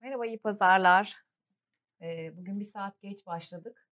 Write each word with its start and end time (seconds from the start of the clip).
Merhaba, 0.00 0.26
iyi 0.26 0.38
pazarlar. 0.38 1.16
Eee, 2.00 2.32
bugün 2.36 2.60
bir 2.60 2.64
saat 2.64 3.00
geç 3.00 3.26
başladık. 3.26 3.88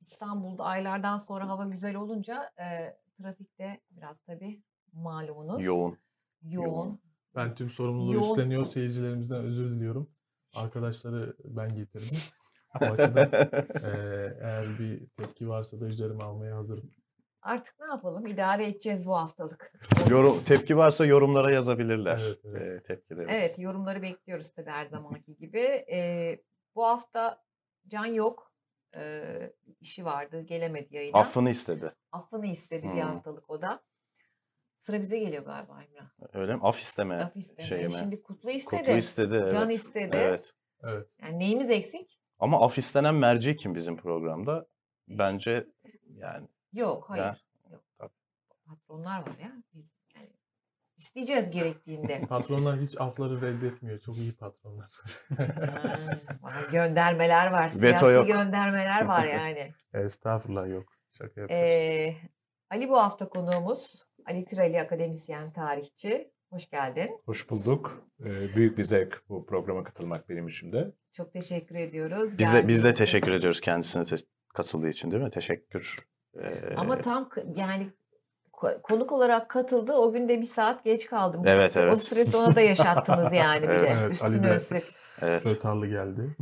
İstanbul'da 0.00 0.64
aylardan 0.64 1.16
sonra 1.16 1.48
hava 1.48 1.64
güzel 1.64 1.94
olunca 1.94 2.50
eee, 2.58 2.98
trafikte 3.18 3.80
biraz 3.90 4.20
tabii 4.20 4.62
malumunuz 4.92 5.64
Yoğun. 5.64 5.98
yoğun. 6.42 7.00
Ben 7.34 7.54
tüm 7.54 7.70
sorumluluğu 7.70 8.14
Yoğun. 8.14 8.24
üstleniyor. 8.30 8.66
Seyircilerimizden 8.66 9.44
özür 9.44 9.70
diliyorum. 9.70 10.10
Arkadaşları 10.56 11.36
ben 11.44 11.74
getirdim. 11.74 12.18
O 12.80 12.84
açıdan 12.84 13.30
eee, 13.82 14.38
eğer 14.40 14.78
bir 14.78 15.06
tepki 15.16 15.48
varsa 15.48 15.80
da 15.80 15.86
üzerime 15.86 16.24
almaya 16.24 16.56
hazırım. 16.56 16.90
Artık 17.48 17.80
ne 17.80 17.86
yapalım? 17.86 18.26
İdare 18.26 18.66
edeceğiz 18.66 19.06
bu 19.06 19.16
haftalık. 19.16 19.72
Yorum, 20.10 20.44
tepki 20.44 20.76
varsa 20.76 21.06
yorumlara 21.06 21.50
yazabilirler. 21.50 22.20
Evet, 22.26 22.38
evet. 22.44 22.62
Ee, 22.62 22.82
tepkileri. 22.82 23.26
Evet, 23.30 23.58
yorumları 23.58 24.02
bekliyoruz 24.02 24.50
tabii 24.50 24.70
her 24.70 24.86
zamanki 24.86 25.36
gibi. 25.36 25.60
Eee, 25.88 26.42
bu 26.74 26.86
hafta 26.86 27.42
Can 27.86 28.06
yok. 28.06 28.52
Eee, 28.96 29.52
işi 29.80 30.04
vardı, 30.04 30.40
gelemedi 30.42 30.96
yayına. 30.96 31.18
Affını 31.18 31.50
istedi. 31.50 31.94
Affını 32.12 32.46
istedi 32.46 32.82
bir 32.82 32.88
Hmm. 32.88 33.00
haftalık 33.00 33.50
o 33.50 33.62
da. 33.62 33.82
Sıra 34.76 35.00
bize 35.00 35.18
geliyor 35.18 35.44
galiba 35.44 35.82
Emrah. 35.82 36.10
Öyle 36.34 36.54
mi? 36.56 36.60
Af 36.62 36.80
isteme 36.80 37.18
Laf 37.18 37.36
istedi. 37.36 37.66
şeyi 37.66 37.84
mi? 37.86 37.92
Şimdi 37.92 38.22
Kutlu 38.22 38.50
istedi. 38.50 38.80
Kutlu 38.80 38.92
istedi. 38.96 39.48
Can 39.50 39.62
evet. 39.68 39.78
istedi. 39.78 40.16
Evet. 40.16 40.52
Evet. 40.82 41.06
Yani 41.22 41.38
neyimiz 41.38 41.70
eksik? 41.70 42.20
Ama 42.38 42.60
af 42.64 42.78
istenen 42.78 43.14
merci 43.14 43.56
kim 43.56 43.74
bizim 43.74 43.96
programda? 43.96 44.66
Bence 45.08 45.66
yani 46.14 46.48
Yok, 46.72 47.04
hayır. 47.10 47.24
Ya, 47.24 47.36
Yok. 47.70 47.80
tabii. 47.98 48.10
Patronlar 48.66 49.20
var 49.20 49.34
ya. 49.42 49.52
Biz 49.74 49.92
yani 50.16 50.28
isteyeceğiz 50.96 51.50
gerektiğinde. 51.50 52.20
Patronlar 52.28 52.80
hiç 52.80 53.00
afları 53.00 53.40
reddetmiyor. 53.42 53.98
Çok 54.00 54.16
iyi 54.16 54.32
patronlar. 54.36 54.90
Ha, 56.42 56.50
göndermeler 56.72 57.50
var. 57.52 57.64
Veto 57.64 57.98
Siyasi 57.98 58.04
yok. 58.06 58.26
göndermeler 58.26 59.04
var 59.04 59.26
yani. 59.26 59.72
Estağfurullah 59.94 60.68
yok. 60.68 60.92
Şaka 61.10 61.40
yapıyoruz. 61.40 61.66
Ee, 61.66 62.16
Ali 62.70 62.88
bu 62.88 62.98
hafta 62.98 63.28
konuğumuz. 63.28 64.04
Ali 64.26 64.44
Tirali 64.44 64.80
akademisyen, 64.80 65.52
tarihçi. 65.52 66.30
Hoş 66.50 66.70
geldin. 66.70 67.20
Hoş 67.24 67.50
bulduk. 67.50 68.08
Ee, 68.20 68.54
büyük 68.56 68.78
bir 68.78 68.82
zevk 68.82 69.22
bu 69.28 69.46
programa 69.46 69.84
katılmak 69.84 70.28
benim 70.28 70.48
için 70.48 70.72
de. 70.72 70.92
Çok 71.12 71.32
teşekkür 71.32 71.74
ediyoruz. 71.74 72.38
biz 72.38 72.52
de, 72.52 72.68
biz 72.68 72.84
de 72.84 72.94
teşekkür 72.94 73.32
ediyoruz 73.32 73.60
kendisine 73.60 74.04
te- 74.04 74.16
katıldığı 74.54 74.88
için 74.88 75.10
değil 75.10 75.22
mi? 75.22 75.30
Teşekkür. 75.30 75.96
Ee, 76.36 76.74
Ama 76.76 77.00
tam 77.00 77.30
yani 77.56 77.90
ko- 78.52 78.82
konuk 78.82 79.12
olarak 79.12 79.48
katıldı. 79.48 79.92
O 79.92 80.12
gün 80.12 80.28
de 80.28 80.40
bir 80.40 80.44
saat 80.44 80.84
geç 80.84 81.06
kaldım. 81.06 81.42
Evet, 81.46 81.76
O 81.76 81.80
evet. 81.80 81.98
stresi 81.98 82.36
ona 82.36 82.54
da 82.56 82.60
yaşattınız 82.60 83.32
yani 83.32 83.62
bir 83.62 83.78
de. 83.78 83.86
Evet. 83.86 83.96
Evet, 84.02 84.22
Ali 84.22 84.32
Üstüne 84.34 84.50
de- 84.50 84.54
üstlük. 84.54 84.84
evet. 85.22 85.46
Rötarlı 85.46 85.86
geldi. 85.86 86.36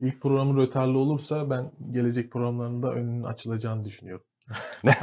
İlk 0.00 0.20
programı 0.22 0.62
rötarlı 0.62 0.98
olursa 0.98 1.50
ben 1.50 1.72
gelecek 1.90 2.32
programlarında 2.32 2.92
önünün 2.92 3.22
açılacağını 3.22 3.84
düşünüyorum. 3.84 4.24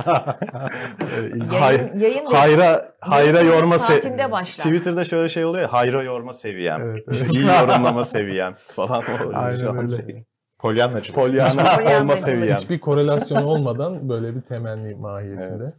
Yayın, 1.53 1.95
yayın 1.99 2.25
da- 2.25 2.39
Hayra, 2.42 2.92
hayra 3.02 3.38
yayın 3.39 3.53
yorma 3.53 3.75
se- 3.75 4.31
başlar. 4.31 4.64
Twitter'da 4.66 5.03
şöyle 5.05 5.30
şey 5.30 5.45
oluyor 5.45 5.61
ya. 5.64 5.73
Hayra 5.73 6.03
yorma 6.03 6.33
seviyem. 6.33 6.81
Evet, 6.81 7.03
evet. 7.08 7.33
İyi 7.33 7.45
yorumlama 7.45 8.03
seviyem 8.03 8.53
falan. 8.58 9.03
O 9.03 9.31
Aynen 9.38 9.77
öyle. 9.77 9.95
şey. 9.95 10.25
Polyanlacılık. 10.59 11.16
Polyana 11.16 12.00
olma 12.02 12.17
seviyem. 12.17 12.58
Hiçbir 12.58 12.80
korelasyon 12.80 13.44
olmadan 13.44 14.09
böyle 14.09 14.36
bir 14.36 14.41
temenni 14.41 14.95
mahiyetinde. 14.95 15.73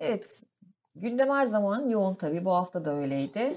Evet. 0.00 0.42
Gündem 0.94 1.30
her 1.30 1.46
zaman 1.46 1.88
yoğun 1.88 2.14
tabii. 2.14 2.44
Bu 2.44 2.52
hafta 2.52 2.84
da 2.84 2.94
öyleydi. 2.96 3.54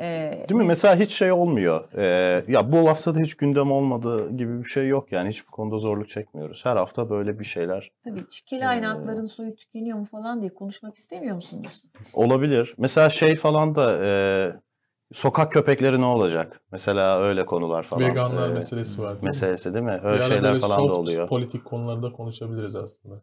Ee, 0.00 0.04
Değil 0.48 0.54
mi? 0.54 0.60
biz- 0.60 0.66
Mesela 0.66 0.96
hiç 0.96 1.10
şey 1.12 1.32
olmuyor. 1.32 1.92
Ee, 1.94 2.44
ya 2.52 2.72
bu 2.72 2.88
haftada 2.88 3.18
hiç 3.20 3.34
gündem 3.36 3.72
olmadığı 3.72 4.36
gibi 4.36 4.58
bir 4.58 4.64
şey 4.68 4.88
yok 4.88 5.12
yani. 5.12 5.28
Hiçbir 5.28 5.50
konuda 5.50 5.78
zorluk 5.78 6.08
çekmiyoruz. 6.08 6.64
Her 6.64 6.76
hafta 6.76 7.10
böyle 7.10 7.38
bir 7.38 7.44
şeyler 7.44 7.90
Tabii 8.04 8.28
çikeli 8.30 8.66
aynı 8.66 9.22
Ee, 9.24 9.26
suyu 9.28 9.54
tükeniyor 9.56 9.98
mu 9.98 10.04
falan 10.04 10.40
diye 10.40 10.54
konuşmak 10.54 10.96
istemiyor 10.96 11.34
musunuz? 11.34 11.82
olabilir. 12.14 12.74
Mesela 12.78 13.10
şey 13.10 13.36
falan 13.36 13.74
da 13.74 14.04
e, 14.06 14.10
sokak 15.12 15.52
köpekleri 15.52 16.00
ne 16.00 16.04
olacak? 16.04 16.60
Mesela 16.72 17.20
öyle 17.20 17.46
konular 17.46 17.82
falan. 17.82 18.10
Veganlar 18.10 18.48
e, 18.50 18.52
meselesi 18.52 19.02
var. 19.02 19.08
değil 19.10 19.22
mi? 19.22 19.26
meselesi 19.26 19.74
değil 19.74 19.84
mi? 19.84 20.00
Öyle 20.04 20.08
ara 20.08 20.22
şeyler 20.22 20.42
böyle 20.52 20.60
falan 20.60 20.78
da 20.78 20.82
soft 20.82 20.98
oluyor. 20.98 21.28
politik 21.28 21.64
konularda 21.64 22.12
konuşabiliriz 22.12 22.74
aslında. 22.76 23.22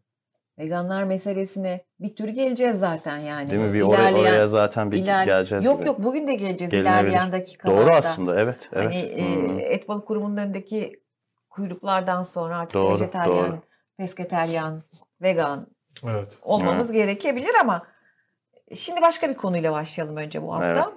Veganlar 0.60 1.04
meselesine 1.04 1.86
bir 2.00 2.16
tür 2.16 2.28
geleceğiz 2.28 2.80
zaten 2.80 3.18
yani. 3.18 3.52
Değil 3.52 3.62
mi? 3.62 3.74
Bir 3.74 3.82
ilerleyen- 3.82 4.14
oraya 4.30 4.48
zaten 4.48 4.92
bir 4.92 4.98
iler- 4.98 5.26
geleceğiz 5.26 5.66
Yok 5.66 5.78
gibi. 5.78 5.88
yok 5.88 6.04
bugün 6.04 6.28
de 6.28 6.34
geleceğiz 6.36 6.74
ilerleyen 6.74 7.32
dakikalarda. 7.32 7.82
Doğru 7.82 7.94
aslında 7.96 8.40
evet. 8.40 8.70
evet. 8.74 8.86
Hani 8.86 8.96
e, 8.96 9.48
Hmm. 9.50 9.60
et 9.60 9.88
balık 9.90 10.08
kurumunun 10.08 10.38
önündeki 10.38 11.02
kuyruklardan 11.50 12.22
sonra 12.22 12.58
artık 12.58 12.74
Doğru, 12.82 12.94
vejeteryan, 12.94 13.30
doğru. 13.48 13.60
pesketeryan, 13.98 14.82
vegan 15.22 15.68
Evet. 16.08 16.40
olmamız 16.42 16.92
gerekebilir 16.92 17.52
ama 17.62 17.84
şimdi 18.76 19.02
başka 19.02 19.30
bir 19.30 19.36
konuyla 19.36 19.72
başlayalım 19.72 20.18
önce 20.18 20.44
bu 20.44 20.54
hafta. 20.56 20.92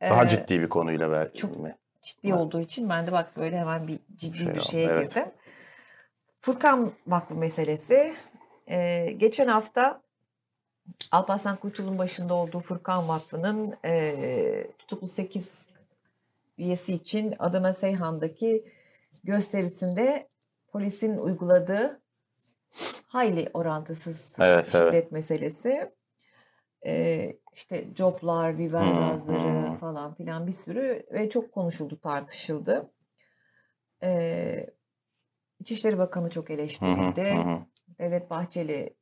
Daha 0.00 0.24
Ee, 0.24 0.28
ciddi 0.28 0.60
bir 0.60 0.68
konuyla 0.68 1.10
ver. 1.10 1.34
çok- 1.34 1.58
mi? 1.58 1.76
ciddi 2.02 2.34
olduğu 2.34 2.60
için 2.60 2.88
ben 2.88 3.06
de 3.06 3.12
bak 3.12 3.36
böyle 3.36 3.58
hemen 3.58 3.88
bir 3.88 3.98
ciddi 4.16 4.38
Şey 4.38 4.46
bir 4.46 4.52
oldu, 4.52 4.62
şeye 4.70 4.86
evet. 4.86 5.08
girdim. 5.14 5.30
Furkan 6.40 6.92
Vakfı 7.06 7.34
meselesi. 7.34 8.14
Ee, 8.68 9.14
geçen 9.16 9.48
hafta 9.48 10.02
Alparslan 11.10 11.56
Kuytul'un 11.56 11.98
başında 11.98 12.34
olduğu 12.34 12.60
Furkan 12.60 13.08
Vakfı'nın 13.08 13.76
e, 13.84 14.66
tutuklu 14.78 15.08
8 15.08 15.68
üyesi 16.58 16.94
için 16.94 17.34
Adana 17.38 17.72
Seyhan'daki 17.72 18.64
gösterisinde 19.24 20.28
polisin 20.72 21.18
uyguladığı 21.18 22.00
hayli 23.06 23.50
orantısız 23.54 24.36
Evet, 24.38 24.66
şiddet 24.66 24.84
evet. 24.94 25.12
meselesi. 25.12 25.92
Ee, 26.86 27.36
işte 27.58 27.84
coplar, 27.94 28.58
biber 28.58 28.92
gazları 28.92 29.78
falan 29.78 30.14
filan 30.14 30.46
bir 30.46 30.52
sürü 30.52 31.06
ve 31.12 31.28
çok 31.28 31.52
konuşuldu, 31.52 32.00
tartışıldı. 32.00 32.90
Ee, 34.02 34.66
İçişleri 35.60 35.98
Bakanı 35.98 36.30
çok 36.30 36.50
eleştirildi. 36.50 37.44
Devlet 37.98 38.30
Bahçeli 38.30 38.94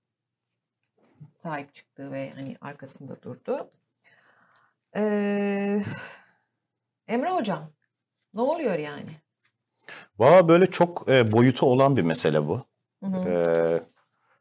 sahip 1.36 1.74
çıktı 1.74 2.12
ve 2.12 2.30
hani 2.30 2.56
arkasında 2.60 3.22
durdu. 3.22 3.70
Ee, 4.96 5.82
Emre 7.08 7.30
Hocam, 7.30 7.72
ne 8.34 8.40
oluyor 8.40 8.78
yani? 8.78 9.10
Valla 10.18 10.48
böyle 10.48 10.66
çok 10.66 11.08
e, 11.08 11.32
boyutu 11.32 11.66
olan 11.66 11.96
bir 11.96 12.02
mesele 12.02 12.48
bu. 12.48 12.64
Hı 13.04 13.06
hı. 13.06 13.28
Ee, 13.28 13.82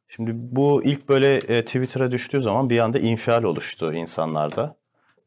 şimdi 0.08 0.32
bu 0.36 0.82
ilk 0.84 1.10
böyle 1.10 1.36
e, 1.36 1.66
Twitter'a 1.66 2.12
düştüğü 2.12 2.42
zaman 2.42 2.70
bir 2.70 2.80
anda 2.80 3.00
infial 3.00 3.44
oluştu 3.44 3.94
insanlarda. 3.94 4.76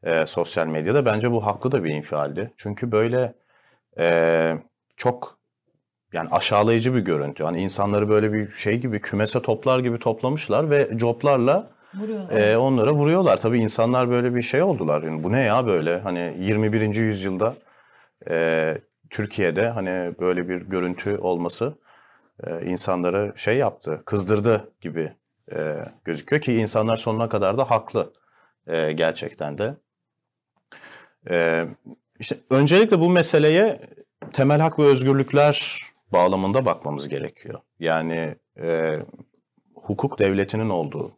e, 0.03 0.25
sosyal 0.25 0.67
medyada. 0.67 1.05
Bence 1.05 1.31
bu 1.31 1.45
haklı 1.45 1.71
da 1.71 1.83
bir 1.83 1.89
infialdi. 1.89 2.53
Çünkü 2.57 2.91
böyle 2.91 3.33
e, 3.99 4.53
çok 4.97 5.37
yani 6.13 6.29
aşağılayıcı 6.31 6.95
bir 6.95 6.99
görüntü. 6.99 7.43
Hani 7.43 7.61
insanları 7.61 8.09
böyle 8.09 8.33
bir 8.33 8.51
şey 8.51 8.77
gibi 8.77 9.01
kümese 9.01 9.41
toplar 9.41 9.79
gibi 9.79 9.99
toplamışlar 9.99 10.69
ve 10.69 10.89
coplarla 10.97 11.71
Vuruyorlar. 11.95 12.37
e, 12.41 12.57
onlara 12.57 12.93
vuruyorlar. 12.93 13.37
Tabii 13.37 13.59
insanlar 13.59 14.09
böyle 14.09 14.35
bir 14.35 14.41
şey 14.41 14.61
oldular. 14.61 15.03
Yani 15.03 15.23
bu 15.23 15.31
ne 15.31 15.41
ya 15.41 15.67
böyle? 15.67 15.99
Hani 15.99 16.35
21. 16.39 16.95
yüzyılda 16.95 17.55
e, 18.29 18.77
Türkiye'de 19.09 19.69
hani 19.69 20.13
böyle 20.19 20.49
bir 20.49 20.61
görüntü 20.61 21.17
olması 21.17 21.73
e, 22.43 22.65
insanları 22.65 23.33
şey 23.35 23.57
yaptı, 23.57 24.01
kızdırdı 24.05 24.71
gibi 24.81 25.13
e, 25.55 25.75
gözüküyor 26.05 26.41
ki 26.41 26.53
insanlar 26.53 26.97
sonuna 26.97 27.29
kadar 27.29 27.57
da 27.57 27.71
haklı 27.71 28.13
e, 28.67 28.91
gerçekten 28.91 29.57
de. 29.57 29.75
E, 31.29 31.67
işte 32.19 32.35
öncelikle 32.49 32.99
bu 32.99 33.09
meseleye 33.09 33.81
temel 34.33 34.59
hak 34.59 34.79
ve 34.79 34.83
özgürlükler 34.83 35.81
bağlamında 36.13 36.65
bakmamız 36.65 37.07
gerekiyor. 37.07 37.59
Yani 37.79 38.35
e, 38.61 38.99
hukuk 39.75 40.19
devletinin 40.19 40.69
olduğu, 40.69 41.11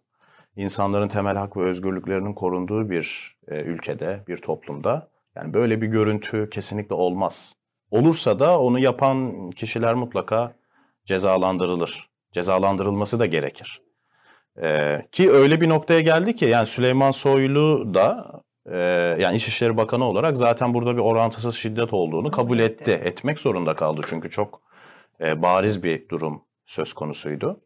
insanların 0.55 1.07
temel 1.07 1.37
hak 1.37 1.57
ve 1.57 1.61
özgürlüklerinin 1.61 2.33
korunduğu 2.33 2.89
bir 2.89 3.37
ülkede, 3.47 4.23
bir 4.27 4.37
toplumda 4.37 5.11
yani 5.35 5.53
böyle 5.53 5.81
bir 5.81 5.87
görüntü 5.87 6.49
kesinlikle 6.49 6.95
olmaz. 6.95 7.55
Olursa 7.91 8.39
da 8.39 8.59
onu 8.59 8.79
yapan 8.79 9.51
kişiler 9.51 9.93
mutlaka 9.93 10.53
cezalandırılır. 11.05 12.09
Cezalandırılması 12.31 13.19
da 13.19 13.25
gerekir. 13.25 13.81
Ee, 14.61 15.01
ki 15.11 15.31
öyle 15.31 15.61
bir 15.61 15.69
noktaya 15.69 16.01
geldi 16.01 16.35
ki 16.35 16.45
yani 16.45 16.67
Süleyman 16.67 17.11
Soylu 17.11 17.93
da 17.93 18.31
e, 18.65 18.77
yani 19.19 19.37
İçişleri 19.37 19.77
Bakanı 19.77 20.05
olarak 20.05 20.37
zaten 20.37 20.73
burada 20.73 20.95
bir 20.95 21.01
orantısız 21.01 21.55
şiddet 21.55 21.93
olduğunu 21.93 22.31
kabul 22.31 22.59
etti. 22.59 22.91
Etmek 22.91 23.39
zorunda 23.39 23.75
kaldı 23.75 24.01
çünkü 24.09 24.29
çok 24.29 24.61
e, 25.21 25.41
bariz 25.41 25.83
bir 25.83 26.09
durum 26.09 26.43
söz 26.65 26.93
konusuydu. 26.93 27.59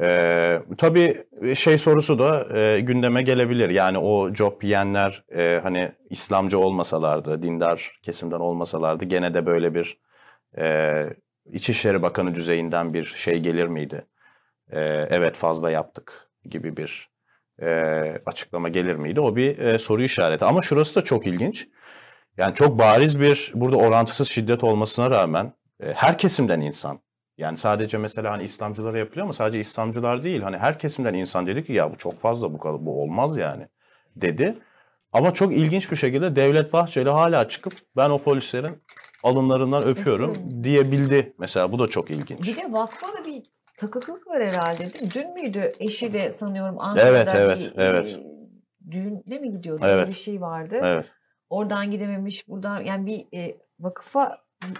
Ee, 0.00 0.62
tabii 0.78 1.24
şey 1.54 1.78
sorusu 1.78 2.18
da 2.18 2.58
e, 2.58 2.80
gündeme 2.80 3.22
gelebilir. 3.22 3.70
Yani 3.70 3.98
o 3.98 4.34
job 4.34 4.62
yiyenler 4.62 5.24
e, 5.36 5.60
hani 5.62 5.92
İslamcı 6.10 6.58
olmasalardı, 6.58 7.42
dindar 7.42 8.00
kesimden 8.02 8.40
olmasalardı 8.40 9.04
gene 9.04 9.34
de 9.34 9.46
böyle 9.46 9.74
bir 9.74 9.98
e, 10.58 11.06
İçişleri 11.52 12.02
Bakanı 12.02 12.34
düzeyinden 12.34 12.94
bir 12.94 13.04
şey 13.04 13.40
gelir 13.40 13.66
miydi? 13.66 14.06
E, 14.70 14.80
evet 15.10 15.36
fazla 15.36 15.70
yaptık 15.70 16.28
gibi 16.44 16.76
bir 16.76 17.10
e, 17.62 17.68
açıklama 18.26 18.68
gelir 18.68 18.94
miydi? 18.94 19.20
O 19.20 19.36
bir 19.36 19.58
e, 19.58 19.78
soru 19.78 20.02
işareti. 20.02 20.44
Ama 20.44 20.62
şurası 20.62 20.94
da 20.94 21.04
çok 21.04 21.26
ilginç. 21.26 21.68
Yani 22.36 22.54
çok 22.54 22.78
bariz 22.78 23.20
bir 23.20 23.52
burada 23.54 23.76
orantısız 23.76 24.28
şiddet 24.28 24.64
olmasına 24.64 25.10
rağmen 25.10 25.52
e, 25.80 25.92
her 25.92 26.18
kesimden 26.18 26.60
insan 26.60 27.00
yani 27.38 27.56
sadece 27.56 27.98
mesela 27.98 28.32
hani 28.32 28.42
İslamcılara 28.42 28.98
yapılıyor 28.98 29.24
ama 29.24 29.32
sadece 29.32 29.60
İslamcılar 29.60 30.22
değil. 30.22 30.42
Hani 30.42 30.58
her 30.58 30.78
kesimden 30.78 31.14
insan 31.14 31.46
dedi 31.46 31.64
ki 31.64 31.72
ya 31.72 31.92
bu 31.92 31.96
çok 31.96 32.20
fazla 32.20 32.52
bu 32.52 32.58
kadar 32.58 32.86
bu 32.86 33.02
olmaz 33.02 33.36
yani 33.36 33.68
dedi. 34.16 34.58
Ama 35.12 35.34
çok 35.34 35.52
ilginç 35.52 35.90
bir 35.90 35.96
şekilde 35.96 36.36
Devlet 36.36 36.72
Bahçeli 36.72 37.10
hala 37.10 37.48
çıkıp 37.48 37.72
ben 37.96 38.10
o 38.10 38.18
polislerin 38.18 38.82
alınlarından 39.26 39.84
öpüyorum 39.84 40.34
diyebildi. 40.64 41.34
Mesela 41.38 41.72
bu 41.72 41.78
da 41.78 41.86
çok 41.86 42.10
ilginç. 42.10 42.48
Bir 42.48 42.56
de 42.56 42.72
vakfa 42.72 43.06
da 43.08 43.24
bir 43.26 43.42
takıklık 43.76 44.26
var 44.26 44.44
herhalde 44.44 44.78
değil 44.78 45.02
mi? 45.02 45.10
Dün 45.14 45.34
müydü 45.34 45.72
eşi 45.80 46.12
de 46.12 46.32
sanıyorum 46.32 46.76
Ankara'da 46.78 47.10
Evet, 47.10 47.28
evet, 47.34 47.58
bir 47.58 47.82
evet. 47.82 48.16
düğünde 48.90 49.38
mi 49.38 49.50
gidiyordu? 49.50 49.84
Evet. 49.86 50.08
Bir 50.08 50.14
şey 50.14 50.40
vardı. 50.40 50.80
Evet. 50.82 51.06
Oradan 51.50 51.90
gidememiş, 51.90 52.48
buradan 52.48 52.80
yani 52.80 53.06
bir 53.06 53.38
e, 53.38 53.56
vakıfa 53.80 54.38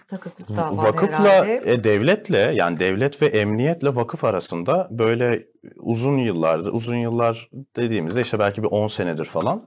takıklık 0.09 0.57
da 0.57 0.77
var 0.77 0.85
Vakıfla 0.85 1.19
herhalde. 1.19 1.61
e, 1.65 1.85
devletle 1.85 2.39
yani 2.39 2.79
devlet 2.81 3.23
ve 3.23 3.27
emniyetle 3.27 3.95
vakıf 3.95 4.25
arasında 4.25 4.89
böyle 4.91 5.43
uzun 5.77 6.19
yıllardır, 6.19 6.73
uzun 6.73 6.97
yıllar 6.97 7.51
dediğimizde 7.77 8.21
işte 8.21 8.39
belki 8.39 8.63
bir 8.63 8.69
10 8.69 8.87
senedir 8.87 9.25
falan 9.25 9.63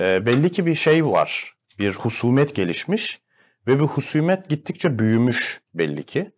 e, 0.00 0.26
belli 0.26 0.50
ki 0.50 0.66
bir 0.66 0.74
şey 0.74 1.06
var. 1.06 1.54
Bir 1.78 1.92
husumet 1.92 2.54
gelişmiş 2.54 3.20
ve 3.66 3.80
bu 3.80 3.88
husumet 3.88 4.48
gittikçe 4.48 4.98
büyümüş 4.98 5.62
belli 5.74 6.02
ki. 6.02 6.30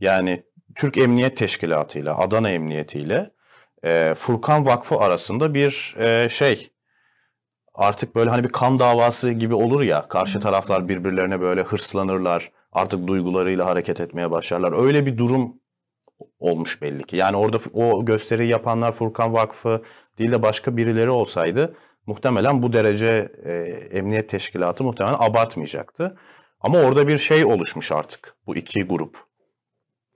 Yani 0.00 0.42
Türk 0.74 0.98
Emniyet 0.98 1.36
Teşkilatı 1.36 1.98
ile 1.98 2.10
Adana 2.10 2.50
Emniyeti 2.50 2.98
ile 2.98 3.30
e, 3.84 4.14
Furkan 4.18 4.66
Vakfı 4.66 4.96
arasında 4.96 5.54
bir 5.54 5.96
e, 5.98 6.28
şey 6.28 6.70
artık 7.74 8.14
böyle 8.14 8.30
hani 8.30 8.44
bir 8.44 8.48
kan 8.48 8.78
davası 8.78 9.32
gibi 9.32 9.54
olur 9.54 9.82
ya 9.82 10.08
karşı 10.08 10.40
taraflar 10.40 10.88
birbirlerine 10.88 11.40
böyle 11.40 11.62
hırslanırlar 11.62 12.52
artık 12.72 13.06
duygularıyla 13.06 13.66
hareket 13.66 14.00
etmeye 14.00 14.30
başlarlar. 14.30 14.84
Öyle 14.84 15.06
bir 15.06 15.18
durum 15.18 15.54
olmuş 16.38 16.82
belli 16.82 17.02
ki. 17.02 17.16
Yani 17.16 17.36
orada 17.36 17.58
o 17.72 18.04
gösteriyi 18.04 18.48
yapanlar 18.48 18.92
Furkan 18.92 19.32
Vakfı 19.32 19.82
değil 20.18 20.30
de 20.30 20.42
başka 20.42 20.76
birileri 20.76 21.10
olsaydı 21.10 21.74
muhtemelen 22.06 22.62
bu 22.62 22.72
derece 22.72 23.32
e, 23.44 23.52
emniyet 23.98 24.28
teşkilatı 24.28 24.84
muhtemelen 24.84 25.16
abartmayacaktı. 25.18 26.16
Ama 26.60 26.78
orada 26.78 27.08
bir 27.08 27.18
şey 27.18 27.44
oluşmuş 27.44 27.92
artık 27.92 28.34
bu 28.46 28.56
iki 28.56 28.82
grup 28.82 29.16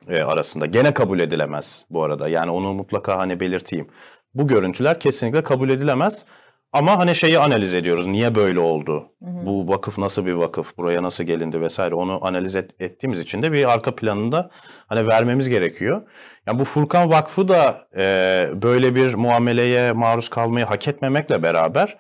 e, 0.09 0.23
arasında. 0.23 0.67
Gene 0.67 0.95
kabul 0.95 1.21
edilemez 1.21 1.87
bu 1.91 2.03
arada. 2.03 2.29
Yani 2.29 2.51
onu 2.51 2.75
mutlaka 2.75 3.19
hani 3.19 3.41
belirteyim. 3.41 3.89
Bu 4.35 4.47
görüntüler 4.47 5.01
kesinlikle 5.01 5.43
kabul 5.43 5.71
edilemez. 5.71 6.27
Ama 6.73 6.99
hani 6.99 7.15
şeyi 7.15 7.39
analiz 7.39 7.75
ediyoruz. 7.75 8.07
Niye 8.07 8.35
böyle 8.35 8.61
oldu? 8.61 9.09
Hı 9.25 9.31
hı. 9.31 9.47
Bu 9.47 9.69
vakıf 9.69 9.99
nasıl 9.99 10.27
bir 10.27 10.33
vakıf? 10.33 10.77
Buraya 10.79 11.03
nasıl 11.03 11.25
gelindi 11.25 11.61
vesaire 11.61 11.95
onu 11.95 12.27
analiz 12.27 12.57
et- 12.57 12.71
ettiğimiz 12.81 13.21
için 13.21 13.43
de 13.43 13.53
bir 13.53 13.73
arka 13.73 13.95
planında 13.95 14.51
hani 14.87 15.07
vermemiz 15.07 15.49
gerekiyor. 15.49 16.03
Yani 16.47 16.59
bu 16.59 16.65
Furkan 16.65 17.11
Vakfı 17.11 17.49
da 17.49 17.89
e, 17.97 18.49
böyle 18.63 18.95
bir 18.95 19.15
muameleye 19.15 19.93
maruz 19.93 20.29
kalmayı 20.29 20.65
hak 20.67 20.89
etmemekle 20.89 21.43
beraber 21.43 21.97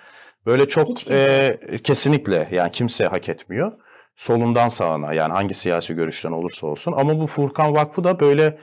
böyle 0.47 0.69
çok 0.69 1.11
e, 1.11 1.59
kesinlikle 1.85 2.49
yani 2.53 2.71
kimse 2.73 3.05
hak 3.06 3.29
etmiyor. 3.29 3.73
Solundan 4.17 4.69
sağına 4.69 5.12
yani 5.12 5.32
hangi 5.32 5.55
siyasi 5.55 5.94
görüşten 5.94 6.32
olursa 6.32 6.67
olsun. 6.67 6.94
Ama 6.97 7.20
bu 7.20 7.26
Furkan 7.26 7.75
Vakfı 7.75 8.05
da 8.05 8.20
böyle 8.20 8.59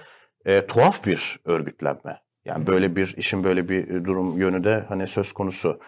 e, 0.46 0.68
tuhaf 0.68 1.06
bir 1.06 1.40
örgütlenme. 1.46 2.22
Yani 2.46 2.68
böyle 2.68 2.96
bir 2.96 3.13
işin 3.18 3.44
böyle 3.44 3.69
bir 3.69 4.06
durum 4.06 4.40
yönü 4.40 4.63
de 4.63 4.86
hani 4.90 5.07
söz 5.07 5.31
konusu. 5.31 5.80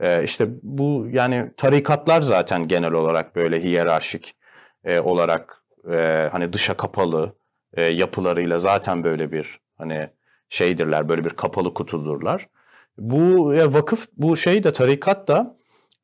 E, 0.00 0.24
işte 0.24 0.48
bu 0.62 1.06
yani 1.10 1.50
tarikatlar 1.56 2.22
zaten 2.22 2.68
genel 2.68 2.92
olarak 2.92 3.36
böyle 3.36 3.62
hiyerarşik 3.62 4.34
e, 4.84 5.00
olarak 5.00 5.62
e, 5.90 6.28
hani 6.32 6.52
dışa 6.52 6.76
kapalı 6.76 7.36
e, 7.74 7.82
yapılarıyla 7.84 8.58
zaten 8.58 9.04
böyle 9.04 9.32
bir 9.32 9.60
hani 9.78 10.10
şeydirler 10.48 11.08
böyle 11.08 11.24
bir 11.24 11.30
kapalı 11.30 11.74
kutudurlar. 11.74 12.48
Bu 12.98 13.54
ya 13.54 13.74
vakıf 13.74 14.06
bu 14.16 14.36
şey 14.36 14.64
de 14.64 14.72
tarikat 14.72 15.28
da 15.28 15.56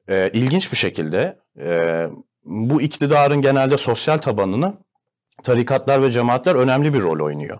e, 0.08 0.30
ilginç 0.32 0.72
bir 0.72 0.76
şekilde 0.76 1.38
e, 1.58 2.06
bu 2.46 2.82
iktidarın 2.82 3.40
genelde 3.40 3.78
sosyal 3.78 4.18
tabanını 4.18 4.74
tarikatlar 5.42 6.02
ve 6.02 6.10
cemaatler 6.10 6.54
önemli 6.54 6.94
bir 6.94 7.02
rol 7.02 7.24
oynuyor. 7.24 7.58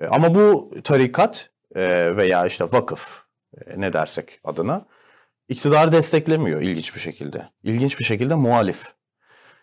E, 0.00 0.06
ama 0.06 0.34
bu 0.34 0.74
tarikat 0.84 1.50
e, 1.74 2.16
veya 2.16 2.46
işte 2.46 2.64
vakıf 2.64 3.22
e, 3.66 3.80
ne 3.80 3.92
dersek 3.92 4.40
adına 4.44 4.86
iktidarı 5.48 5.92
desteklemiyor 5.92 6.60
ilginç 6.60 6.94
bir 6.94 7.00
şekilde. 7.00 7.48
İlginç 7.62 7.98
bir 7.98 8.04
şekilde 8.04 8.34
muhalif. 8.34 8.82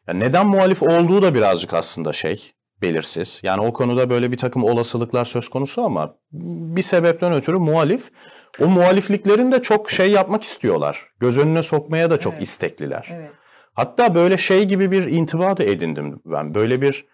Yani 0.08 0.20
neden 0.20 0.48
muhalif 0.48 0.84
olduğu 0.84 1.22
da 1.22 1.36
birazcık 1.36 1.74
aslında 1.74 2.14
şey 2.14 2.54
belirsiz. 2.82 3.40
Yani 3.44 3.62
o 3.62 3.74
konuda 3.74 4.10
böyle 4.10 4.32
bir 4.32 4.38
takım 4.38 4.64
olasılıklar 4.64 5.26
söz 5.26 5.50
konusu 5.50 5.82
ama 5.82 6.16
bir 6.32 6.82
sebepten 6.82 7.34
ötürü 7.34 7.58
muhalif. 7.58 8.12
O 8.60 8.68
muhalifliklerin 8.68 9.52
de 9.52 9.62
çok 9.62 9.92
şey 9.92 10.12
yapmak 10.12 10.44
istiyorlar. 10.44 11.08
Göz 11.20 11.38
önüne 11.38 11.64
sokmaya 11.64 12.10
da 12.10 12.20
çok 12.20 12.34
Evet. 12.34 12.44
istekliler. 12.44 13.10
Evet. 13.12 13.32
Hatta 13.78 14.16
böyle 14.16 14.38
şey 14.38 14.66
gibi 14.66 14.92
bir 14.92 15.04
intiba 15.04 15.58
da 15.58 15.64
edindim 15.64 16.22
ben. 16.26 16.56
Böyle 16.56 16.82
bir 16.82 17.06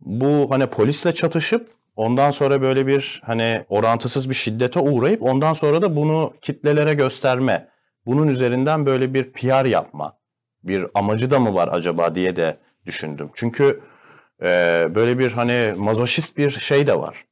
bu 0.00 0.46
hani 0.50 0.66
polisle 0.66 1.12
çatışıp 1.12 1.68
ondan 1.96 2.30
sonra 2.30 2.62
böyle 2.62 2.86
bir 2.86 3.22
hani 3.24 3.64
orantısız 3.68 4.28
bir 4.28 4.34
şiddete 4.34 4.80
uğrayıp 4.80 5.22
ondan 5.22 5.52
sonra 5.52 5.82
da 5.82 5.96
bunu 5.96 6.34
kitlelere 6.42 6.94
gösterme. 6.94 7.68
Bunun 8.06 8.28
üzerinden 8.28 8.86
böyle 8.86 9.14
bir 9.14 9.32
PR 9.32 9.64
yapma. 9.64 10.18
Bir 10.64 10.86
amacı 10.94 11.30
da 11.30 11.38
mı 11.38 11.54
var 11.54 11.68
acaba 11.72 12.14
diye 12.14 12.36
de 12.36 12.56
düşündüm. 12.86 13.30
Çünkü 13.34 13.80
e, 14.42 14.46
böyle 14.94 15.18
bir 15.18 15.32
hani 15.32 15.74
mazoşist 15.76 16.36
bir 16.36 16.50
şey 16.50 16.86
de 16.86 16.98
var. 16.98 17.24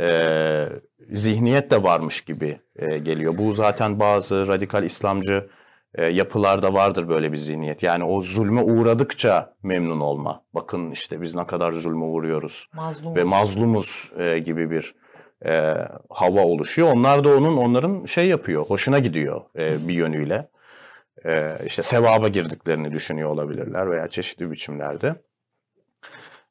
E, 0.00 0.68
zihniyet 1.12 1.70
de 1.70 1.82
varmış 1.82 2.20
gibi 2.20 2.56
e, 2.76 2.98
geliyor. 2.98 3.38
Bu 3.38 3.52
zaten 3.52 4.00
bazı 4.00 4.48
radikal 4.48 4.84
İslamcı 4.84 5.48
e, 5.94 6.04
yapılarda 6.04 6.74
vardır 6.74 7.08
böyle 7.08 7.32
bir 7.32 7.36
zihniyet. 7.36 7.82
Yani 7.82 8.04
o 8.04 8.22
zulme 8.22 8.62
uğradıkça 8.62 9.54
memnun 9.62 10.00
olma. 10.00 10.44
Bakın 10.54 10.90
işte 10.90 11.22
biz 11.22 11.34
ne 11.34 11.46
kadar 11.46 11.72
zulme 11.72 12.04
uğruyoruz 12.04 12.68
Mazlum. 12.72 13.16
ve 13.16 13.24
mazlumuz 13.24 14.12
e, 14.18 14.38
gibi 14.38 14.70
bir 14.70 14.94
e, 15.46 15.74
hava 16.10 16.40
oluşuyor. 16.40 16.92
Onlar 16.92 17.24
da 17.24 17.36
onun 17.36 17.56
onların 17.56 18.04
şey 18.04 18.28
yapıyor, 18.28 18.66
hoşuna 18.66 18.98
gidiyor 18.98 19.40
e, 19.58 19.88
bir 19.88 19.94
yönüyle. 19.94 20.48
E, 21.24 21.58
işte 21.66 21.82
sevaba 21.82 22.28
girdiklerini 22.28 22.92
düşünüyor 22.92 23.30
olabilirler 23.30 23.90
veya 23.90 24.08
çeşitli 24.08 24.50
biçimlerde. 24.50 25.14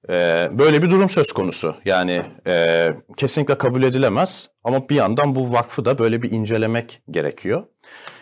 E, 0.10 0.50
böyle 0.52 0.82
bir 0.82 0.90
durum 0.90 1.10
söz 1.10 1.32
konusu. 1.32 1.76
Yani 1.86 2.22
e, 2.48 2.90
kesinlikle 3.18 3.58
kabul 3.58 3.84
edilemez 3.84 4.50
ama 4.64 4.90
bir 4.90 4.96
yandan 4.96 5.36
bu 5.36 5.54
vakfı 5.54 5.86
da 5.86 5.98
böyle 5.98 6.22
bir 6.22 6.32
incelemek 6.32 7.02
gerekiyor. 7.12 7.64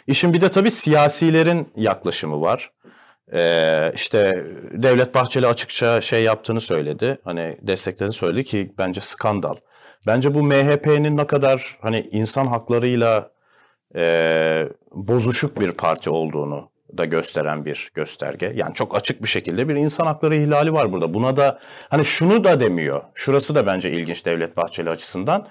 İşin 0.07 0.33
bir 0.33 0.41
de 0.41 0.49
tabii 0.51 0.71
siyasilerin 0.71 1.67
yaklaşımı 1.75 2.41
var. 2.41 2.71
Ee, 3.33 3.91
işte 3.95 4.45
Devlet 4.71 5.15
Bahçeli 5.15 5.47
açıkça 5.47 6.01
şey 6.01 6.23
yaptığını 6.23 6.61
söyledi. 6.61 7.17
Hani 7.23 7.57
desteklediğini 7.61 8.13
söyledi 8.13 8.43
ki 8.43 8.73
bence 8.77 9.01
skandal. 9.01 9.55
Bence 10.07 10.33
bu 10.33 10.43
MHP'nin 10.43 11.17
ne 11.17 11.27
kadar 11.27 11.77
hani 11.81 12.09
insan 12.11 12.47
haklarıyla 12.47 13.31
e, 13.95 14.65
bozuşuk 14.91 15.59
bir 15.59 15.71
parti 15.71 16.09
olduğunu 16.09 16.69
da 16.97 17.05
gösteren 17.05 17.65
bir 17.65 17.91
gösterge. 17.93 18.53
Yani 18.55 18.73
çok 18.73 18.95
açık 18.95 19.23
bir 19.23 19.27
şekilde 19.27 19.69
bir 19.69 19.75
insan 19.75 20.05
hakları 20.05 20.35
ihlali 20.35 20.73
var 20.73 20.91
burada. 20.91 21.13
Buna 21.13 21.37
da 21.37 21.59
hani 21.89 22.05
şunu 22.05 22.43
da 22.43 22.59
demiyor. 22.59 23.01
Şurası 23.13 23.55
da 23.55 23.65
bence 23.67 23.91
ilginç 23.91 24.25
Devlet 24.25 24.57
Bahçeli 24.57 24.89
açısından. 24.89 25.47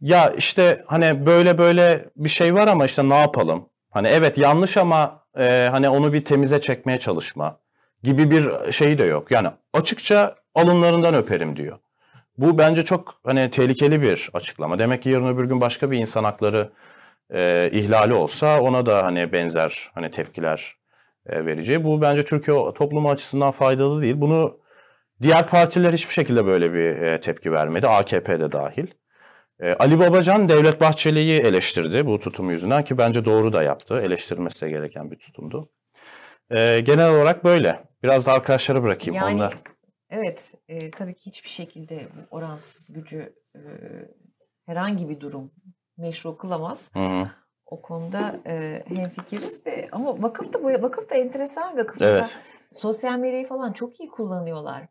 Ya 0.00 0.30
işte 0.30 0.84
hani 0.86 1.26
böyle 1.26 1.58
böyle 1.58 2.04
bir 2.16 2.28
şey 2.28 2.54
var 2.54 2.68
ama 2.68 2.84
işte 2.86 3.08
ne 3.08 3.18
yapalım? 3.18 3.68
Hani 3.90 4.08
evet 4.08 4.38
yanlış 4.38 4.76
ama 4.76 5.24
e, 5.38 5.68
hani 5.70 5.88
onu 5.88 6.12
bir 6.12 6.24
temize 6.24 6.60
çekmeye 6.60 6.98
çalışma 6.98 7.60
gibi 8.02 8.30
bir 8.30 8.72
şey 8.72 8.98
de 8.98 9.04
yok. 9.04 9.30
Yani 9.30 9.48
açıkça 9.72 10.34
alınlarından 10.54 11.14
öperim 11.14 11.56
diyor. 11.56 11.78
Bu 12.38 12.58
bence 12.58 12.84
çok 12.84 13.14
hani 13.24 13.50
tehlikeli 13.50 14.02
bir 14.02 14.30
açıklama. 14.34 14.78
Demek 14.78 15.02
ki 15.02 15.10
yarın 15.10 15.34
öbür 15.34 15.44
gün 15.44 15.60
başka 15.60 15.90
bir 15.90 15.98
insan 15.98 16.24
hakları 16.24 16.72
e, 17.34 17.70
ihlali 17.72 18.14
olsa 18.14 18.60
ona 18.60 18.86
da 18.86 19.04
hani 19.04 19.32
benzer 19.32 19.90
hani 19.94 20.10
tepkiler 20.10 20.76
e, 21.26 21.46
vereceği. 21.46 21.84
Bu 21.84 22.00
bence 22.00 22.24
Türkiye 22.24 22.56
toplumu 22.74 23.10
açısından 23.10 23.50
faydalı 23.52 24.02
değil. 24.02 24.14
Bunu 24.18 24.60
diğer 25.22 25.46
partiler 25.48 25.92
hiçbir 25.92 26.12
şekilde 26.12 26.46
böyle 26.46 26.72
bir 26.72 27.02
e, 27.02 27.20
tepki 27.20 27.52
vermedi. 27.52 27.88
AKP 27.88 28.40
de 28.40 28.52
dahil. 28.52 28.86
E, 29.60 29.72
Ali 29.72 29.98
Babacan 29.98 30.48
Devlet 30.48 30.80
Bahçeli'yi 30.80 31.40
eleştirdi 31.40 32.06
bu 32.06 32.20
tutumu 32.20 32.52
yüzünden 32.52 32.84
ki 32.84 32.98
bence 32.98 33.24
doğru 33.24 33.52
da 33.52 33.62
yaptı. 33.62 34.00
Eleştirmesi 34.00 34.68
gereken 34.68 35.10
bir 35.10 35.18
tutumdu. 35.18 35.70
E, 36.50 36.80
genel 36.80 37.10
olarak 37.10 37.44
böyle. 37.44 37.84
Biraz 38.02 38.26
da 38.26 38.32
arkadaşlara 38.32 38.82
bırakayım. 38.82 39.14
Yani 39.14 39.34
Onlar 39.34 39.54
evet 40.10 40.54
e, 40.68 40.90
tabii 40.90 41.14
ki 41.14 41.26
hiçbir 41.26 41.48
şekilde 41.48 41.96
bu 41.96 42.36
orantısız 42.36 42.92
gücü 42.92 43.34
e, 43.54 43.60
herhangi 44.66 45.08
bir 45.08 45.20
durum 45.20 45.52
meşru 45.96 46.36
kılamaz. 46.36 46.90
Hı 46.94 47.00
hı. 47.00 47.30
O 47.66 47.82
konuda 47.82 48.40
e, 48.46 48.84
hemfikiriz 48.96 49.64
de 49.64 49.88
ama 49.92 50.22
vakıf 50.22 50.52
da 50.52 50.62
bu 50.62 50.66
vakıf 50.66 51.10
da 51.10 51.14
enteresan 51.14 51.78
vakıf. 51.78 52.02
Evet. 52.02 52.22
Mesela 52.22 52.42
sosyal 52.76 53.18
medyayı 53.18 53.46
falan 53.46 53.72
çok 53.72 54.00
iyi 54.00 54.08
kullanıyorlar. 54.08 54.86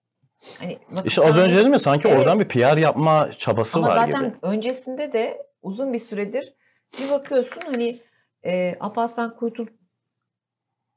Hani 0.60 0.78
İşte 1.06 1.22
az 1.26 1.38
önce 1.38 1.58
dedim 1.58 1.74
ya 1.74 1.80
sanki 1.80 2.08
Evet. 2.08 2.20
oradan 2.20 2.40
bir 2.40 2.48
PR 2.48 2.78
yapma 2.78 3.32
çabası 3.38 3.78
Ama 3.80 3.88
var 3.88 3.96
zaten 3.96 4.24
gibi. 4.24 4.36
öncesinde 4.42 5.14
de 5.14 5.48
uzun 5.62 5.94
bir 5.94 5.98
süredir 6.00 6.54
bir 7.00 7.10
bakıyorsun 7.12 7.62
hani 7.66 8.00
e, 8.46 8.76
Alparslan 8.80 9.36
Kuytul 9.36 9.68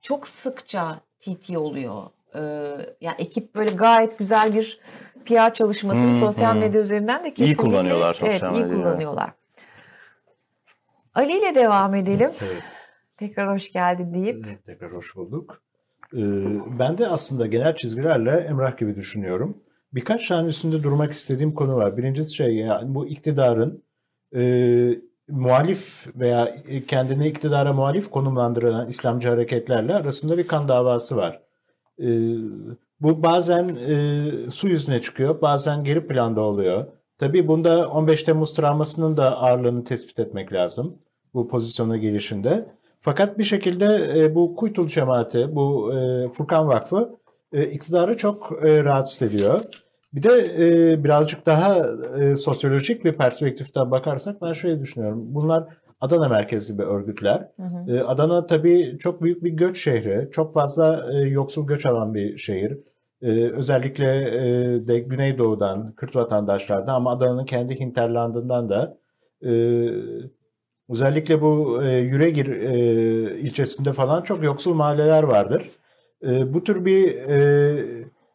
çok 0.00 0.28
sıkça 0.28 1.00
TT 1.20 1.56
oluyor. 1.56 2.02
E, 2.34 2.40
yani 3.00 3.16
ekip 3.18 3.54
böyle 3.54 3.70
gayet 3.70 4.18
güzel 4.18 4.54
bir 4.54 4.80
PR 5.24 5.54
çalışmasını 5.54 6.04
Hmm, 6.04 6.12
sosyal 6.14 6.52
hmm. 6.52 6.60
medya 6.60 6.80
üzerinden 6.80 7.24
de 7.24 7.34
kesinlikle 7.34 7.62
kullanıyorlar 7.62 8.14
sosyal 8.14 8.30
evet, 8.30 8.42
iyi 8.42 8.64
medyayı, 8.64 8.82
kullanıyorlar. 8.82 9.30
Ali 11.14 11.38
ile 11.38 11.54
devam 11.54 11.94
edelim. 11.94 12.30
Evet. 12.42 12.90
Tekrar 13.16 13.54
hoş 13.54 13.72
geldin 13.72 14.14
deyip. 14.14 14.46
Evet, 14.48 14.64
Tekrar 14.64 14.92
hoş 14.92 15.16
bulduk. 15.16 15.62
Ee, 16.14 16.18
ben 16.78 16.98
de 16.98 17.08
aslında 17.08 17.46
genel 17.46 17.76
çizgilerle 17.76 18.30
Emrah 18.30 18.78
gibi 18.78 18.94
düşünüyorum. 18.94 19.56
Birkaç 19.92 20.28
tane 20.28 20.48
üstünde 20.48 20.82
durmak 20.82 21.12
istediğim 21.12 21.54
konu 21.54 21.76
var. 21.76 21.96
Birincisi 21.96 22.34
şey 22.34 22.54
yani 22.56 22.94
bu 22.94 23.06
iktidarın 23.06 23.82
e, 24.36 24.42
muhalif 25.28 26.06
veya 26.14 26.54
kendini 26.88 27.28
iktidara 27.28 27.72
muhalif 27.72 28.10
konumlandıran 28.10 28.88
İslamcı 28.88 29.28
hareketlerle 29.28 29.94
arasında 29.94 30.38
bir 30.38 30.46
kan 30.46 30.68
davası 30.68 31.16
var. 31.16 31.40
E, 32.00 32.08
bu 33.00 33.22
bazen 33.22 33.76
e, 33.88 34.50
su 34.50 34.68
yüzüne 34.68 35.00
çıkıyor, 35.00 35.40
bazen 35.42 35.84
geri 35.84 36.06
planda 36.06 36.40
oluyor. 36.40 36.86
Tabii 37.18 37.48
bunda 37.48 37.88
15 37.88 38.22
Temmuz 38.22 38.54
travmasının 38.54 39.16
da 39.16 39.38
ağırlığını 39.38 39.84
tespit 39.84 40.18
etmek 40.18 40.52
lazım 40.52 40.98
bu 41.34 41.48
pozisyona 41.48 41.96
gelişinde. 41.96 42.66
Fakat 43.00 43.38
bir 43.38 43.44
şekilde 43.44 44.12
e, 44.16 44.34
bu 44.34 44.54
Kuytul 44.54 44.88
cemaati, 44.88 45.54
bu 45.54 45.92
e, 45.94 46.28
Furkan 46.28 46.68
Vakfı 46.68 47.18
e, 47.52 47.64
iktidarı 47.64 48.16
çok 48.16 48.64
e, 48.64 48.84
rahatsız 48.84 49.22
ediyor. 49.22 49.60
Bir 50.12 50.22
de 50.22 50.30
e, 50.58 51.04
birazcık 51.04 51.46
daha 51.46 51.86
e, 52.20 52.36
sosyolojik 52.36 53.04
bir 53.04 53.16
perspektiften 53.16 53.90
bakarsak 53.90 54.42
ben 54.42 54.52
şöyle 54.52 54.80
düşünüyorum. 54.80 55.34
Bunlar 55.34 55.68
Adana 56.00 56.28
merkezli 56.28 56.78
bir 56.78 56.84
örgütler. 56.84 57.48
Hı 57.56 57.62
hı. 57.62 57.96
E, 57.96 58.02
Adana 58.02 58.46
tabii 58.46 58.96
çok 58.98 59.22
büyük 59.22 59.44
bir 59.44 59.50
göç 59.50 59.84
şehri. 59.84 60.28
Çok 60.32 60.52
fazla 60.52 61.06
e, 61.12 61.16
yoksul 61.16 61.66
göç 61.66 61.86
alan 61.86 62.14
bir 62.14 62.38
şehir. 62.38 62.78
E, 63.22 63.50
özellikle 63.50 64.06
e, 64.06 64.42
de 64.88 64.98
Güneydoğu'dan, 64.98 65.92
Kürt 65.96 66.16
vatandaşlardan 66.16 66.94
ama 66.94 67.10
Adana'nın 67.10 67.44
kendi 67.44 67.80
hinterlandından 67.80 68.68
da 68.68 68.98
e, 69.42 69.50
özellikle 70.90 71.40
bu 71.42 71.82
e, 71.82 71.96
Yüregir 71.96 72.46
e, 72.46 73.38
ilçesinde 73.40 73.92
falan 73.92 74.22
çok 74.22 74.44
yoksul 74.44 74.74
mahalleler 74.74 75.22
vardır. 75.22 75.62
E, 76.26 76.54
bu 76.54 76.64
tür 76.64 76.84
bir 76.84 77.14
e, 77.14 77.84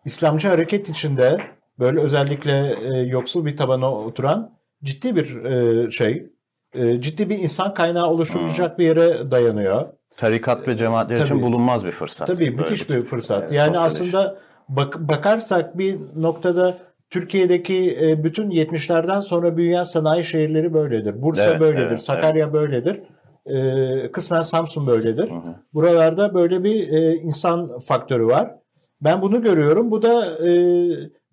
İslamcı 0.06 0.48
hareket 0.48 0.90
içinde 0.90 1.38
böyle 1.80 2.00
özellikle 2.00 2.76
e, 2.84 3.00
yoksul 3.00 3.46
bir 3.46 3.58
tabana 3.58 3.92
oturan 3.94 4.52
ciddi 4.84 5.16
bir 5.16 5.44
e, 5.46 5.92
şey, 5.92 6.30
e, 6.74 7.02
ciddi 7.02 7.30
bir 7.30 7.40
insan 7.40 7.74
kaynağı 7.74 8.08
oluşturulacak 8.08 8.80
bir 8.80 8.86
yere 8.86 9.32
dayanıyor. 9.32 9.86
Tarikat 10.18 10.68
ve 10.68 10.78
cemaatler 10.78 11.16
için 11.16 11.26
Tabii. 11.26 11.42
bulunmaz 11.42 11.86
bir 11.86 11.92
fırsat. 11.92 12.28
Tabii 12.28 12.52
müthiş 12.52 12.90
bir 12.90 13.06
fırsat. 13.06 13.52
e, 13.52 13.56
Yani 13.56 13.80
aslında 13.80 14.38
bak, 14.70 15.00
bakarsak 15.00 15.78
bir 15.78 15.98
noktada 16.16 16.78
Türkiye'deki 17.14 17.98
e, 18.02 18.24
bütün 18.24 18.50
70'lerden 18.50 19.20
sonra 19.20 19.58
büyüyen 19.58 19.84
sanayi 19.84 20.24
şehirleri 20.24 20.74
böyledir. 20.74 21.22
Bursa 21.22 21.44
Evet, 21.44 21.60
böyledir, 21.60 21.88
evet, 21.88 22.02
Sakarya 22.02 22.54
böyledir. 22.54 23.02
E, 23.46 24.12
kısmen 24.12 24.42
Samsun 24.42 24.88
böyledir. 24.88 25.30
Hı 25.30 25.36
hı. 25.36 25.56
Buralarda 25.74 26.34
böyle 26.34 26.64
bir 26.64 26.94
e, 26.94 27.16
insan 27.16 27.80
faktörü 27.80 28.26
var. 28.26 28.56
Ben 29.02 29.22
bunu 29.22 29.42
görüyorum. 29.42 29.92
Bu 29.92 30.02
da 30.02 30.28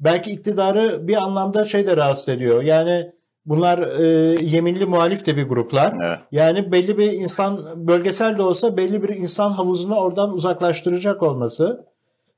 belki 0.01 0.31
iktidarı 0.31 1.09
bir 1.09 1.17
anlamda 1.17 1.65
şey 1.65 1.87
de 1.87 1.97
rahatsız 1.97 2.29
ediyor. 2.29 2.63
Yani 2.63 3.13
bunlar 3.47 4.01
yeminli 4.41 4.87
muhalif 4.87 5.27
de 5.27 5.37
bir 5.37 5.49
gruplar. 5.49 5.95
Evet. 6.05 6.19
Yani 6.33 6.73
belli 6.73 6.99
bir 6.99 7.13
insan 7.13 7.87
bölgesel 7.87 8.39
de 8.39 8.43
olsa 8.43 8.77
belli 8.77 9.03
bir 9.03 9.09
insan 9.09 9.51
havuzunu 9.51 9.97
oradan 9.97 10.33
uzaklaştıracak 10.33 11.23
olması. 11.23 11.87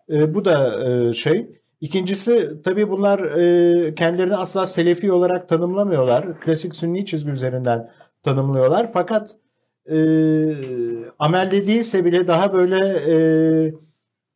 Bu 0.08 0.44
da 0.44 1.12
şey. 1.12 1.61
İkincisi 1.82 2.62
tabii 2.64 2.90
bunlar 2.90 3.18
e, 3.20 3.94
kendilerini 3.94 4.36
asla 4.36 4.66
Selefi 4.66 5.12
olarak 5.12 5.48
tanımlamıyorlar. 5.48 6.40
Klasik 6.40 6.74
Sünni 6.74 7.06
çizgi 7.06 7.30
üzerinden 7.30 7.90
tanımlıyorlar. 8.22 8.90
Fakat 8.92 9.36
e, 9.86 9.96
amelde 11.18 11.66
değilse 11.66 12.04
bile 12.04 12.26
daha 12.26 12.52
böyle 12.52 12.76
e, 12.86 13.14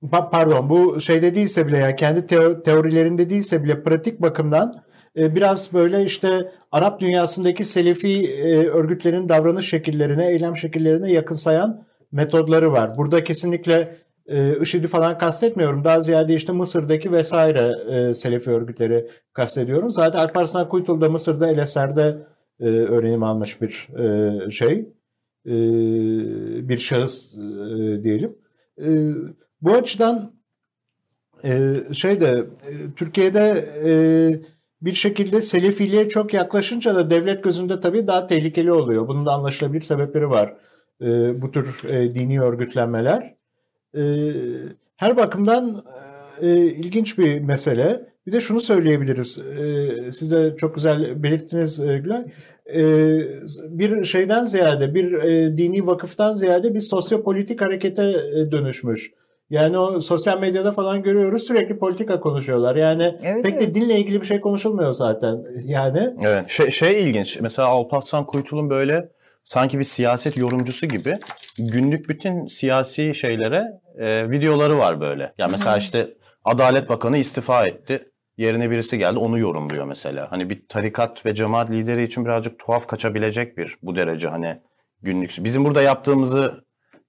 pa- 0.06 0.30
pardon 0.30 0.70
bu 0.70 1.00
şeyde 1.00 1.34
değilse 1.34 1.66
bile 1.66 1.78
yani 1.78 1.96
kendi 1.96 2.20
teo- 2.20 2.62
teorilerinde 2.62 3.30
değilse 3.30 3.64
bile 3.64 3.82
pratik 3.82 4.22
bakımdan 4.22 4.74
e, 5.18 5.34
biraz 5.34 5.72
böyle 5.72 6.04
işte 6.04 6.52
Arap 6.72 7.00
dünyasındaki 7.00 7.64
Selefi 7.64 8.24
e, 8.24 8.66
örgütlerin 8.66 9.28
davranış 9.28 9.68
şekillerine, 9.68 10.28
eylem 10.28 10.56
şekillerine 10.56 11.12
yakınsayan 11.12 11.86
metodları 12.12 12.72
var. 12.72 12.96
Burada 12.96 13.24
kesinlikle 13.24 13.96
e, 14.28 14.61
IŞİD'i 14.61 14.87
falan 14.88 15.18
kastetmiyorum. 15.18 15.85
Daha 15.85 16.00
ziyade 16.00 16.35
işte 16.35 16.52
Mısır'daki 16.52 17.12
vesaire 17.12 17.73
e, 17.90 18.14
Selefi 18.14 18.50
örgütleri 18.50 19.09
kastediyorum. 19.33 19.90
Zaten 19.90 20.18
Alparslan 20.18 20.68
Kuytul 20.68 21.00
da 21.00 21.09
Mısır'da 21.09 21.50
El 21.50 21.59
Eser'de 21.59 22.26
e, 22.61 22.64
öğrenim 22.66 23.23
almış 23.23 23.61
bir 23.61 23.88
e, 23.99 24.50
şey. 24.50 24.88
E, 25.47 25.54
bir 26.68 26.78
şahıs 26.78 27.35
e, 27.35 28.02
diyelim. 28.02 28.38
E, 28.80 28.87
bu 29.61 29.73
açıdan 29.73 30.33
e, 31.45 31.83
şeyde 31.92 32.47
e, 32.66 32.73
Türkiye'de 32.97 33.64
e, 33.85 33.90
bir 34.80 34.92
şekilde 34.92 35.40
Selefiliğe 35.40 36.09
çok 36.09 36.35
yaklaşınca 36.35 36.95
da 36.95 37.11
devlet 37.11 37.45
gözünde 37.45 37.80
tabii 37.80 38.06
daha 38.06 38.26
tehlikeli 38.26 38.73
oluyor. 38.73 39.09
Bunun 39.09 39.26
da 39.26 39.33
anlaşılabilir 39.33 39.83
sebepleri 39.83 40.30
var. 40.30 40.56
E, 41.00 41.42
bu 41.42 41.50
tür 41.50 41.85
e, 41.88 42.14
dini 42.14 42.40
örgütlenmeler. 42.40 43.37
E, 43.96 44.02
her 44.96 45.16
bakımdan 45.16 45.84
e, 46.42 46.56
ilginç 46.56 47.18
bir 47.18 47.40
mesele. 47.40 48.06
Bir 48.26 48.32
de 48.32 48.40
şunu 48.40 48.60
söyleyebiliriz. 48.60 49.38
E, 49.38 50.12
size 50.12 50.54
çok 50.56 50.74
güzel 50.74 51.22
belirttiniz 51.22 51.80
e, 51.80 51.98
Gülay. 51.98 52.24
E, 52.74 52.82
bir 53.68 54.04
şeyden 54.04 54.44
ziyade, 54.44 54.94
bir 54.94 55.12
e, 55.12 55.56
dini 55.56 55.86
vakıftan 55.86 56.32
ziyade 56.32 56.74
bir 56.74 56.80
sosyopolitik 56.80 57.60
harekete 57.60 58.02
e, 58.02 58.52
dönüşmüş. 58.52 59.12
Yani 59.50 59.78
o 59.78 60.00
sosyal 60.00 60.40
medyada 60.40 60.72
falan 60.72 61.02
görüyoruz 61.02 61.42
sürekli 61.42 61.78
politika 61.78 62.20
konuşuyorlar. 62.20 62.76
Yani 62.76 63.16
Evet, 63.22 63.44
pek 63.44 63.52
evet. 63.52 63.60
de 63.60 63.74
dinle 63.74 63.98
ilgili 63.98 64.20
bir 64.20 64.26
şey 64.26 64.40
konuşulmuyor 64.40 64.92
zaten. 64.92 65.44
Yani 65.64 66.14
Evet. 66.24 66.48
Şey, 66.48 66.70
şey 66.70 67.02
ilginç. 67.02 67.40
Mesela 67.40 67.68
Alparslan 67.68 68.26
Kuytul'un 68.26 68.70
böyle 68.70 69.08
sanki 69.46 69.78
bir 69.78 69.84
siyaset 69.84 70.36
yorumcusu 70.36 70.86
gibi 70.86 71.18
günlük 71.58 72.08
bütün 72.08 72.46
siyasi 72.46 73.14
şeylere 73.14 73.64
e, 73.98 74.30
videoları 74.30 74.78
var 74.78 75.00
böyle. 75.00 75.32
Ya 75.38 75.48
mesela 75.48 75.76
işte 75.76 76.08
Adalet 76.44 76.88
Bakanı 76.88 77.18
istifa 77.18 77.64
etti. 77.64 78.10
Yerine 78.36 78.70
birisi 78.70 78.98
geldi 78.98 79.18
onu 79.18 79.38
yorumluyor 79.38 79.84
mesela. 79.84 80.32
Hani 80.32 80.50
bir 80.50 80.68
tarikat 80.68 81.26
ve 81.26 81.34
cemaat 81.34 81.70
lideri 81.70 82.02
için 82.02 82.24
birazcık 82.24 82.58
tuhaf 82.58 82.86
kaçabilecek 82.86 83.56
bir 83.58 83.76
bu 83.82 83.96
derece 83.96 84.28
hani 84.28 84.60
günlük. 85.02 85.36
Bizim 85.40 85.64
burada 85.64 85.82
yaptığımızı 85.82 86.64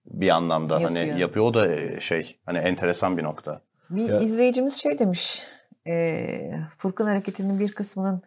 bir 0.06 0.30
anlamda 0.30 0.80
Yapıyor. 0.80 1.06
hani 1.08 1.22
yapıyor. 1.22 1.46
O 1.46 1.54
da 1.54 1.76
e, 1.76 2.00
şey 2.00 2.40
hani 2.46 2.58
enteresan 2.58 3.18
bir 3.18 3.24
nokta. 3.24 3.62
Bir 3.90 4.10
Ya- 4.10 4.20
izleyicimiz 4.20 4.76
şey 4.82 5.00
demiş. 5.00 5.44
E, 5.88 6.28
Furkan 6.78 7.06
hareketinin 7.06 7.60
bir 7.60 7.72
kısmının 7.72 8.22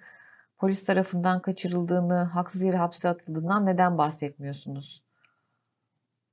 polis 0.60 0.84
tarafından 0.84 1.42
kaçırıldığını, 1.42 2.22
haksız 2.22 2.62
yere 2.62 2.76
hapse 2.76 3.08
atıldığından 3.08 3.66
neden 3.66 3.98
bahsetmiyorsunuz? 3.98 5.02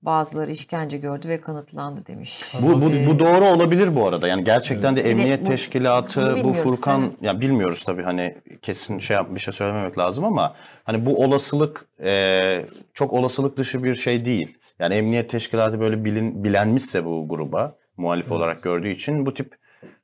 Bazıları 0.01 0.51
işkence 0.51 0.97
gördü 0.97 1.29
ve 1.29 1.41
kanıtlandı 1.41 2.05
demiş. 2.05 2.53
Bu, 2.61 2.81
bu, 2.81 2.91
Ee, 2.91 3.07
bu 3.07 3.19
doğru 3.19 3.45
olabilir 3.45 3.95
bu 3.95 4.07
arada. 4.07 4.27
Yani 4.27 4.43
gerçekten 4.43 4.95
de 4.95 5.01
emniyet 5.01 5.41
bu- 5.41 5.45
teşkilatı, 5.45 6.37
bu 6.43 6.53
Furkan, 6.53 7.01
evet. 7.01 7.11
ya 7.21 7.41
bilmiyoruz 7.41 7.83
tabii 7.83 8.03
hani 8.03 8.37
kesin 8.61 8.99
şey 8.99 9.17
bir 9.29 9.39
şey 9.39 9.53
söylememek 9.53 9.97
lazım 9.97 10.25
ama 10.25 10.55
hani 10.83 11.05
bu 11.05 11.23
olasılık 11.23 11.85
e, 12.03 12.65
çok 12.93 13.13
olasılık 13.13 13.57
dışı 13.57 13.83
bir 13.83 13.95
şey 13.95 14.25
değil. 14.25 14.57
Yani 14.79 14.95
emniyet 14.95 15.29
teşkilatı 15.29 15.79
böyle 15.79 16.05
bilin, 16.05 16.43
bilenmişse 16.43 17.05
bu 17.05 17.27
gruba 17.29 17.75
muhalif 17.97 18.31
olarak 18.31 18.63
gördüğü 18.63 18.89
için 18.89 19.25
bu 19.25 19.33
tip 19.33 19.55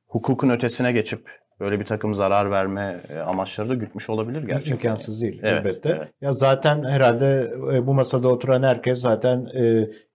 hukukun 0.08 0.50
ötesine 0.50 0.92
geçip 0.92 1.43
böyle 1.63 1.79
bir 1.79 1.86
takım 1.86 2.15
zarar 2.15 2.51
verme 2.51 3.03
e, 3.10 3.20
amaçları 3.20 3.70
da 3.70 3.74
gütmüş 3.74 4.10
olabilir 4.10 4.43
gerçekten. 4.43 4.74
İmkansız 4.74 5.22
değil 5.22 5.39
Evet, 5.43 5.65
elbette. 5.65 5.89
evet. 5.89 6.10
Ya 6.22 6.32
zaten 6.32 6.84
herhalde 6.84 7.53
e, 7.74 7.88
bu 7.88 7.93
masada 7.93 8.27
oturan 8.27 8.63
herkes 8.63 9.00
zaten 9.00 9.48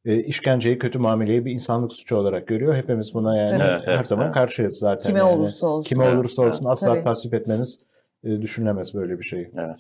e, 0.05 0.23
işkenceyi, 0.23 0.79
kötü 0.79 0.99
muameleyi 0.99 1.45
bir 1.45 1.53
insanlık 1.53 1.93
suçu 1.93 2.17
olarak 2.17 2.47
görüyor. 2.47 2.75
Hepimiz 2.75 3.15
buna 3.15 3.37
yani. 3.37 3.63
Evet, 3.63 3.87
her 3.87 3.95
evet, 3.95 4.07
zaman 4.07 4.25
evet. 4.25 4.35
karşıyız 4.35 4.79
zaten. 4.79 5.07
Kime 5.07 5.19
yani. 5.19 5.31
olursa 5.31 5.67
olsun. 5.67 5.89
Kime 5.89 6.05
Evet, 6.05 6.15
olursa 6.15 6.43
olsun 6.43 6.65
asla 6.65 6.87
Tabii. 6.87 7.03
tasvip 7.03 7.35
etmemiz 7.35 7.81
düşünülemez 8.25 8.95
böyle 8.95 9.19
bir 9.19 9.25
şey. 9.25 9.51
Evet. 9.57 9.79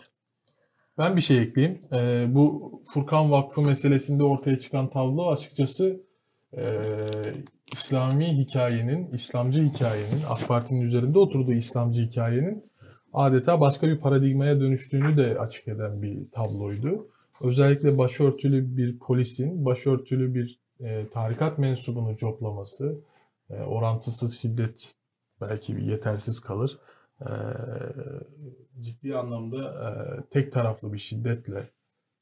Ben 0.98 1.16
bir 1.16 1.20
şey 1.20 1.38
ekleyeyim. 1.38 1.80
Bu 2.34 2.72
Furkan 2.94 3.30
Vakfı 3.30 3.60
meselesinde 3.60 4.25
ortaya 4.25 4.58
çıkan 4.58 4.90
tablo 4.90 5.30
açıkçası 5.30 6.00
İslami 7.72 8.38
hikayenin, 8.38 9.12
İslamcı 9.12 9.62
hikayenin, 9.62 10.22
AK 10.28 10.48
Parti'nin 10.48 10.80
üzerinde 10.80 11.18
oturduğu 11.18 11.52
İslamcı 11.52 12.02
hikayenin 12.02 12.70
adeta 13.12 13.60
başka 13.60 13.88
bir 13.88 13.98
paradigmaya 13.98 14.60
dönüştüğünü 14.60 15.16
de 15.16 15.38
açık 15.38 15.68
eden 15.68 16.02
bir 16.02 16.30
tabloydu. 16.30 17.08
Özellikle 17.40 17.98
başörtülü 17.98 18.76
bir 18.76 18.98
polisin, 18.98 19.64
başörtülü 19.64 20.34
bir 20.34 20.60
e, 20.80 21.08
tarikat 21.08 21.58
mensubunu 21.58 22.16
coplaması, 22.16 23.00
e, 23.50 23.54
orantısız 23.54 24.38
şiddet 24.38 24.94
belki 25.40 25.76
bir 25.76 25.82
yetersiz 25.82 26.40
kalır. 26.40 26.78
E, 27.20 27.28
ciddi 28.80 29.16
anlamda 29.16 29.58
e, 29.58 29.90
tek 30.30 30.52
taraflı 30.52 30.92
bir 30.92 30.98
şiddetle 30.98 31.70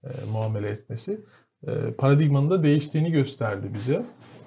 e, 0.04 0.08
muamele 0.32 0.68
etmesi 0.68 1.20
paradigmanın 1.98 2.50
da 2.50 2.62
değiştiğini 2.62 3.12
gösterdi 3.12 3.66
bize. 3.74 4.02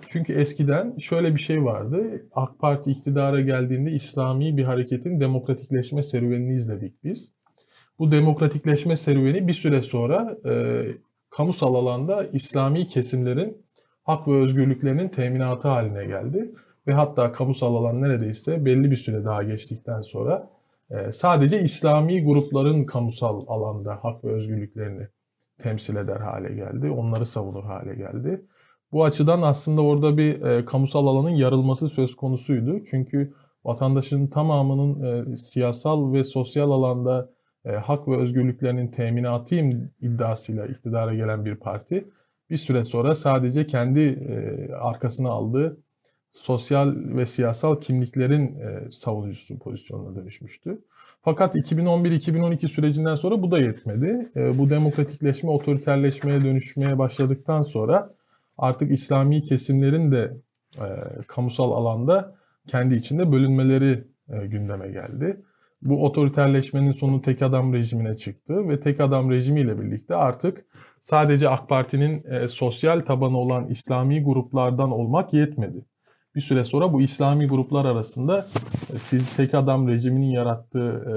Çünkü 0.08 0.34
eskiden 0.34 0.98
şöyle 0.98 1.36
bir 1.36 1.40
şey 1.40 1.64
vardı. 1.64 2.26
AK 2.36 2.60
Parti 2.60 2.92
iktidara 2.92 3.42
geldiğinde 3.42 3.92
İslami 3.92 4.58
bir 4.58 4.64
hareketin 4.64 5.20
demokratikleşme 5.20 6.04
serüvenini 6.04 6.54
izledik 6.54 7.04
biz. 7.04 7.34
Bu 8.00 8.12
demokratikleşme 8.12 8.96
serüveni 8.96 9.48
bir 9.48 9.54
süre 9.54 9.82
sonra 9.82 10.38
e, 10.50 10.84
kamusal 11.30 11.76
alanda 11.76 12.24
İslami 12.24 12.88
kesimlerin 12.88 13.66
hak 14.04 14.28
ve 14.28 14.32
özgürlüklerinin 14.32 15.10
teminatı 15.10 15.68
haline 15.68 16.06
geldi. 16.06 16.52
Ve 16.88 16.94
hatta 16.94 17.32
kamusal 17.32 17.76
alan 17.76 18.02
neredeyse 18.02 18.66
belli 18.66 18.92
bir 18.92 18.96
süre 18.96 19.26
daha 19.26 19.44
geçtikten 19.44 20.02
sonra 20.02 20.50
e, 20.90 21.12
sadece 21.12 21.62
İslami 21.62 22.24
grupların 22.24 22.86
kamusal 22.86 23.42
alanda 23.48 24.00
hak 24.02 24.24
ve 24.24 24.32
özgürlüklerini 24.32 25.08
temsil 25.60 25.96
eder 25.96 26.20
hale 26.20 26.54
geldi. 26.54 26.90
Onları 26.90 27.26
savunur 27.26 27.64
hale 27.64 27.96
geldi. 27.96 28.46
Bu 28.92 29.04
açıdan 29.04 29.42
aslında 29.42 29.82
orada 29.82 30.18
bir 30.18 30.42
e, 30.42 30.66
kamusal 30.66 31.08
alanın 31.08 31.30
yarılması 31.36 31.90
söz 31.90 32.16
konusuydu. 32.16 32.84
Çünkü 32.90 33.34
vatandaşın 33.66 34.28
tamamının 34.28 35.02
e, 35.04 35.36
siyasal 35.36 36.14
ve 36.14 36.24
sosyal 36.24 36.72
alanda 36.72 37.30
e, 37.66 37.72
hak 37.72 38.08
ve 38.08 38.18
özgürlüklerinin 38.18 38.92
teminatıyım 38.92 39.92
iddiasıyla 40.02 40.66
iktidara 40.66 41.16
gelen 41.16 41.46
bir 41.46 41.56
parti 41.56 42.10
bir 42.50 42.58
süre 42.58 42.84
sonra 42.84 43.16
sadece 43.16 43.68
kendi 43.68 44.00
e, 44.00 44.74
arkasına 44.74 45.30
aldığı 45.30 45.78
sosyal 46.32 46.96
ve 46.96 47.26
siyasal 47.26 47.80
kimliklerin 47.80 48.60
e, 48.60 48.90
savunucusu 48.90 49.60
pozisyonuna 49.60 50.16
dönüşmüştü. 50.16 50.82
Fakat 51.22 51.56
2011-2012 51.56 52.68
sürecinden 52.68 53.16
sonra 53.16 53.42
bu 53.42 53.52
da 53.52 53.60
yetmedi. 53.60 54.32
E, 54.36 54.58
bu 54.58 54.70
demokratikleşme, 54.70 55.50
otoriterleşmeye 55.50 56.44
dönüşmeye 56.44 56.98
başladıktan 56.98 57.62
sonra 57.62 58.14
artık 58.58 58.92
İslami 58.92 59.44
kesimlerin 59.44 60.12
de 60.12 60.38
e, 60.78 60.86
kamusal 61.28 61.72
alanda 61.72 62.36
kendi 62.68 62.96
içinde 62.96 63.32
bölünmeleri 63.32 64.04
e, 64.30 64.48
gündeme 64.48 64.88
geldi. 64.88 65.38
Bu 65.82 66.06
otoriterleşmenin 66.06 66.92
sonu 66.92 67.22
tek 67.22 67.42
adam 67.42 67.74
rejimine 67.74 68.16
çıktı 68.16 68.70
ve 68.70 68.80
tek 68.80 69.00
adam 69.00 69.32
rejimiyle 69.32 69.78
birlikte 69.78 70.16
artık 70.16 70.66
sadece 71.00 71.50
AK 71.50 71.70
Parti'nin 71.70 72.24
e, 72.32 72.48
sosyal 72.48 73.00
tabanı 73.00 73.38
olan 73.38 73.66
İslami 73.66 74.24
gruplardan 74.24 74.92
olmak 74.92 75.34
yetmedi. 75.34 75.86
Bir 76.36 76.42
süre 76.42 76.64
sonra 76.64 76.94
bu 76.94 77.02
İslami 77.02 77.48
gruplar 77.48 77.86
arasında 77.86 78.48
e, 78.94 79.00
siz 79.00 79.36
tek 79.36 79.54
adam 79.54 79.88
rejiminin 79.88 80.30
yarattığı 80.30 80.90
e, 80.90 81.16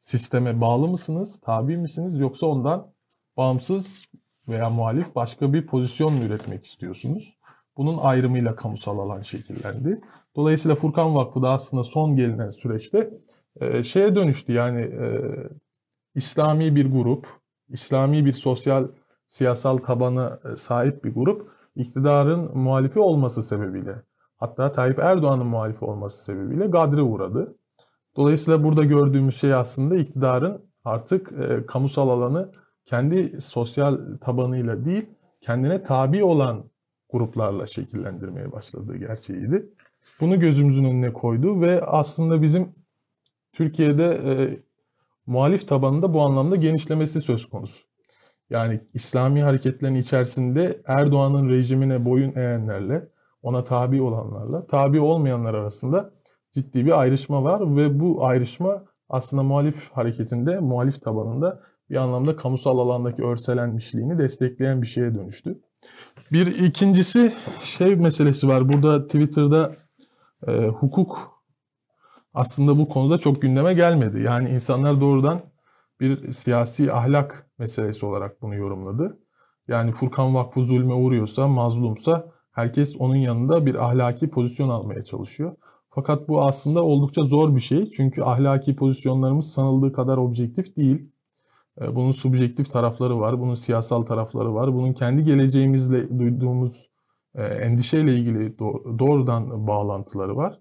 sisteme 0.00 0.60
bağlı 0.60 0.88
mısınız, 0.88 1.40
tabi 1.42 1.76
misiniz 1.76 2.18
yoksa 2.18 2.46
ondan 2.46 2.92
bağımsız 3.36 4.04
veya 4.48 4.70
muhalif 4.70 5.14
başka 5.14 5.52
bir 5.52 5.66
pozisyon 5.66 6.14
mu 6.14 6.24
üretmek 6.24 6.64
istiyorsunuz? 6.64 7.36
Bunun 7.76 7.98
ayrımıyla 7.98 8.56
kamusal 8.56 8.98
alan 8.98 9.22
şekillendi. 9.22 10.00
Dolayısıyla 10.36 10.74
Furkan 10.74 11.14
Vakfı 11.14 11.42
da 11.42 11.50
aslında 11.50 11.84
son 11.84 12.16
gelinen 12.16 12.50
süreçte 12.50 13.10
e, 13.60 13.82
şeye 13.82 14.14
dönüştü 14.14 14.52
yani 14.52 14.80
e, 14.80 15.20
İslami 16.14 16.76
bir 16.76 16.92
grup, 16.92 17.26
İslami 17.68 18.24
bir 18.24 18.32
sosyal 18.32 18.88
siyasal 19.26 19.78
tabana 19.78 20.40
e, 20.52 20.56
sahip 20.56 21.04
bir 21.04 21.14
grup 21.14 21.50
iktidarın 21.76 22.58
muhalifi 22.58 23.00
olması 23.00 23.42
sebebiyle 23.42 24.02
hatta 24.42 24.72
Tayyip 24.72 24.98
Erdoğan'ın 24.98 25.46
muhalifi 25.46 25.84
olması 25.84 26.24
sebebiyle 26.24 26.66
gadre 26.66 27.02
uğradı. 27.02 27.56
Dolayısıyla 28.16 28.64
burada 28.64 28.84
gördüğümüz 28.84 29.36
şey 29.36 29.54
aslında 29.54 29.96
iktidarın 29.96 30.64
artık 30.84 31.32
e, 31.32 31.66
kamusal 31.66 32.08
alanı 32.08 32.50
kendi 32.84 33.40
sosyal 33.40 33.98
tabanıyla 34.20 34.84
değil 34.84 35.06
kendine 35.40 35.82
tabi 35.82 36.24
olan 36.24 36.64
gruplarla 37.12 37.66
şekillendirmeye 37.66 38.52
başladığı 38.52 38.96
gerçeğiydi. 38.96 39.68
Bunu 40.20 40.40
gözümüzün 40.40 40.84
önüne 40.84 41.12
koydu 41.12 41.60
ve 41.60 41.82
aslında 41.84 42.42
bizim 42.42 42.74
Türkiye'de 43.52 44.20
e, 44.26 44.58
muhalif 45.26 45.68
tabanında 45.68 46.14
bu 46.14 46.20
anlamda 46.20 46.56
genişlemesi 46.56 47.20
söz 47.20 47.46
konusu. 47.46 47.82
Yani 48.50 48.80
İslami 48.94 49.42
hareketlerin 49.42 49.94
içerisinde 49.94 50.82
Erdoğan'ın 50.86 51.48
rejimine 51.48 52.04
boyun 52.04 52.36
eğenlerle, 52.36 53.11
ona 53.42 53.64
tabi 53.64 54.02
olanlarla, 54.02 54.66
tabi 54.66 55.00
olmayanlar 55.00 55.54
arasında 55.54 56.10
ciddi 56.52 56.86
bir 56.86 57.00
ayrışma 57.00 57.44
var 57.44 57.76
ve 57.76 58.00
bu 58.00 58.24
ayrışma 58.24 58.84
aslında 59.08 59.42
muhalif 59.42 59.90
hareketinde, 59.92 60.60
muhalif 60.60 61.02
tabanında 61.02 61.60
bir 61.90 61.96
anlamda 61.96 62.36
kamusal 62.36 62.78
alandaki 62.78 63.22
örselenmişliğini 63.22 64.18
destekleyen 64.18 64.82
bir 64.82 64.86
şeye 64.86 65.14
dönüştü. 65.14 65.60
Bir 66.32 66.46
ikincisi 66.46 67.34
şey 67.60 67.96
meselesi 67.96 68.48
var. 68.48 68.68
Burada 68.68 69.06
Twitter'da 69.06 69.72
e, 70.46 70.66
hukuk 70.66 71.42
aslında 72.34 72.78
bu 72.78 72.88
konuda 72.88 73.18
çok 73.18 73.42
gündeme 73.42 73.74
gelmedi. 73.74 74.22
Yani 74.22 74.48
insanlar 74.48 75.00
doğrudan 75.00 75.40
bir 76.00 76.32
siyasi 76.32 76.92
ahlak 76.92 77.46
meselesi 77.58 78.06
olarak 78.06 78.42
bunu 78.42 78.56
yorumladı. 78.56 79.18
Yani 79.68 79.92
Furkan 79.92 80.34
Vakfı 80.34 80.62
zulme 80.62 80.94
uğruyorsa, 80.94 81.48
mazlumsa 81.48 82.32
herkes 82.52 82.96
onun 82.98 83.16
yanında 83.16 83.66
bir 83.66 83.74
ahlaki 83.74 84.30
pozisyon 84.30 84.68
almaya 84.68 85.04
çalışıyor. 85.04 85.56
Fakat 85.90 86.28
bu 86.28 86.42
aslında 86.42 86.84
oldukça 86.84 87.22
zor 87.22 87.54
bir 87.54 87.60
şey. 87.60 87.90
Çünkü 87.90 88.22
ahlaki 88.22 88.76
pozisyonlarımız 88.76 89.52
sanıldığı 89.52 89.92
kadar 89.92 90.16
objektif 90.16 90.76
değil. 90.76 91.08
E, 91.80 91.96
bunun 91.96 92.10
subjektif 92.10 92.70
tarafları 92.70 93.20
var, 93.20 93.40
bunun 93.40 93.54
siyasal 93.54 94.02
tarafları 94.02 94.54
var. 94.54 94.74
Bunun 94.74 94.92
kendi 94.92 95.24
geleceğimizle 95.24 96.18
duyduğumuz 96.18 96.90
e, 97.34 97.42
endişeyle 97.42 98.14
ilgili 98.14 98.58
doğrudan 98.98 99.66
bağlantıları 99.66 100.36
var. 100.36 100.58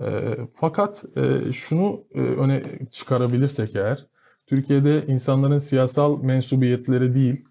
E, 0.00 0.06
fakat 0.52 1.04
şunu 1.52 2.00
öne 2.14 2.62
çıkarabilirsek 2.90 3.76
eğer, 3.76 4.06
Türkiye'de 4.46 5.06
insanların 5.06 5.58
siyasal 5.58 6.22
mensubiyetleri 6.22 7.14
değil, 7.14 7.44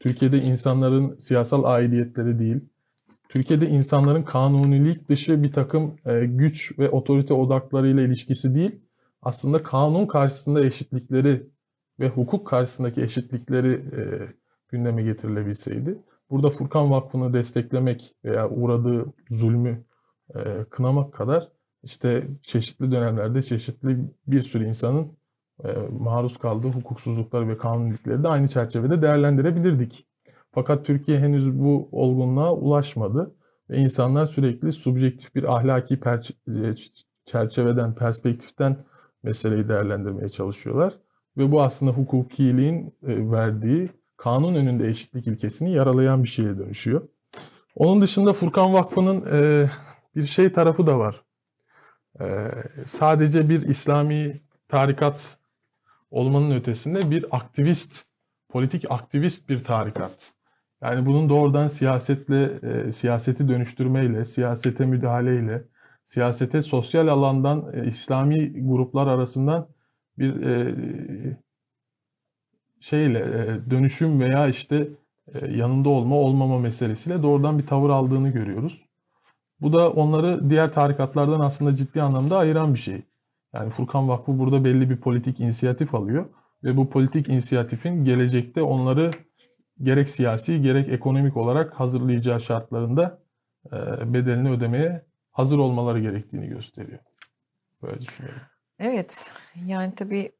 Türkiye'de 0.00 0.38
insanların 0.38 1.16
siyasal 1.18 1.64
aidiyetleri 1.64 2.38
değil, 2.38 2.60
Türkiye'de 3.28 3.68
insanların 3.68 4.22
kanunilik 4.22 5.08
dışı 5.08 5.42
bir 5.42 5.52
takım 5.52 5.96
güç 6.22 6.78
ve 6.78 6.90
otorite 6.90 7.34
odaklarıyla 7.34 8.02
ilişkisi 8.02 8.54
değil, 8.54 8.80
aslında 9.22 9.62
kanun 9.62 10.06
karşısında 10.06 10.64
eşitlikleri 10.64 11.46
ve 12.00 12.08
hukuk 12.08 12.46
karşısındaki 12.46 13.02
eşitlikleri 13.02 13.72
e, 13.72 14.02
gündeme 14.68 15.02
getirilebilseydi, 15.02 15.98
burada 16.30 16.50
Furkan 16.50 16.90
Vakfı'nı 16.90 17.32
desteklemek 17.32 18.14
veya 18.24 18.50
uğradığı 18.50 19.12
zulmü 19.30 19.84
e, 20.34 20.64
kınamak 20.70 21.12
kadar 21.12 21.48
işte 21.82 22.28
çeşitli 22.42 22.92
dönemlerde 22.92 23.42
çeşitli 23.42 23.98
bir 24.26 24.42
sürü 24.42 24.64
insanın 24.64 25.18
e, 25.64 25.68
maruz 25.90 26.36
kaldığı 26.36 26.68
hukuksuzlukları 26.68 27.48
ve 27.48 27.58
kanunilikleri 27.58 28.22
de 28.22 28.28
aynı 28.28 28.48
çerçevede 28.48 29.02
değerlendirebilirdik. 29.02 30.07
Fakat 30.58 30.86
Türkiye 30.86 31.18
henüz 31.18 31.58
bu 31.58 31.88
olgunluğa 31.92 32.54
ulaşmadı 32.54 33.34
ve 33.70 33.76
insanlar 33.76 34.26
sürekli 34.26 34.72
subjektif 34.72 35.34
bir 35.34 35.56
ahlaki 35.56 36.00
çerçeveden, 37.24 37.94
perspektiften 37.94 38.84
meseleyi 39.22 39.68
değerlendirmeye 39.68 40.28
çalışıyorlar. 40.28 40.94
Ve 41.36 41.52
bu 41.52 41.62
aslında 41.62 41.92
hukukiliğin 41.92 42.94
verdiği 43.02 43.90
kanun 44.16 44.54
önünde 44.54 44.88
eşitlik 44.88 45.26
ilkesini 45.26 45.72
yaralayan 45.72 46.22
bir 46.22 46.28
şeye 46.28 46.58
dönüşüyor. 46.58 47.08
Onun 47.76 48.02
dışında 48.02 48.32
Furkan 48.32 48.74
Vakfı'nın 48.74 49.24
bir 50.16 50.24
şey 50.24 50.52
tarafı 50.52 50.86
da 50.86 50.98
var. 50.98 51.24
e, 52.20 52.50
sadece 52.84 53.48
bir 53.48 53.62
İslami 53.62 54.40
tarikat 54.68 55.38
olmanın 56.10 56.50
ötesinde 56.50 57.10
bir 57.10 57.36
aktivist, 57.36 58.04
politik 58.48 58.90
aktivist 58.90 59.48
bir 59.48 59.64
tarikat. 59.64 60.37
Yani 60.82 61.06
bunun 61.06 61.28
doğrudan 61.28 61.68
siyasetle, 61.68 62.60
e, 62.62 62.92
siyaseti 62.92 63.48
dönüştürmeyle, 63.48 64.24
siyasete 64.24 64.86
müdahaleyle, 64.86 65.64
siyasete 66.04 66.62
sosyal 66.62 67.08
alandan 67.08 67.72
e, 67.74 67.86
İslami 67.86 68.66
gruplar 68.66 69.06
arasından 69.06 69.68
bir 70.18 70.42
e, 70.42 70.74
şeyle 72.80 73.18
e, 73.18 73.70
dönüşüm 73.70 74.20
veya 74.20 74.48
işte 74.48 74.88
e, 75.34 75.56
yanında 75.56 75.88
olma 75.88 76.16
olmama 76.16 76.58
meselesiyle 76.58 77.22
doğrudan 77.22 77.58
bir 77.58 77.66
tavır 77.66 77.90
aldığını 77.90 78.28
görüyoruz. 78.28 78.86
Bu 79.60 79.72
da 79.72 79.90
onları 79.90 80.50
diğer 80.50 80.72
tarikatlardan 80.72 81.40
aslında 81.40 81.74
ciddi 81.74 82.02
anlamda 82.02 82.38
ayıran 82.38 82.74
bir 82.74 82.78
şey. 82.78 83.02
Yani 83.52 83.70
Furkan 83.70 84.08
Vakfı 84.08 84.38
burada 84.38 84.64
belli 84.64 84.90
bir 84.90 84.96
politik 84.96 85.40
inisiyatif 85.40 85.94
alıyor 85.94 86.26
ve 86.64 86.76
bu 86.76 86.90
politik 86.90 87.28
inisiyatifin 87.28 88.04
gelecekte 88.04 88.62
onları 88.62 89.10
gerek 89.82 90.10
siyasi 90.10 90.62
gerek 90.62 90.88
ekonomik 90.88 91.36
olarak 91.36 91.80
hazırlayacağı 91.80 92.40
şartlarında 92.40 93.18
e, 93.72 93.76
bedelini 94.14 94.50
ödemeye 94.50 95.06
hazır 95.30 95.58
olmaları 95.58 95.98
gerektiğini 95.98 96.48
gösteriyor. 96.48 96.98
Böyle 97.82 98.00
düşünüyorum. 98.00 98.40
Evet. 98.78 99.30
Yani 99.66 99.94
tabii 99.94 100.32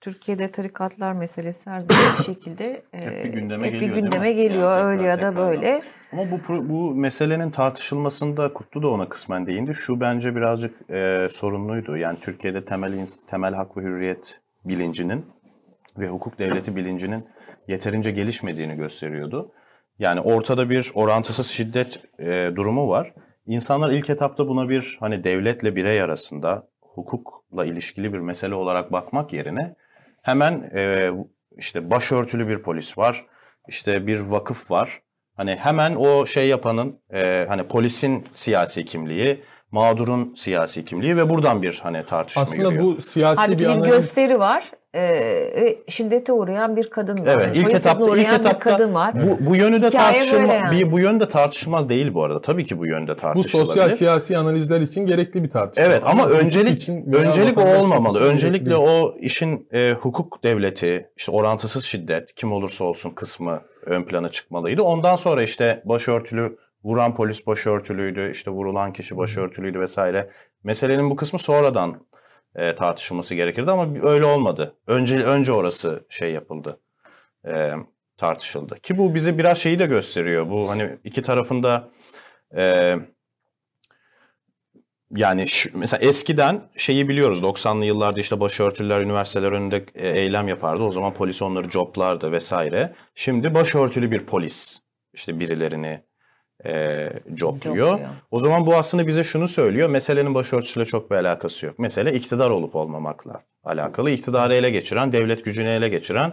Türkiye'de 0.00 0.50
tarikatlar 0.50 1.12
meselesi 1.12 1.70
her 1.70 1.80
zaman 1.80 2.18
bir 2.18 2.24
şekilde 2.24 2.82
Hep 2.90 3.24
bir 3.24 3.28
e, 3.28 3.28
gündeme 3.28 3.66
hep 3.66 3.72
bir 3.72 3.80
geliyor, 3.80 3.96
mi? 3.96 4.02
gündeme 4.02 4.32
geliyor 4.32 4.78
Yani 4.78 4.88
öyle 4.88 5.06
ya 5.06 5.22
da 5.22 5.36
böyle. 5.36 5.82
Ama 6.12 6.22
bu 6.30 6.68
bu 6.68 6.94
meselenin 6.94 7.50
tartışılmasında 7.50 8.52
Kutlu 8.52 8.82
da 8.82 8.88
ona 8.88 9.08
kısmen 9.08 9.46
değindi. 9.46 9.74
Şu 9.74 10.00
bence 10.00 10.36
birazcık 10.36 10.90
e, 10.90 11.28
sorunluydu. 11.30 11.96
Yani 11.96 12.18
Türkiye'de 12.20 12.64
temel 12.64 13.06
temel 13.30 13.54
hak 13.54 13.76
ve 13.76 13.82
hürriyet 13.82 14.40
bilincinin 14.64 15.26
ve 15.98 16.08
hukuk 16.08 16.38
devleti 16.38 16.76
bilincinin 16.76 17.26
yeterince 17.68 18.10
gelişmediğini 18.10 18.76
gösteriyordu. 18.76 19.52
Yani 19.98 20.20
ortada 20.20 20.70
bir 20.70 20.90
orantısız 20.94 21.46
şiddet 21.46 22.00
e, 22.18 22.50
durumu 22.56 22.88
var. 22.88 23.12
İnsanlar 23.46 23.90
ilk 23.90 24.10
etapta 24.10 24.48
buna 24.48 24.68
bir 24.68 24.96
hani 25.00 25.24
devletle 25.24 25.76
birey 25.76 26.02
arasında 26.02 26.68
hukukla 26.80 27.64
ilişkili 27.64 28.12
bir 28.12 28.18
mesele 28.18 28.54
olarak 28.54 28.92
bakmak 28.92 29.32
yerine 29.32 29.74
hemen 30.22 30.70
e, 30.74 31.10
işte 31.58 31.90
başörtülü 31.90 32.48
bir 32.48 32.62
polis 32.62 32.98
var, 32.98 33.26
işte 33.68 34.06
bir 34.06 34.20
vakıf 34.20 34.70
var. 34.70 35.02
Hani 35.36 35.54
hemen 35.54 35.94
o 35.94 36.26
şey 36.26 36.48
yapanın 36.48 37.00
e, 37.12 37.44
hani 37.48 37.62
polisin 37.68 38.24
siyasi 38.34 38.84
kimliği, 38.84 39.42
mağdurun 39.70 40.34
siyasi 40.34 40.84
kimliği 40.84 41.16
ve 41.16 41.30
buradan 41.30 41.62
bir 41.62 41.80
hani 41.82 42.04
tartışma 42.06 42.42
Aslında 42.42 42.72
yürüyor. 42.72 42.82
bu 42.96 43.00
siyasi 43.02 43.40
Halbuki 43.40 43.58
bir 43.58 43.64
bir 43.64 43.70
analiz. 43.70 43.90
gösteri 43.94 44.38
var. 44.38 44.70
E, 44.96 45.78
şiddete 45.88 46.32
uğrayan 46.32 46.76
bir 46.76 46.90
kadın 46.90 47.26
var. 47.26 47.26
Evet, 47.26 47.56
ilk 47.56 47.74
etapta 47.74 48.16
ilk 48.16 48.32
etapta 48.32 48.58
kadın 48.58 48.94
var. 48.94 49.14
bu 49.22 49.46
bu 49.46 49.56
yönü 49.56 49.80
de 49.80 49.90
tartışılma 49.90 50.54
yani. 50.54 50.76
bir 50.78 50.92
bu 50.92 51.00
yönü 51.00 51.20
de 51.20 51.28
tartışılmaz 51.28 51.88
değil 51.88 52.14
bu 52.14 52.24
arada. 52.24 52.40
Tabii 52.40 52.64
ki 52.64 52.78
bu 52.78 52.86
yönde 52.86 53.12
Bu 53.12 53.16
tartışılabilir. 53.16 53.66
sosyal 53.66 53.90
siyasi 53.90 54.38
analizler 54.38 54.80
için 54.80 55.06
gerekli 55.06 55.42
bir 55.42 55.50
tartışma. 55.50 55.84
Evet 55.84 56.02
ama 56.06 56.24
hukuk 56.24 56.36
öncelik 56.36 56.74
için 56.74 57.12
öncelik 57.12 57.58
o 57.58 57.62
olmamalı. 57.78 58.20
Öncelikle 58.20 58.76
o 58.76 59.14
işin 59.20 59.68
e, 59.72 59.92
hukuk 60.00 60.44
devleti, 60.44 61.10
işte 61.16 61.32
orantısız 61.32 61.84
şiddet, 61.84 62.34
kim 62.34 62.52
olursa 62.52 62.84
olsun 62.84 63.10
kısmı 63.10 63.62
ön 63.86 64.02
plana 64.02 64.30
çıkmalıydı. 64.30 64.82
Ondan 64.82 65.16
sonra 65.16 65.42
işte 65.42 65.82
başörtülü 65.84 66.56
vuran 66.84 67.14
polis 67.14 67.46
başörtülüydü, 67.46 68.30
işte 68.30 68.50
vurulan 68.50 68.92
kişi 68.92 69.16
başörtülüydü 69.16 69.80
vesaire. 69.80 70.30
Meselenin 70.64 71.10
bu 71.10 71.16
kısmı 71.16 71.38
sonradan 71.38 72.06
e, 72.56 72.74
tartışılması 72.74 73.34
gerekirdi 73.34 73.70
ama 73.70 74.08
öyle 74.08 74.24
olmadı. 74.24 74.76
Önce 74.86 75.16
önce 75.24 75.52
orası 75.52 76.06
şey 76.08 76.32
yapıldı. 76.32 76.80
e, 77.48 77.72
tartışıldı. 78.18 78.76
Ki 78.80 78.98
bu 78.98 79.14
bize 79.14 79.38
biraz 79.38 79.58
şeyi 79.58 79.78
de 79.78 79.86
gösteriyor. 79.86 80.50
Bu 80.50 80.70
hani 80.70 80.98
iki 81.04 81.22
tarafında 81.22 81.90
e, 82.56 82.96
yani 85.16 85.48
şu- 85.48 85.78
mesela 85.78 86.08
eskiden 86.08 86.70
şeyi 86.76 87.08
biliyoruz 87.08 87.42
90'lı 87.42 87.84
yıllarda 87.84 88.20
işte 88.20 88.40
başörtüler 88.40 89.00
üniversiteler 89.00 89.52
önünde 89.52 89.86
e, 89.94 90.08
eylem 90.08 90.48
yapardı. 90.48 90.82
O 90.82 90.92
zaman 90.92 91.14
polis 91.14 91.42
onları 91.42 91.68
coplardı 91.70 92.32
vesaire. 92.32 92.94
Şimdi 93.14 93.54
başörtülü 93.54 94.10
bir 94.10 94.26
polis 94.26 94.80
işte 95.14 95.40
birilerini 95.40 96.02
e, 96.66 97.08
copluyor. 97.34 97.88
Copluyor. 97.90 98.10
O 98.30 98.40
zaman 98.40 98.66
bu 98.66 98.74
aslında 98.74 99.06
bize 99.06 99.24
şunu 99.24 99.48
söylüyor. 99.48 99.88
Meselenin 99.88 100.34
başörtüsüyle 100.34 100.84
çok 100.84 101.10
bir 101.10 101.16
alakası 101.16 101.66
yok. 101.66 101.78
Mesele 101.78 102.12
iktidar 102.12 102.50
olup 102.50 102.76
olmamakla 102.76 103.40
alakalı. 103.64 104.10
İktidarı 104.10 104.54
ele 104.54 104.70
geçiren, 104.70 105.12
devlet 105.12 105.44
gücünü 105.44 105.68
ele 105.68 105.88
geçiren 105.88 106.32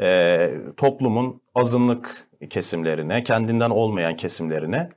e, 0.00 0.50
toplumun 0.76 1.40
azınlık 1.54 2.26
kesimlerine, 2.50 3.22
kendinden 3.22 3.70
olmayan 3.70 4.16
kesimlerine 4.16 4.88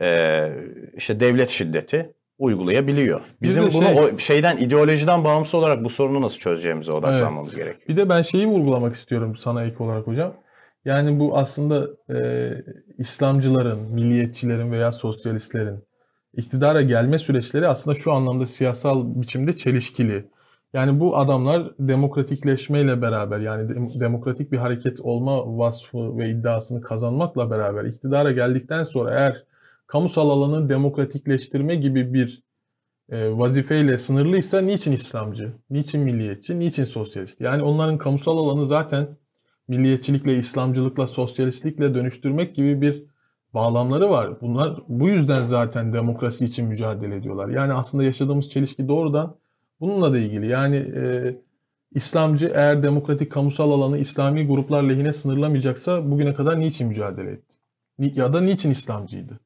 e, 0.00 0.48
işte 0.96 1.20
devlet 1.20 1.50
şiddeti 1.50 2.12
uygulayabiliyor. 2.38 3.20
Bizim 3.42 3.62
bunu 3.62 3.82
şey- 3.82 3.98
o 3.98 4.18
şeyden 4.18 4.56
ideolojiden 4.56 5.24
bağımsız 5.24 5.54
olarak 5.54 5.84
bu 5.84 5.90
sorunu 5.90 6.22
nasıl 6.22 6.38
çözeceğimize 6.38 6.92
odaklanmamız 6.92 7.56
gerekiyor. 7.56 7.88
Bir 7.88 7.96
de 7.96 8.08
ben 8.08 8.22
şeyi 8.22 8.46
vurgulamak 8.46 8.94
istiyorum 8.94 9.36
sana 9.36 9.64
ek 9.64 9.76
olarak 9.78 10.06
hocam. 10.06 10.34
Yani 10.86 11.20
bu 11.20 11.38
aslında 11.38 11.88
e, 12.14 12.50
İslamcıların, 12.98 13.78
milliyetçilerin 13.92 14.72
veya 14.72 14.92
sosyalistlerin 14.92 15.84
iktidara 16.32 16.82
gelme 16.82 17.18
süreçleri 17.18 17.68
aslında 17.68 17.94
şu 17.94 18.12
anlamda 18.12 18.46
siyasal 18.46 19.20
biçimde 19.20 19.56
çelişkili. 19.56 20.24
Yani 20.72 21.00
bu 21.00 21.16
adamlar 21.16 21.72
demokratikleşmeyle 21.78 23.02
beraber 23.02 23.40
yani 23.40 23.68
dem- 23.68 24.00
demokratik 24.00 24.52
bir 24.52 24.56
hareket 24.58 25.00
olma 25.00 25.58
vasfı 25.58 26.18
ve 26.18 26.30
iddiasını 26.30 26.80
kazanmakla 26.80 27.50
beraber 27.50 27.84
iktidara 27.84 28.32
geldikten 28.32 28.84
sonra 28.84 29.10
eğer 29.10 29.44
kamusal 29.86 30.30
alanı 30.30 30.68
demokratikleştirme 30.68 31.74
gibi 31.74 32.14
bir 32.14 32.42
e, 33.10 33.38
vazifeyle 33.38 33.98
sınırlıysa 33.98 34.60
niçin 34.60 34.92
İslamcı, 34.92 35.52
niçin 35.70 36.00
milliyetçi, 36.00 36.58
niçin 36.58 36.84
sosyalist? 36.84 37.40
Yani 37.40 37.62
onların 37.62 37.98
kamusal 37.98 38.38
alanı 38.38 38.66
zaten 38.66 39.08
milliyetçilikle, 39.68 40.36
İslamcılıkla, 40.36 41.06
sosyalistlikle 41.06 41.94
dönüştürmek 41.94 42.56
gibi 42.56 42.80
bir 42.80 43.04
bağlamları 43.54 44.10
var. 44.10 44.40
Bunlar 44.40 44.82
bu 44.88 45.08
yüzden 45.08 45.42
zaten 45.42 45.92
demokrasi 45.92 46.44
için 46.44 46.66
mücadele 46.66 47.16
ediyorlar. 47.16 47.48
Yani 47.48 47.72
aslında 47.72 48.04
yaşadığımız 48.04 48.50
çelişki 48.50 48.88
doğrudan 48.88 49.36
bununla 49.80 50.12
da 50.12 50.18
ilgili. 50.18 50.46
Yani 50.46 50.76
e, 50.76 51.34
İslamcı 51.92 52.52
eğer 52.54 52.82
demokratik 52.82 53.32
kamusal 53.32 53.70
alanı 53.70 53.98
İslami 53.98 54.46
gruplar 54.46 54.82
lehine 54.82 55.12
sınırlamayacaksa 55.12 56.10
bugüne 56.10 56.34
kadar 56.34 56.60
niçin 56.60 56.88
mücadele 56.88 57.30
etti? 57.30 57.56
Ya 57.98 58.32
da 58.32 58.40
niçin 58.40 58.70
İslamcıydı? 58.70 59.40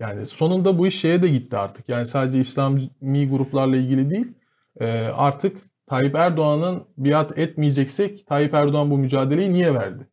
Yani 0.00 0.26
sonunda 0.26 0.78
bu 0.78 0.86
iş 0.86 1.00
şeye 1.00 1.22
de 1.22 1.28
gitti 1.28 1.56
artık. 1.56 1.88
Yani 1.88 2.06
sadece 2.06 2.38
İslami 2.38 3.28
gruplarla 3.30 3.76
ilgili 3.76 4.10
değil. 4.10 4.32
e, 4.80 4.86
artık 5.16 5.56
Tayyip 5.86 6.14
Erdoğan'ın 6.14 6.84
biat 6.96 7.38
etmeyeceksek 7.38 8.26
Tayyip 8.26 8.54
Erdoğan 8.54 8.90
bu 8.90 8.98
mücadeleyi 8.98 9.52
niye 9.52 9.74
verdi? 9.74 10.08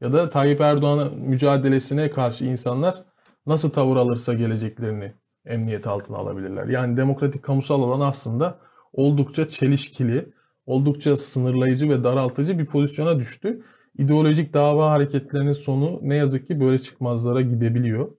Ya 0.00 0.12
da 0.12 0.30
Tayyip 0.30 0.60
Erdoğan'ın 0.60 1.18
mücadelesine 1.18 2.10
karşı 2.10 2.44
insanlar 2.44 3.04
nasıl 3.46 3.70
tavır 3.70 3.96
alırsa 3.96 4.34
geleceklerini 4.34 5.14
emniyet 5.46 5.86
altına 5.86 6.16
alabilirler. 6.16 6.66
Yani 6.66 6.96
demokratik 6.96 7.42
kamusal 7.42 7.82
alan 7.82 8.00
aslında 8.00 8.58
oldukça 8.92 9.48
çelişkili, 9.48 10.32
oldukça 10.66 11.16
sınırlayıcı 11.16 11.88
ve 11.88 12.04
daraltıcı 12.04 12.58
bir 12.58 12.66
pozisyona 12.66 13.18
düştü. 13.18 13.62
İdeolojik 13.98 14.54
dava 14.54 14.90
hareketlerinin 14.90 15.52
sonu 15.52 16.00
ne 16.02 16.16
yazık 16.16 16.46
ki 16.46 16.60
böyle 16.60 16.78
çıkmazlara 16.78 17.40
gidebiliyor. 17.40 18.15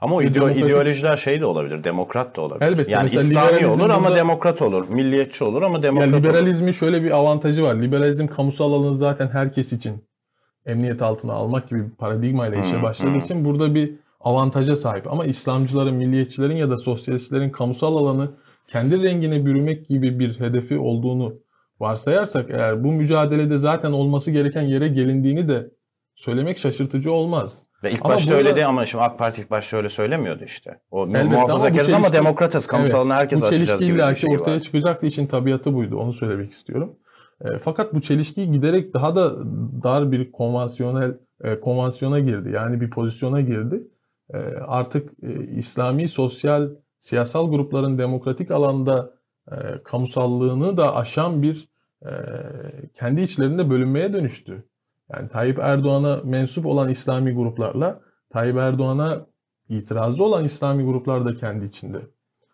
Ama 0.00 0.16
o 0.16 0.22
ideo- 0.22 0.34
demokratik- 0.34 0.66
ideolojiler 0.66 1.16
şey 1.16 1.40
de 1.40 1.46
olabilir, 1.46 1.84
demokrat 1.84 2.36
da 2.36 2.40
olabilir. 2.40 2.66
Elbette, 2.66 2.92
Yani 2.92 3.02
mesela 3.02 3.22
İslami 3.50 3.66
olur 3.72 3.90
ama 3.90 4.04
burada- 4.08 4.16
demokrat 4.16 4.62
olur, 4.62 4.88
milliyetçi 4.88 5.44
olur 5.44 5.62
ama 5.62 5.82
demokrat 5.82 6.08
olur. 6.12 6.18
liberalizmin 6.18 6.72
şöyle 6.72 7.02
bir 7.02 7.10
avantajı 7.10 7.62
var. 7.62 7.74
Liberalizm 7.74 8.26
kamusal 8.26 8.72
alanı 8.72 8.96
zaten 8.96 9.28
herkes 9.28 9.72
için 9.72 10.04
emniyet 10.66 11.02
altına 11.02 11.32
almak 11.32 11.68
gibi 11.68 11.84
bir 11.84 11.90
paradigmayla 11.90 12.62
işe 12.62 12.78
Hı, 12.78 12.82
başladığı 12.82 13.10
hı. 13.14 13.18
için 13.18 13.44
burada 13.44 13.74
bir 13.74 13.94
avantaja 14.20 14.76
sahip. 14.76 15.12
Ama 15.12 15.24
İslamcıların, 15.24 15.94
milliyetçilerin 15.94 16.56
ya 16.56 16.70
da 16.70 16.78
sosyalistlerin 16.78 17.50
kamusal 17.50 17.96
alanı 17.96 18.30
kendi 18.68 19.02
rengine 19.02 19.46
bürümek 19.46 19.86
gibi 19.86 20.18
bir 20.18 20.40
hedefi 20.40 20.78
olduğunu 20.78 21.34
varsayarsak 21.80 22.50
eğer 22.50 22.84
bu 22.84 22.92
mücadelede 22.92 23.58
zaten 23.58 23.92
olması 23.92 24.30
gereken 24.30 24.62
yere 24.62 24.88
gelindiğini 24.88 25.48
de 25.48 25.70
söylemek 26.14 26.58
şaşırtıcı 26.58 27.12
olmaz. 27.12 27.64
Ve 27.82 27.92
ilk 27.92 28.04
Ama 28.04 28.14
başta 28.14 28.34
öyle 28.34 28.54
değil 28.56 28.68
ama 28.68 28.86
şimdi 28.86 29.04
AK 29.04 29.18
Parti 29.18 29.40
ilk 29.40 29.50
başta 29.50 29.76
öyle 29.76 29.88
söylemiyordu 29.88 30.44
işte. 30.44 30.80
O 30.90 31.02
ama 31.02 31.22
muhafazakarız 31.24 31.92
ama, 31.92 32.06
çelişki- 32.06 32.12
demokratız. 32.12 32.66
Kamusal 32.66 33.06
Evet, 33.06 33.16
herkes 33.16 33.42
açacağız 33.42 33.80
gibi 33.84 33.98
bir 33.98 34.16
şey 34.16 34.34
ortaya 34.34 34.54
var. 34.54 34.60
çıkacaktı 34.60 35.06
için 35.06 35.26
tabiatı 35.26 35.74
buydu. 35.74 35.96
Onu 35.96 36.12
söylemek 36.12 36.50
istiyorum. 36.50 36.96
E, 37.44 37.58
fakat 37.58 37.94
bu 37.94 38.00
çelişki 38.00 38.50
giderek 38.50 38.94
daha 38.94 39.16
da 39.16 39.36
dar 39.82 40.12
bir 40.12 40.32
konvansiyonel 40.32 41.14
e, 41.44 41.60
konvansiyona 41.60 42.18
girdi. 42.18 42.50
Yani 42.50 42.80
bir 42.80 42.90
pozisyona 42.90 43.40
girdi. 43.40 43.82
E, 44.34 44.38
artık 44.66 45.10
e, 45.22 45.32
İslami 45.44 46.08
sosyal 46.08 46.70
siyasal 46.98 47.50
grupların 47.50 47.98
demokratik 47.98 48.50
alanda 48.50 49.14
e, 49.52 49.54
kamusallığını 49.84 50.76
da 50.76 50.96
aşan 50.96 51.42
bir 51.42 51.68
e, 52.02 52.10
kendi 52.94 53.22
içlerinde 53.22 53.70
bölünmeye 53.70 54.12
dönüştü. 54.12 54.64
Yani 55.12 55.28
Tayyip 55.28 55.58
Erdoğan'a 55.58 56.20
mensup 56.24 56.66
olan 56.66 56.88
İslami 56.88 57.32
gruplarla 57.32 58.00
Tayyip 58.30 58.56
Erdoğan'a 58.56 59.26
itirazı 59.68 60.24
olan 60.24 60.44
İslami 60.44 60.84
gruplar 60.84 61.24
da 61.24 61.36
kendi 61.36 61.64
içinde 61.64 61.98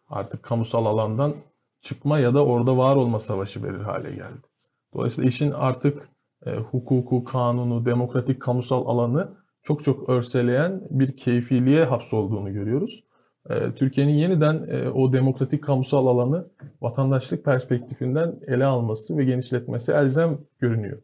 artık 0.08 0.42
kamusal 0.42 0.86
alandan 0.86 1.34
çıkma 1.80 2.18
ya 2.18 2.34
da 2.34 2.44
orada 2.44 2.76
var 2.76 2.96
olma 2.96 3.20
savaşı 3.20 3.62
verir 3.62 3.80
hale 3.80 4.10
geldi. 4.10 4.46
Dolayısıyla 4.94 5.28
işin 5.28 5.50
artık 5.50 6.08
e, 6.46 6.56
hukuku, 6.56 7.24
kanunu, 7.24 7.86
demokratik 7.86 8.42
kamusal 8.42 8.86
alanı 8.86 9.28
çok 9.62 9.84
çok 9.84 10.08
örseleyen 10.08 10.86
bir 10.90 11.16
keyfiliğe 11.16 11.84
hapsolduğunu 11.84 12.52
görüyoruz. 12.52 13.04
E, 13.50 13.74
Türkiye'nin 13.74 14.12
yeniden 14.12 14.66
e, 14.68 14.88
o 14.88 15.12
demokratik 15.12 15.64
kamusal 15.64 16.06
alanı 16.06 16.48
vatandaşlık 16.80 17.44
perspektifinden 17.44 18.38
ele 18.46 18.64
alması 18.64 19.16
ve 19.16 19.24
genişletmesi 19.24 19.92
elzem 19.92 20.38
görünüyor. 20.58 21.02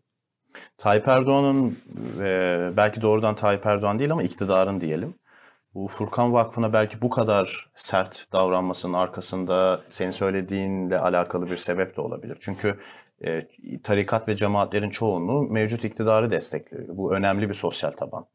Tayyip 0.78 1.08
Erdoğan'ın 1.08 1.78
e, 2.20 2.70
belki 2.76 3.02
doğrudan 3.02 3.34
Tayyip 3.34 3.66
Erdoğan 3.66 3.98
değil 3.98 4.12
ama 4.12 4.22
iktidarın 4.22 4.80
diyelim. 4.80 5.14
Bu 5.74 5.88
Furkan 5.88 6.32
Vakfı'na 6.32 6.72
belki 6.72 7.02
bu 7.02 7.10
kadar 7.10 7.70
sert 7.76 8.26
davranmasının 8.32 8.92
arkasında 8.92 9.80
senin 9.88 10.10
söylediğinle 10.10 10.98
alakalı 10.98 11.50
bir 11.50 11.56
sebep 11.56 11.96
de 11.96 12.00
olabilir. 12.00 12.36
Çünkü 12.40 12.78
e, 13.24 13.46
tarikat 13.82 14.28
ve 14.28 14.36
cemaatlerin 14.36 14.90
çoğunluğu 14.90 15.42
mevcut 15.42 15.84
iktidarı 15.84 16.30
destekliyor. 16.30 16.84
Bu 16.88 17.14
önemli 17.14 17.48
bir 17.48 17.54
sosyal 17.54 17.90
taban. 17.90 18.26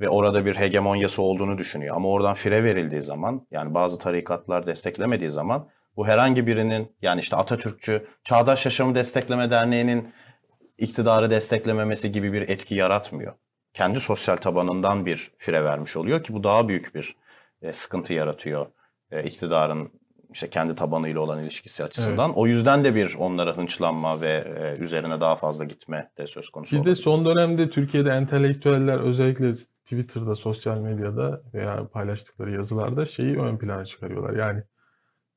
Ve 0.00 0.08
orada 0.08 0.46
bir 0.46 0.56
hegemonyası 0.56 1.22
olduğunu 1.22 1.58
düşünüyor. 1.58 1.96
Ama 1.96 2.08
oradan 2.08 2.34
fire 2.34 2.64
verildiği 2.64 3.02
zaman 3.02 3.46
yani 3.50 3.74
bazı 3.74 3.98
tarikatlar 3.98 4.66
desteklemediği 4.66 5.30
zaman 5.30 5.68
bu 5.96 6.06
herhangi 6.06 6.46
birinin 6.46 6.92
yani 7.02 7.20
işte 7.20 7.36
Atatürkçü 7.36 8.06
Çağdaş 8.24 8.64
Yaşamı 8.64 8.94
Destekleme 8.94 9.50
Derneği'nin 9.50 10.12
iktidarı 10.78 11.30
desteklememesi 11.30 12.12
gibi 12.12 12.32
bir 12.32 12.48
etki 12.48 12.74
yaratmıyor. 12.74 13.32
Kendi 13.74 14.00
sosyal 14.00 14.36
tabanından 14.36 15.06
bir 15.06 15.30
fire 15.38 15.64
vermiş 15.64 15.96
oluyor 15.96 16.24
ki 16.24 16.34
bu 16.34 16.44
daha 16.44 16.68
büyük 16.68 16.94
bir 16.94 17.16
e, 17.62 17.72
sıkıntı 17.72 18.14
yaratıyor 18.14 18.66
e, 19.10 19.24
iktidarın 19.24 19.90
işte 20.32 20.50
kendi 20.50 20.74
tabanıyla 20.74 21.20
olan 21.20 21.42
ilişkisi 21.42 21.84
açısından. 21.84 22.28
Evet. 22.28 22.38
O 22.38 22.46
yüzden 22.46 22.84
de 22.84 22.94
bir 22.94 23.14
onlara 23.14 23.56
hınçlanma 23.56 24.20
ve 24.20 24.30
e, 24.78 24.82
üzerine 24.82 25.20
daha 25.20 25.36
fazla 25.36 25.64
gitme 25.64 26.10
de 26.18 26.26
söz 26.26 26.50
konusu. 26.50 26.72
Bir 26.72 26.80
olabilir. 26.80 26.96
de 26.96 27.00
son 27.00 27.24
dönemde 27.24 27.70
Türkiye'de 27.70 28.10
entelektüeller 28.10 28.98
özellikle 28.98 29.52
Twitter'da, 29.84 30.36
sosyal 30.36 30.78
medyada 30.78 31.42
veya 31.54 31.88
paylaştıkları 31.88 32.52
yazılarda 32.52 33.06
şeyi 33.06 33.36
ön 33.36 33.58
plana 33.58 33.84
çıkarıyorlar. 33.84 34.34
Yani 34.36 34.62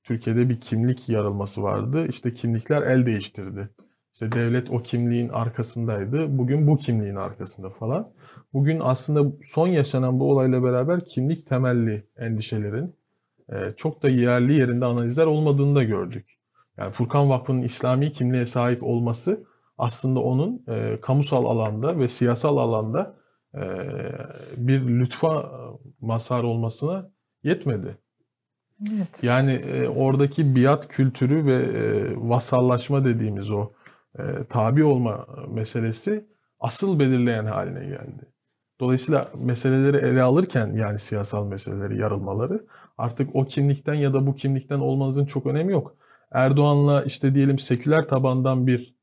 Türkiye'de 0.03 0.49
bir 0.49 0.61
kimlik 0.61 1.09
yarılması 1.09 1.63
vardı. 1.63 2.07
İşte 2.09 2.33
kimlikler 2.33 2.81
el 2.81 3.05
değiştirdi. 3.05 3.69
İşte 4.17 4.31
devlet 4.31 4.69
o 4.69 4.77
kimliğin 4.77 5.29
arkasındaydı. 5.29 6.37
Bugün 6.37 6.67
bu 6.67 6.77
kimliğin 6.77 7.15
arkasında 7.15 7.69
falan. 7.69 8.11
Bugün 8.53 8.79
aslında 8.83 9.31
son 9.45 9.67
yaşanan 9.67 10.19
bu 10.19 10.31
olayla 10.31 10.63
beraber 10.63 11.05
kimlik 11.05 11.47
temelli 11.47 12.07
endişelerin 12.17 12.95
e, 13.49 13.73
çok 13.75 14.03
da 14.03 14.09
yerli 14.09 14.55
yerinde 14.55 14.85
analizler 14.85 15.25
olmadığını 15.25 15.75
da 15.75 15.83
gördük. 15.83 16.39
Yani 16.77 16.91
Furkan 16.91 17.29
Vakfı'nın 17.29 17.61
İslami 17.61 18.11
kimliğe 18.11 18.45
sahip 18.45 18.83
olması 18.83 19.43
aslında 19.77 20.19
onun 20.19 20.63
e, 20.67 21.01
kamusal 21.01 21.45
alanda 21.45 21.99
ve 21.99 22.07
siyasal 22.07 22.57
alanda 22.57 23.15
e, 23.53 23.61
bir 24.57 24.81
lütfa 24.81 25.51
mazhar 26.01 26.43
olmasına 26.43 27.09
yetmedi. 27.43 27.97
Evet. 28.93 29.23
Yani 29.23 29.51
e, 29.51 29.87
oradaki 29.87 30.55
biat 30.55 30.87
kültürü 30.87 31.45
ve 31.45 31.55
e, 31.55 32.13
vasallaşma 32.15 33.05
dediğimiz 33.05 33.51
o 33.51 33.76
e, 34.17 34.23
tabi 34.49 34.83
olma 34.83 35.27
meselesi 35.49 36.25
asıl 36.59 36.99
belirleyen 36.99 37.45
haline 37.45 37.85
geldi. 37.85 38.31
Dolayısıyla 38.79 39.27
meseleleri 39.39 39.97
ele 39.97 40.21
alırken 40.21 40.73
yani 40.73 40.99
siyasal 40.99 41.47
meseleleri, 41.47 41.97
yarılmaları 41.97 42.65
artık 42.97 43.35
o 43.35 43.45
kimlikten 43.45 43.93
ya 43.93 44.13
da 44.13 44.27
bu 44.27 44.35
kimlikten 44.35 44.79
olmanızın 44.79 45.25
çok 45.25 45.45
önemi 45.45 45.71
yok. 45.71 45.95
Erdoğan'la 46.31 47.03
işte 47.03 47.35
diyelim 47.35 47.59
seküler 47.59 48.07
tabandan 48.07 48.67
bir 48.67 48.95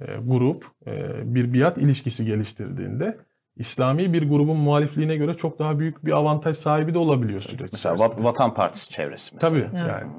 e, 0.00 0.04
grup 0.26 0.66
e, 0.86 1.34
bir 1.34 1.54
biat 1.54 1.78
ilişkisi 1.78 2.24
geliştirdiğinde 2.24 3.18
İslami 3.56 4.12
bir 4.12 4.28
grubun 4.28 4.56
muhalifliğine 4.56 5.16
göre 5.16 5.34
çok 5.34 5.58
daha 5.58 5.78
büyük 5.78 6.04
bir 6.04 6.12
avantaj 6.12 6.56
sahibi 6.56 6.94
de 6.94 6.98
olabiliyor 6.98 7.40
süreç. 7.40 7.72
Mesela 7.72 7.94
içerisinde. 7.94 8.24
Vatan 8.24 8.54
Partisi 8.54 8.90
çevresi 8.90 9.34
mesela. 9.34 9.50
Tabii 9.50 9.76
yani. 9.76 10.10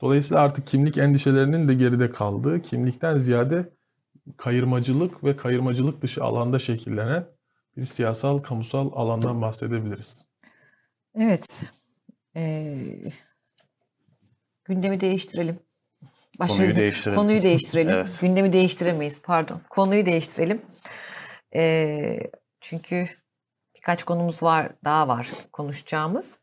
Dolayısıyla 0.00 0.42
artık 0.42 0.66
kimlik 0.66 0.98
endişelerinin 0.98 1.68
de 1.68 1.74
geride 1.74 2.10
kaldığı, 2.10 2.62
kimlikten 2.62 3.18
ziyade 3.18 3.68
kayırmacılık 4.36 5.24
ve 5.24 5.36
kayırmacılık 5.36 6.02
dışı 6.02 6.24
alanda 6.24 6.58
şekillenen 6.58 7.26
bir 7.76 7.84
siyasal, 7.84 8.38
kamusal 8.38 8.90
alandan 8.94 9.42
bahsedebiliriz. 9.42 10.24
Evet. 11.14 11.62
Ee, 12.36 12.76
gündemi 14.64 15.00
değiştirelim. 15.00 15.58
Başka 16.38 16.56
konuyu 16.56 16.74
değiştirelim. 16.74 17.20
Konuyu 17.20 17.42
değiştirelim. 17.42 17.90
evet. 17.90 18.18
Gündemi 18.20 18.52
değiştiremeyiz 18.52 19.22
pardon. 19.22 19.60
Konuyu 19.70 20.06
değiştirelim. 20.06 20.62
Ee, 21.56 22.18
çünkü 22.60 23.08
birkaç 23.76 24.04
konumuz 24.04 24.42
var, 24.42 24.72
daha 24.84 25.08
var 25.08 25.28
konuşacağımız. 25.52 26.38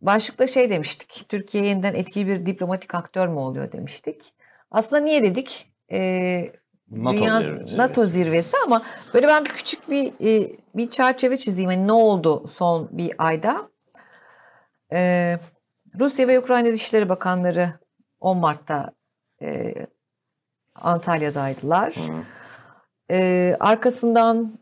Başlıkta 0.00 0.46
şey 0.46 0.70
demiştik. 0.70 1.24
Türkiye 1.28 1.64
yeniden 1.64 1.94
etkili 1.94 2.26
bir 2.26 2.46
diplomatik 2.46 2.94
aktör 2.94 3.28
mü 3.28 3.38
oluyor 3.38 3.72
demiştik. 3.72 4.34
Aslında 4.70 5.02
niye 5.02 5.22
dedik? 5.22 5.72
Ee, 5.92 6.52
NATO, 6.90 7.18
Dünya, 7.18 7.38
zirvesi. 7.38 7.78
NATO 7.78 8.06
zirvesi 8.06 8.56
ama 8.66 8.82
böyle 9.14 9.28
ben 9.28 9.44
küçük 9.44 9.90
bir 9.90 10.12
e, 10.24 10.52
bir 10.74 10.90
çerçeve 10.90 11.36
çizeyim. 11.36 11.70
Yani 11.70 11.86
ne 11.86 11.92
oldu 11.92 12.46
son 12.48 12.88
bir 12.92 13.14
ayda? 13.18 13.70
Ee, 14.92 15.38
Rusya 16.00 16.28
ve 16.28 16.38
Ukrayna 16.38 16.72
Dışişleri 16.72 17.08
Bakanları 17.08 17.72
10 18.20 18.38
Mart'ta 18.38 18.90
e, 19.42 19.74
Antalya'daydılar. 20.74 21.94
Ee, 23.10 23.56
arkasından 23.60 24.52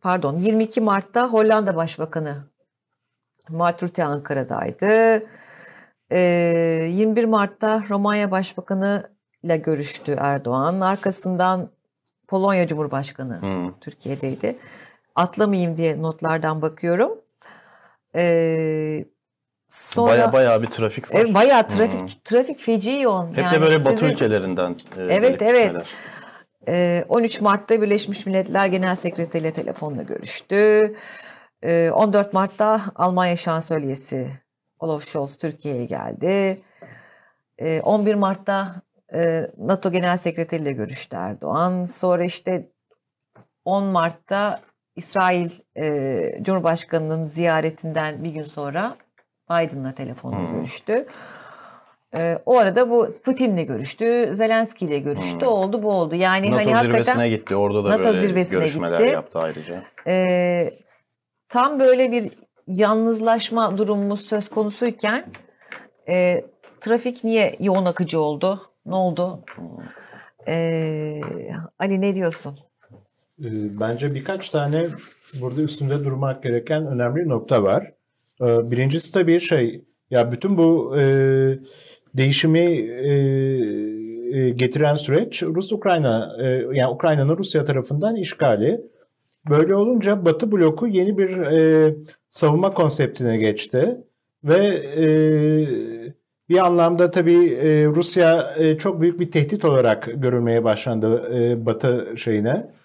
pardon 0.00 0.36
22 0.36 0.80
Mart'ta 0.80 1.28
Hollanda 1.28 1.76
Başbakanı 1.76 2.44
Mark 3.48 3.82
Rutte 3.82 4.04
Ankara'daydı. 4.04 5.22
Ee, 6.10 6.18
21 6.90 7.24
Mart'ta 7.24 7.82
Romanya 7.88 8.30
Başbakanı 8.30 9.15
ile 9.46 9.56
görüştü 9.56 10.16
Erdoğan. 10.20 10.80
Arkasından 10.80 11.68
Polonya 12.28 12.66
Cumhurbaşkanı 12.66 13.40
hmm. 13.40 13.72
Türkiye'deydi. 13.80 14.56
Atlamayayım 15.14 15.76
diye 15.76 16.02
notlardan 16.02 16.62
bakıyorum. 16.62 17.12
Ee, 18.14 19.04
sonra 19.68 20.12
baya 20.12 20.32
baya 20.32 20.62
bir 20.62 20.66
trafik 20.66 21.14
var. 21.14 21.20
E, 21.20 21.34
baya 21.34 21.66
trafik 21.66 22.00
hmm. 22.00 22.06
trafik 22.24 22.60
feci 22.60 22.90
yoğun. 22.90 23.28
Hep 23.28 23.38
yani 23.38 23.56
de 23.56 23.60
böyle 23.60 23.84
Batı 23.84 24.06
ülkelerinden. 24.06 24.76
E, 24.96 25.02
evet 25.02 25.42
evet. 25.42 25.84
Ee, 26.68 27.04
13 27.08 27.40
Mart'ta 27.40 27.82
Birleşmiş 27.82 28.26
Milletler 28.26 28.66
Genel 28.66 28.96
Sekreteri 28.96 29.42
ile 29.42 29.52
telefonla 29.52 30.02
görüştü. 30.02 30.94
Ee, 31.62 31.90
14 31.90 32.32
Mart'ta 32.32 32.80
Almanya 32.94 33.36
Şansölyesi 33.36 34.30
Olaf 34.78 35.04
Scholz 35.04 35.36
Türkiye'ye 35.36 35.84
geldi. 35.84 36.62
Ee, 37.58 37.80
11 37.80 38.14
Mart'ta 38.14 38.82
NATO 39.58 39.92
Genel 39.92 40.16
Sekreteri 40.16 40.62
ile 40.62 40.72
görüştü 40.72 41.16
Erdoğan. 41.16 41.84
Sonra 41.84 42.24
işte 42.24 42.68
10 43.64 43.84
Mart'ta 43.84 44.60
İsrail 44.96 45.50
e, 45.78 46.22
Cumhurbaşkanı'nın 46.42 47.26
ziyaretinden 47.26 48.24
bir 48.24 48.30
gün 48.30 48.42
sonra 48.42 48.96
Biden'la 49.50 49.94
telefonla 49.94 50.38
hmm. 50.38 50.52
görüştü. 50.52 51.06
E, 52.14 52.38
o 52.46 52.58
arada 52.58 52.90
bu 52.90 53.14
Putin'le 53.24 53.66
görüştü, 53.66 54.30
Zelenski 54.32 54.84
ile 54.84 54.98
görüştü. 54.98 55.40
Hmm. 55.40 55.48
Oldu 55.48 55.82
bu 55.82 55.92
oldu. 55.92 56.14
Yani 56.14 56.50
NATO 56.50 56.70
hani 56.70 56.86
zirvesine 56.86 57.28
gitti. 57.28 57.56
Orada 57.56 57.84
da 57.84 57.90
NATO 57.90 58.14
böyle 58.14 58.42
görüşmeler 58.42 58.96
gitti. 58.96 59.10
yaptı 59.14 59.38
ayrıca. 59.38 59.82
E, 60.06 60.78
tam 61.48 61.80
böyle 61.80 62.12
bir 62.12 62.32
yalnızlaşma 62.66 63.78
durumumuz 63.78 64.26
söz 64.26 64.48
konusuyken 64.48 65.24
e, 66.08 66.44
trafik 66.80 67.24
niye 67.24 67.56
yoğun 67.60 67.84
akıcı 67.84 68.20
oldu? 68.20 68.70
Ne 68.86 68.94
oldu? 68.94 69.44
Ee, 70.48 71.20
Ali 71.78 72.00
ne 72.00 72.14
diyorsun? 72.14 72.58
Ee, 73.40 73.80
bence 73.80 74.14
birkaç 74.14 74.50
tane 74.50 74.86
burada 75.40 75.62
üstünde 75.62 76.04
durmak 76.04 76.42
gereken 76.42 76.86
önemli 76.86 77.28
nokta 77.28 77.62
var. 77.62 77.92
Ee, 78.40 78.70
birincisi 78.70 79.12
tabii 79.12 79.40
şey, 79.40 79.84
ya 80.10 80.32
bütün 80.32 80.58
bu 80.58 80.98
e, 80.98 81.04
değişimi 82.14 82.60
e, 82.60 83.12
e, 84.32 84.50
getiren 84.50 84.94
süreç 84.94 85.42
Rus-Ukrayna, 85.42 86.36
e, 86.40 86.46
yani 86.72 86.88
Ukrayna'nın 86.88 87.36
Rusya 87.36 87.64
tarafından 87.64 88.16
işgali. 88.16 88.80
Böyle 89.50 89.74
olunca 89.74 90.24
Batı 90.24 90.52
bloku 90.52 90.86
yeni 90.86 91.18
bir 91.18 91.36
e, 91.36 91.94
savunma 92.30 92.74
konseptine 92.74 93.36
geçti 93.36 94.04
ve 94.44 94.64
e, 94.96 95.06
bir 96.48 96.66
anlamda 96.66 97.10
tabii 97.10 97.54
e, 97.54 97.86
Rusya 97.86 98.54
e, 98.58 98.78
çok 98.78 99.00
büyük 99.00 99.20
bir 99.20 99.30
tehdit 99.30 99.64
olarak 99.64 100.08
görülmeye 100.14 100.64
başlandı 100.64 101.34
e, 101.34 101.66
Batı 101.66 102.14
şeyine. 102.16 102.76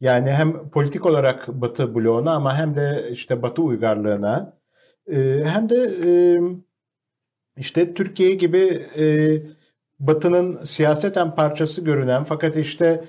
Yani 0.00 0.32
hem 0.32 0.70
politik 0.70 1.06
olarak 1.06 1.48
Batı 1.48 1.94
bloğuna 1.94 2.32
ama 2.32 2.58
hem 2.58 2.74
de 2.74 3.08
işte 3.12 3.42
Batı 3.42 3.62
uygarlığına 3.62 4.52
hem 5.44 5.68
de 5.68 5.90
işte 7.56 7.94
Türkiye 7.94 8.34
gibi 8.34 8.82
Batı'nın 10.00 10.62
siyaseten 10.62 11.34
parçası 11.34 11.84
görünen 11.84 12.24
fakat 12.24 12.56
işte 12.56 13.04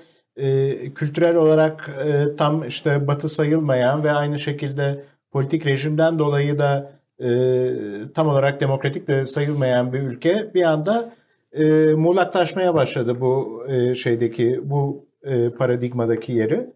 kültürel 0.94 1.36
olarak 1.36 1.90
tam 2.38 2.68
işte 2.68 3.06
Batı 3.06 3.28
sayılmayan 3.28 4.04
ve 4.04 4.12
aynı 4.12 4.38
şekilde 4.38 5.04
politik 5.30 5.66
rejimden 5.66 6.18
dolayı 6.18 6.58
da 6.58 6.99
e, 7.20 7.70
tam 8.14 8.28
olarak 8.28 8.60
demokratik 8.60 9.08
de 9.08 9.24
sayılmayan 9.24 9.92
bir 9.92 10.00
ülke 10.00 10.50
bir 10.54 10.62
anda 10.62 11.12
e, 11.52 11.64
muğlaklaşmaya 11.94 12.74
başladı 12.74 13.20
bu 13.20 13.64
e, 13.68 13.94
şeydeki 13.94 14.60
bu 14.64 15.06
e, 15.22 15.50
paradigmadaki 15.50 16.32
yeri. 16.32 16.70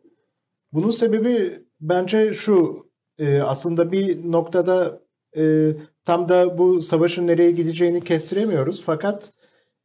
Bunun 0.72 0.90
sebebi 0.90 1.52
bence 1.80 2.32
şu 2.32 2.86
e, 3.18 3.40
aslında 3.40 3.92
bir 3.92 4.32
noktada 4.32 5.00
e, 5.36 5.70
tam 6.04 6.28
da 6.28 6.58
bu 6.58 6.80
savaşın 6.80 7.26
nereye 7.26 7.50
gideceğini 7.50 8.04
kestiremiyoruz 8.04 8.82
fakat 8.84 9.30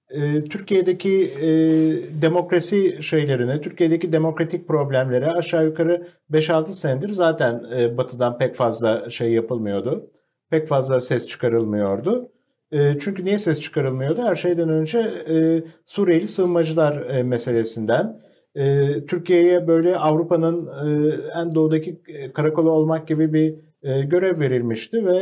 e, 0.09 0.43
Türkiye'deki 0.43 1.23
e, 1.41 1.49
demokrasi 2.21 3.03
şeylerine, 3.03 3.61
Türkiye'deki 3.61 4.13
demokratik 4.13 4.67
problemlere 4.67 5.31
aşağı 5.31 5.65
yukarı 5.65 6.07
5-6 6.31 6.67
senedir 6.67 7.09
zaten 7.09 7.63
e, 7.77 7.97
Batı'dan 7.97 8.37
pek 8.37 8.55
fazla 8.55 9.09
şey 9.09 9.31
yapılmıyordu. 9.31 10.11
Pek 10.49 10.67
fazla 10.67 10.99
ses 10.99 11.27
çıkarılmıyordu. 11.27 12.31
E, 12.71 12.99
çünkü 12.99 13.25
niye 13.25 13.37
ses 13.37 13.59
çıkarılmıyordu? 13.59 14.21
Her 14.21 14.35
şeyden 14.35 14.69
önce 14.69 14.99
e, 15.29 15.63
Suriyeli 15.85 16.27
sığınmacılar 16.27 17.09
e, 17.09 17.23
meselesinden. 17.23 18.21
Türkiye'ye 19.07 19.67
böyle 19.67 19.97
Avrupa'nın 19.97 20.69
en 21.35 21.55
doğudaki 21.55 22.01
karakolu 22.33 22.71
olmak 22.71 23.07
gibi 23.07 23.33
bir 23.33 23.55
görev 24.03 24.39
verilmişti 24.39 25.05
ve 25.05 25.19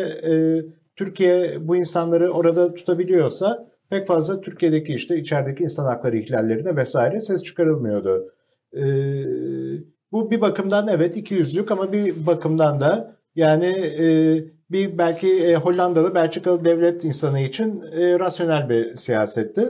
Türkiye 0.95 1.57
bu 1.67 1.75
insanları 1.75 2.31
orada 2.31 2.73
tutabiliyorsa 2.73 3.67
pek 3.89 4.07
fazla 4.07 4.41
Türkiye'deki 4.41 4.93
işte 4.93 5.17
içerideki 5.17 5.63
insan 5.63 5.85
hakları 5.85 6.17
ihlallerine 6.17 6.75
vesaire 6.75 7.19
ses 7.19 7.43
çıkarılmıyordu. 7.43 8.33
Bu 10.11 10.31
bir 10.31 10.41
bakımdan 10.41 10.87
evet 10.87 11.17
iki 11.17 11.35
yüzlük 11.35 11.71
ama 11.71 11.91
bir 11.91 12.25
bakımdan 12.25 12.79
da 12.79 13.15
yani 13.35 13.75
bir 14.71 14.97
belki 14.97 15.43
e, 15.43 15.55
Hollandalı, 15.55 16.15
Belçikalı 16.15 16.65
devlet 16.65 17.03
insanı 17.03 17.39
için 17.39 17.81
e, 17.81 18.19
rasyonel 18.19 18.69
bir 18.69 18.95
siyasetti. 18.95 19.69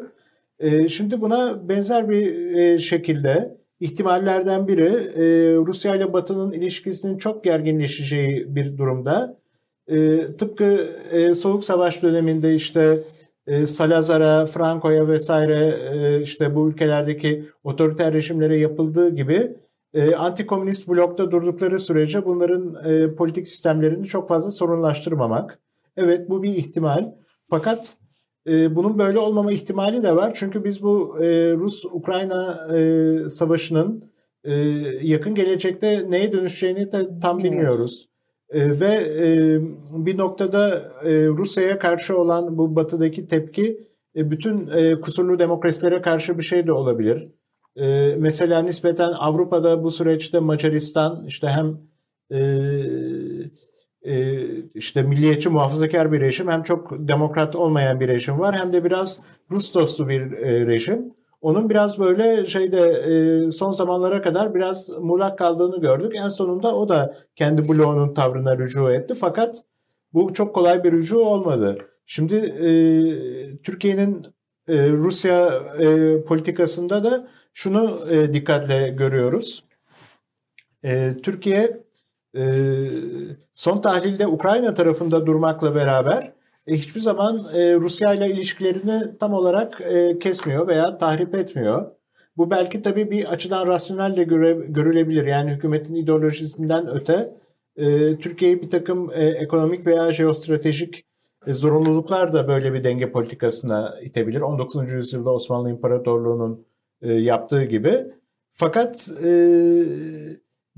E, 0.59 0.87
şimdi 0.87 1.21
buna 1.21 1.69
benzer 1.69 2.09
bir 2.09 2.55
e, 2.55 2.79
şekilde 2.79 3.57
ihtimallerden 3.79 4.67
biri 4.67 4.89
e, 5.15 5.55
Rusya 5.55 5.95
ile 5.95 6.13
Batı'nın 6.13 6.51
ilişkisinin 6.51 7.17
çok 7.17 7.43
gerginleşeceği 7.43 8.55
bir 8.55 8.77
durumda. 8.77 9.37
E, 9.87 10.19
tıpkı 10.37 10.87
e, 11.11 11.33
Soğuk 11.33 11.63
Savaş 11.63 12.03
döneminde 12.03 12.55
işte 12.55 12.99
e, 13.47 13.67
Salazar'a, 13.67 14.45
Franco'ya 14.45 15.07
vesaire 15.07 15.75
e, 15.93 16.21
işte 16.21 16.55
bu 16.55 16.69
ülkelerdeki 16.69 17.45
otoriter 17.63 18.13
rejimlere 18.13 18.57
yapıldığı 18.57 19.15
gibi 19.15 19.55
e, 19.93 20.15
anti-komünist 20.15 20.87
blokta 20.87 21.31
durdukları 21.31 21.79
sürece 21.79 22.25
bunların 22.25 22.75
e, 22.85 23.15
politik 23.15 23.47
sistemlerini 23.47 24.05
çok 24.05 24.27
fazla 24.27 24.51
sorunlaştırmamak. 24.51 25.59
Evet 25.97 26.29
bu 26.29 26.43
bir 26.43 26.55
ihtimal. 26.55 27.11
Fakat 27.43 27.97
e, 28.47 28.75
bunun 28.75 28.99
böyle 28.99 29.19
olmama 29.19 29.51
ihtimali 29.51 30.03
de 30.03 30.15
var. 30.15 30.31
Çünkü 30.35 30.63
biz 30.63 30.83
bu 30.83 31.23
e, 31.23 31.53
Rus-Ukrayna 31.53 32.67
e, 32.77 33.29
savaşının 33.29 34.03
e, 34.43 34.53
yakın 35.01 35.35
gelecekte 35.35 36.05
neye 36.09 36.31
dönüşeceğini 36.31 36.91
de 36.91 37.19
tam 37.21 37.39
bilmiyoruz. 37.39 38.09
E, 38.49 38.79
ve 38.79 38.93
e, 39.19 39.59
bir 40.05 40.17
noktada 40.17 40.91
e, 41.03 41.27
Rusya'ya 41.27 41.79
karşı 41.79 42.17
olan 42.17 42.57
bu 42.57 42.75
batıdaki 42.75 43.27
tepki 43.27 43.87
e, 44.15 44.31
bütün 44.31 44.67
e, 44.67 45.01
kusurlu 45.01 45.39
demokrasilere 45.39 46.01
karşı 46.01 46.37
bir 46.37 46.43
şey 46.43 46.67
de 46.67 46.71
olabilir. 46.71 47.31
E, 47.77 48.15
mesela 48.17 48.61
nispeten 48.61 49.11
Avrupa'da 49.11 49.83
bu 49.83 49.91
süreçte 49.91 50.39
Macaristan 50.39 51.25
işte 51.27 51.47
hem 51.47 51.77
e, 52.31 52.39
e, 54.01 54.45
işte 54.73 55.03
milliyetçi 55.03 55.49
muhafazakar 55.49 56.11
bir 56.11 56.21
rejim 56.21 56.47
hem 56.47 56.63
çok 56.63 57.07
demokrat 57.07 57.55
olmayan 57.55 57.99
bir 57.99 58.07
rejim 58.07 58.39
var 58.39 58.59
hem 58.59 58.73
de 58.73 58.83
biraz 58.83 59.19
Rus 59.51 59.73
dostu 59.73 60.07
bir 60.07 60.31
e, 60.31 60.67
rejim. 60.67 61.13
Onun 61.41 61.69
biraz 61.69 61.99
böyle 61.99 62.45
şeyde 62.45 62.81
e, 62.81 63.51
son 63.51 63.71
zamanlara 63.71 64.21
kadar 64.21 64.55
biraz 64.55 64.89
muğlak 64.89 65.37
kaldığını 65.37 65.81
gördük. 65.81 66.13
En 66.15 66.27
sonunda 66.27 66.75
o 66.75 66.89
da 66.89 67.15
kendi 67.35 67.69
bloğunun 67.69 68.13
tavrına 68.13 68.57
rücu 68.57 68.91
etti. 68.91 69.13
Fakat 69.13 69.63
bu 70.13 70.33
çok 70.33 70.55
kolay 70.55 70.83
bir 70.83 70.91
rücu 70.91 71.19
olmadı. 71.19 71.77
Şimdi 72.05 72.35
e, 72.35 72.69
Türkiye'nin 73.63 74.25
e, 74.67 74.89
Rusya 74.89 75.49
e, 75.79 76.21
politikasında 76.23 77.03
da 77.03 77.27
şunu 77.57 77.99
e, 78.09 78.33
dikkatle 78.33 78.89
görüyoruz. 78.89 79.63
E, 80.83 81.13
Türkiye 81.23 81.83
e, 82.37 82.43
son 83.53 83.81
tahlilde 83.81 84.27
Ukrayna 84.27 84.73
tarafında 84.73 85.25
durmakla 85.25 85.75
beraber 85.75 86.33
e, 86.67 86.73
hiçbir 86.73 86.99
zaman 86.99 87.41
e, 87.55 87.75
Rusya 87.75 88.13
ile 88.13 88.27
ilişkilerini 88.27 89.17
tam 89.19 89.33
olarak 89.33 89.81
e, 89.81 90.19
kesmiyor 90.19 90.67
veya 90.67 90.97
tahrip 90.97 91.35
etmiyor. 91.35 91.91
Bu 92.37 92.51
belki 92.51 92.81
tabii 92.81 93.11
bir 93.11 93.33
açıdan 93.33 93.67
rasyonel 93.67 94.17
de 94.17 94.23
göre, 94.23 94.53
görülebilir. 94.67 95.25
Yani 95.25 95.51
hükümetin 95.51 95.95
ideolojisinden 95.95 96.87
öte 96.87 97.33
e, 97.77 98.17
Türkiye'yi 98.17 98.61
bir 98.61 98.69
takım 98.69 99.11
e, 99.13 99.25
ekonomik 99.25 99.85
veya 99.85 100.11
jeostratejik 100.11 101.05
e, 101.47 101.53
zorunluluklar 101.53 102.33
da 102.33 102.47
böyle 102.47 102.73
bir 102.73 102.83
denge 102.83 103.11
politikasına 103.11 103.95
itebilir. 104.01 104.41
19. 104.41 104.91
yüzyılda 104.91 105.31
Osmanlı 105.31 105.69
İmparatorluğu'nun 105.69 106.66
e, 107.01 107.13
yaptığı 107.13 107.63
gibi. 107.63 108.05
Fakat 108.51 109.09
e, 109.23 109.29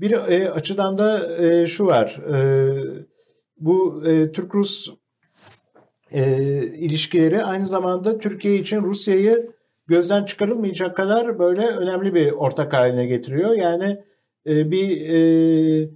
bir 0.00 0.10
e, 0.10 0.50
açıdan 0.50 0.98
da 0.98 1.36
e, 1.44 1.66
şu 1.66 1.86
var. 1.86 2.20
E, 2.34 2.38
bu 3.56 4.02
e, 4.06 4.32
Türk-Rus 4.32 4.88
e, 6.12 6.42
ilişkileri 6.62 7.44
aynı 7.44 7.66
zamanda 7.66 8.18
Türkiye 8.18 8.56
için 8.56 8.82
Rusya'yı 8.82 9.50
gözden 9.86 10.24
çıkarılmayacak 10.24 10.96
kadar 10.96 11.38
böyle 11.38 11.66
önemli 11.66 12.14
bir 12.14 12.32
ortak 12.32 12.72
haline 12.72 13.06
getiriyor. 13.06 13.50
Yani 13.50 14.04
e, 14.46 14.70
bir 14.70 15.00
e, 15.10 15.90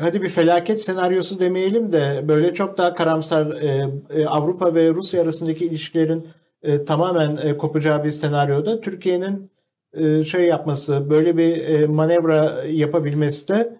hadi 0.00 0.22
bir 0.22 0.28
felaket 0.28 0.80
senaryosu 0.80 1.40
demeyelim 1.40 1.92
de 1.92 2.24
böyle 2.28 2.54
çok 2.54 2.78
daha 2.78 2.94
karamsar 2.94 3.46
e, 3.46 3.90
e, 4.10 4.26
Avrupa 4.26 4.74
ve 4.74 4.90
Rusya 4.90 5.22
arasındaki 5.22 5.66
ilişkilerin 5.66 6.26
e, 6.62 6.84
tamamen 6.84 7.36
e, 7.36 7.56
kopacağı 7.56 8.04
bir 8.04 8.10
senaryoda 8.10 8.80
Türkiye'nin 8.80 9.50
e, 9.92 10.24
şey 10.24 10.46
yapması, 10.46 11.10
böyle 11.10 11.36
bir 11.36 11.56
e, 11.56 11.86
manevra 11.86 12.64
yapabilmesi 12.64 13.48
de 13.48 13.78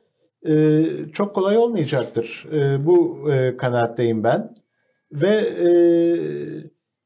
e, 0.48 0.84
çok 1.12 1.34
kolay 1.34 1.56
olmayacaktır. 1.56 2.46
E, 2.52 2.86
bu 2.86 3.28
e, 3.32 3.56
kanaatteyim 3.56 4.24
ben. 4.24 4.54
Ve 5.12 5.36
e, 5.36 5.68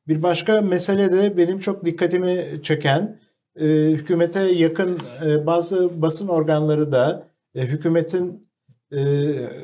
bir 0.09 0.23
başka 0.23 0.61
mesele 0.61 1.13
de 1.13 1.37
benim 1.37 1.59
çok 1.59 1.85
dikkatimi 1.85 2.61
çeken 2.63 3.21
e, 3.57 3.67
hükümete 3.91 4.41
yakın 4.41 4.99
e, 5.27 5.47
bazı 5.47 6.03
basın 6.03 6.29
organları 6.29 6.93
da 6.93 7.27
e, 7.55 7.63
hükümetin 7.63 8.47
e, 8.93 9.01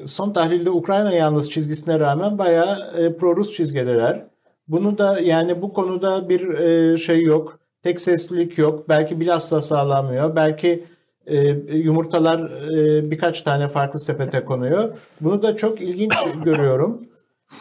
son 0.06 0.32
tahlilde 0.32 0.70
Ukrayna 0.70 1.12
yalnız 1.12 1.50
çizgisine 1.50 2.00
rağmen 2.00 2.38
bayağı 2.38 2.76
e, 2.96 3.16
pro-Rus 3.16 3.52
çizgideler. 3.52 4.26
Bunu 4.68 4.98
da 4.98 5.20
yani 5.20 5.62
bu 5.62 5.72
konuda 5.72 6.28
bir 6.28 6.48
e, 6.48 6.96
şey 6.96 7.22
yok. 7.22 7.58
Tek 7.82 8.00
seslilik 8.00 8.58
yok. 8.58 8.88
Belki 8.88 9.20
bilhassa 9.20 9.60
sağlanmıyor. 9.60 10.36
Belki 10.36 10.84
e, 11.26 11.48
yumurtalar 11.76 12.38
e, 12.72 13.10
birkaç 13.10 13.42
tane 13.42 13.68
farklı 13.68 14.00
sepete 14.00 14.44
konuyor. 14.44 14.98
Bunu 15.20 15.42
da 15.42 15.56
çok 15.56 15.80
ilginç 15.80 16.14
görüyorum. 16.44 17.02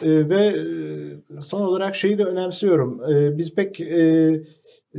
E, 0.02 0.28
ve 0.28 0.46
e, 0.46 1.40
son 1.40 1.60
olarak 1.60 1.94
şeyi 1.94 2.18
de 2.18 2.24
önemsiyorum. 2.24 3.12
E, 3.12 3.38
biz 3.38 3.54
pek 3.54 3.80
e, 3.80 4.32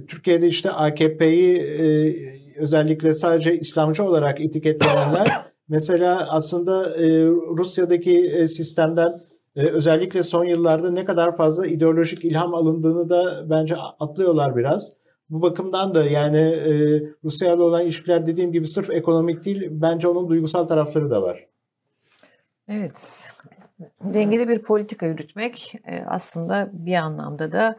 Türkiye'de 0.07 0.47
işte 0.47 0.71
AKP'yi 0.71 1.57
e, 1.57 2.15
özellikle 2.59 3.13
sadece 3.13 3.59
İslamcı 3.59 4.03
olarak 4.03 4.41
etiketleyenler 4.41 5.27
mesela 5.69 6.27
aslında 6.29 6.95
e, 6.95 7.25
Rusya'daki 7.57 8.17
e, 8.17 8.47
sistemden 8.47 9.28
e, 9.55 9.67
özellikle 9.67 10.23
son 10.23 10.45
yıllarda 10.45 10.91
ne 10.91 11.05
kadar 11.05 11.37
fazla 11.37 11.67
ideolojik 11.67 12.25
ilham 12.25 12.53
alındığını 12.53 13.09
da 13.09 13.49
bence 13.49 13.75
atlıyorlar 13.99 14.55
biraz. 14.55 14.93
Bu 15.29 15.41
bakımdan 15.41 15.95
da 15.95 16.03
yani 16.03 16.37
e, 16.37 16.71
Rusya 17.23 17.53
ile 17.53 17.61
olan 17.61 17.83
ilişkiler 17.83 18.25
dediğim 18.25 18.51
gibi 18.51 18.67
sırf 18.67 18.89
ekonomik 18.89 19.45
değil 19.45 19.67
bence 19.71 20.07
onun 20.07 20.29
duygusal 20.29 20.67
tarafları 20.67 21.09
da 21.09 21.21
var. 21.21 21.45
Evet. 22.67 23.29
Dengeli 24.03 24.47
bir 24.47 24.61
politika 24.61 25.05
yürütmek 25.05 25.75
e, 25.85 26.03
aslında 26.07 26.69
bir 26.73 26.95
anlamda 26.95 27.51
da 27.51 27.75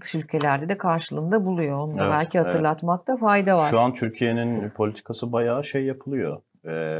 dış 0.00 0.14
ülkelerde 0.14 0.68
de 0.68 0.78
karşılığında 0.78 1.44
buluyor. 1.44 1.78
Onu 1.78 1.98
da 1.98 2.04
Evet, 2.04 2.12
belki 2.12 2.38
evet. 2.38 2.46
hatırlatmakta 2.46 3.16
fayda 3.16 3.56
var. 3.56 3.70
Şu 3.70 3.80
an 3.80 3.94
Türkiye'nin 3.94 4.70
politikası 4.70 5.32
bayağı 5.32 5.64
şey 5.64 5.84
yapılıyor. 5.84 6.40
Ee, 6.66 6.98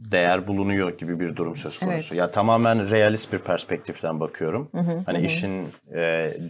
değer 0.00 0.46
bulunuyor 0.46 0.98
gibi 0.98 1.20
bir 1.20 1.36
durum 1.36 1.56
söz 1.56 1.78
konusu. 1.78 2.14
Ya 2.14 2.30
tamamen 2.30 2.90
realist 2.90 3.32
bir 3.32 3.38
perspektiften 3.38 4.20
bakıyorum. 4.20 4.68
Hı 4.72 4.80
hı, 4.80 5.02
Hani 5.06 5.18
hı. 5.18 5.22
işin 5.22 5.68
e, 5.94 5.98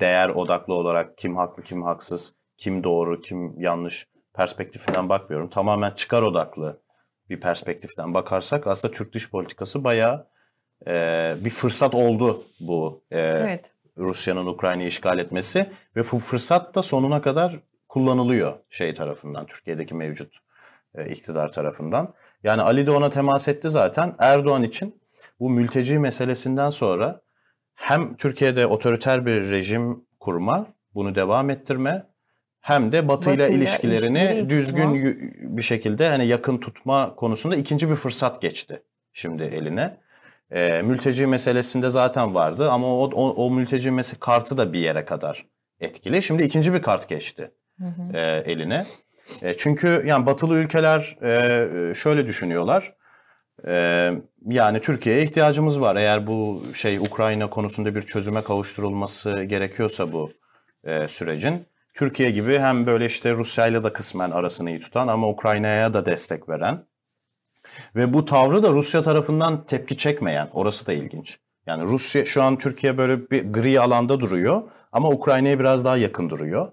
değer 0.01 0.29
odaklı 0.29 0.75
olarak 0.75 1.19
kim 1.19 1.37
haklı, 1.37 1.63
kim 1.63 1.83
haksız, 1.83 2.35
kim 2.57 2.85
doğru, 2.85 3.21
kim 3.21 3.61
yanlış 3.61 4.07
perspektifinden 4.35 5.09
bakmıyorum. 5.09 5.49
Tamamen 5.51 5.91
çıkar 5.91 6.23
odaklı 6.23 6.81
bir 7.31 7.41
perspektiften 7.41 8.15
bakarsak 8.15 8.67
aslında 8.67 8.95
Türk 8.95 9.13
dış 9.13 9.31
politikası 9.31 9.85
bayağı 9.85 10.27
e, 10.87 10.93
bir 11.45 11.51
fırsat 11.51 11.95
oldu 11.95 12.45
bu 12.61 13.03
e, 13.11 13.19
Evet. 13.21 13.71
Rusya'nın 13.99 14.47
Ukrayna'yı 14.47 14.89
işgal 14.89 15.19
etmesi 15.19 15.71
ve 15.97 16.03
bu 16.13 16.19
fırsat 16.19 16.75
da 16.75 16.83
sonuna 16.83 17.23
kadar 17.23 17.61
kullanılıyor 17.89 18.55
şey 18.71 18.95
tarafından, 18.95 19.47
Türkiye'deki 19.47 19.95
mevcut 19.95 20.37
e, 20.95 21.07
iktidar 21.07 21.53
tarafından. 21.53 22.13
Yani 22.45 22.62
Ali 22.62 22.86
de 22.86 22.91
ona 22.91 23.11
temas 23.11 23.49
etti 23.49 23.70
zaten. 23.70 24.14
Erdoğan 24.18 24.62
için 24.62 25.01
bu 25.41 25.51
mülteci 25.51 25.99
meselesinden 25.99 26.70
sonra 26.70 27.20
hem 27.74 28.16
Türkiye'de 28.16 28.66
otoriter 28.66 29.26
bir 29.26 29.51
rejim 29.51 30.05
kurma, 30.20 30.66
bunu 30.95 31.14
devam 31.14 31.51
ettirme 31.51 32.07
hem 32.61 32.93
de 32.93 33.09
Batı 33.09 33.30
ile 33.30 33.51
ilişkilerini 33.51 34.18
ilişkileri 34.18 34.51
düzgün 34.51 34.82
tutma. 34.82 34.97
y- 34.97 35.16
bir 35.41 35.62
şekilde 35.62 36.09
hani 36.09 36.26
yakın 36.26 36.59
tutma 36.59 37.14
konusunda 37.14 37.57
ikinci 37.57 37.91
bir 37.91 37.97
fırsat 37.97 38.43
geçti 38.43 38.82
şimdi 39.12 39.43
eline. 39.43 39.97
E, 40.51 40.82
mülteci 40.82 41.26
meselesinde 41.26 41.91
zaten 41.91 42.34
vardı 42.34 42.70
ama 42.70 42.86
o, 42.86 43.11
o, 43.14 43.47
o 43.47 43.51
mülteci 43.51 43.91
mese 43.91 44.16
kartı 44.20 44.59
da 44.59 44.72
bir 44.72 44.78
yere 44.78 45.05
kadar 45.05 45.47
etkili. 45.80 46.22
Şimdi 46.22 46.43
ikinci 46.43 46.74
bir 46.74 46.82
kart 46.82 47.09
geçti 47.09 47.51
Hı 47.78 47.86
hı. 47.86 48.16
e, 48.16 48.43
eline. 48.53 48.84
E, 49.43 49.57
çünkü 49.57 50.03
yani 50.07 50.26
batılı 50.26 50.57
ülkeler 50.57 51.16
e, 51.22 51.95
şöyle 51.95 52.26
düşünüyorlar. 52.26 52.95
E, 53.66 53.74
yani 54.47 54.81
Türkiye'ye 54.81 55.22
ihtiyacımız 55.22 55.81
var. 55.81 55.97
Eğer 55.97 56.26
bu 56.26 56.62
şey 56.74 56.99
Ukrayna 56.99 57.51
konusunda 57.51 57.95
bir 57.95 58.03
çözüme 58.03 58.43
kavuşturulması 58.43 59.43
gerekiyorsa 59.43 60.12
bu 60.12 60.33
sürecin. 61.09 61.66
Türkiye 61.95 62.31
gibi 62.31 62.59
hem 62.59 62.87
böyle 62.87 63.07
işte 63.07 63.33
Rusya'yla 63.33 63.85
da 63.85 63.93
kısmen 63.93 64.31
arasını 64.31 64.70
iyi 64.70 64.81
tutan 64.81 65.09
ama 65.09 65.28
Ukrayna'ya 65.28 65.95
da 65.95 66.07
destek 66.07 66.49
veren 66.49 66.85
ve 67.97 68.14
bu 68.14 68.24
tavrı 68.24 68.62
da 68.62 68.72
Rusya 68.72 69.03
tarafından 69.03 69.66
tepki 69.66 69.97
çekmeyen, 69.97 70.49
orası 70.53 70.87
da 70.87 70.93
ilginç. 70.93 71.39
Yani 71.66 71.83
Rusya 71.85 72.24
şu 72.24 72.43
an 72.43 72.59
Türkiye 72.59 72.99
böyle 72.99 73.31
bir 73.31 73.53
gri 73.53 73.81
alanda 73.81 74.20
duruyor 74.20 74.62
ama 74.93 75.11
Ukrayna'ya 75.11 75.59
biraz 75.59 75.85
daha 75.85 75.97
yakın 75.97 76.31
duruyor. 76.31 76.72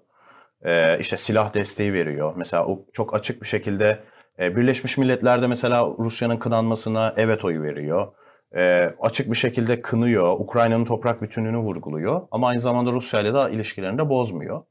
Ee, 0.67 0.97
işte 0.99 1.17
silah 1.17 1.53
desteği 1.53 1.93
veriyor. 1.93 2.33
Mesela 2.35 2.67
o 2.67 2.85
çok 2.93 3.13
açık 3.15 3.41
bir 3.41 3.47
şekilde 3.47 3.99
e, 4.39 4.55
Birleşmiş 4.55 4.97
Milletler'de 4.97 5.47
mesela 5.47 5.85
Rusya'nın 5.99 6.37
kınanmasına 6.37 7.13
evet 7.17 7.45
oyu 7.45 7.61
veriyor. 7.61 8.07
Ee, 8.55 8.93
açık 9.01 9.31
bir 9.31 9.37
şekilde 9.37 9.81
kınıyor. 9.81 10.39
Ukrayna'nın 10.39 10.85
toprak 10.85 11.21
bütünlüğünü 11.21 11.57
vurguluyor. 11.57 12.27
Ama 12.31 12.47
aynı 12.47 12.59
zamanda 12.59 12.91
Rusya 12.91 13.21
ile 13.21 13.33
de 13.33 13.51
ilişkilerini 13.51 13.97
de 13.97 14.09
bozmuyor. 14.09 14.63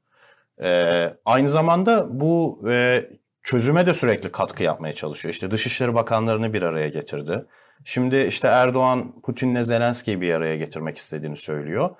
Ee, 0.62 1.14
aynı 1.24 1.50
zamanda 1.50 2.20
bu 2.20 2.62
e, 2.70 3.04
çözüme 3.42 3.86
de 3.86 3.94
sürekli 3.94 4.32
katkı 4.32 4.62
yapmaya 4.62 4.92
çalışıyor. 4.92 5.32
İşte 5.32 5.50
Dışişleri 5.50 5.94
Bakanlarını 5.94 6.52
bir 6.52 6.62
araya 6.62 6.88
getirdi. 6.88 7.44
Şimdi 7.84 8.16
işte 8.16 8.48
Erdoğan 8.48 9.20
Putin'le 9.20 9.64
Zelenski'yi 9.64 10.20
bir 10.20 10.34
araya 10.34 10.56
getirmek 10.56 10.98
istediğini 10.98 11.36
söylüyor. 11.36 11.90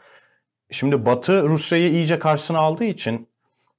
Şimdi 0.70 1.06
Batı 1.06 1.42
Rusya'yı 1.42 1.88
iyice 1.90 2.18
karşısına 2.18 2.58
aldığı 2.58 2.84
için 2.84 3.28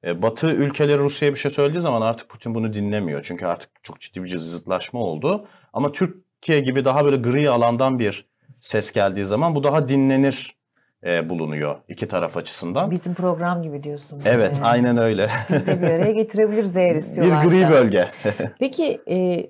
Batı 0.06 0.48
ülkeleri 0.48 0.98
Rusya'ya 1.00 1.34
bir 1.34 1.40
şey 1.40 1.52
söylediği 1.52 1.82
zaman 1.82 2.02
artık 2.02 2.30
Putin 2.30 2.56
bunu 2.56 2.74
dinlemiyor. 2.74 3.24
Çünkü 3.24 3.46
artık 3.46 3.70
çok 3.84 4.00
ciddi 4.02 4.24
bir 4.24 4.38
zıtlaşma 4.38 5.00
oldu. 5.00 5.48
Ama 5.74 5.92
Türkiye 5.92 6.60
gibi 6.60 6.86
daha 6.86 7.06
böyle 7.06 7.18
gri 7.18 7.50
alandan 7.50 8.00
bir 8.00 8.26
ses 8.62 8.92
geldiği 8.92 9.26
zaman 9.26 9.56
bu 9.56 9.64
daha 9.64 9.88
dinlenir 9.90 10.58
e, 11.04 11.30
bulunuyor 11.30 11.76
iki 11.88 12.08
taraf 12.08 12.38
açısından. 12.38 12.92
Bizim 12.92 13.14
program 13.14 13.64
gibi 13.64 13.84
diyorsun. 13.84 14.22
Evet, 14.26 14.60
Ee, 14.62 14.66
aynen 14.66 14.98
öyle. 14.98 15.30
Biz 15.50 15.68
de 15.68 15.82
bir 15.82 15.88
araya 15.88 16.12
getirebiliriz 16.12 16.78
eğer 16.78 16.92
bir 16.96 17.00
istiyorlarsa. 17.00 17.48
gri 17.50 17.70
bölge. 17.70 18.08
Peki 18.60 19.02
e, 19.10 19.50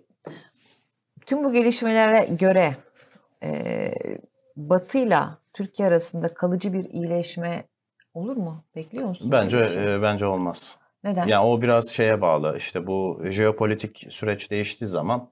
tüm 1.26 1.43
bu 1.43 1.54
gelişmelere 1.54 2.26
göre 2.39 2.72
e, 3.43 3.50
Batı'yla 4.56 5.38
Türkiye 5.54 5.88
arasında 5.88 6.34
kalıcı 6.34 6.74
bir 6.74 6.84
iyileşme 6.86 7.64
olur 8.18 8.38
mu? 8.38 8.63
Bekliyor 8.76 9.07
musun? 9.07 9.32
bence 9.32 9.70
şey? 9.70 9.95
e, 9.95 10.01
bence 10.01 10.26
olmaz. 10.26 10.80
Neden? 11.03 11.28
Yani 11.28 11.45
o 11.45 11.61
biraz 11.61 11.89
şeye 11.89 12.22
bağlı. 12.22 12.57
İşte 12.57 12.88
bu 12.88 13.22
jeopolitik 13.30 14.05
süreç 14.09 14.51
değiştiği 14.51 14.88
zaman 14.88 15.30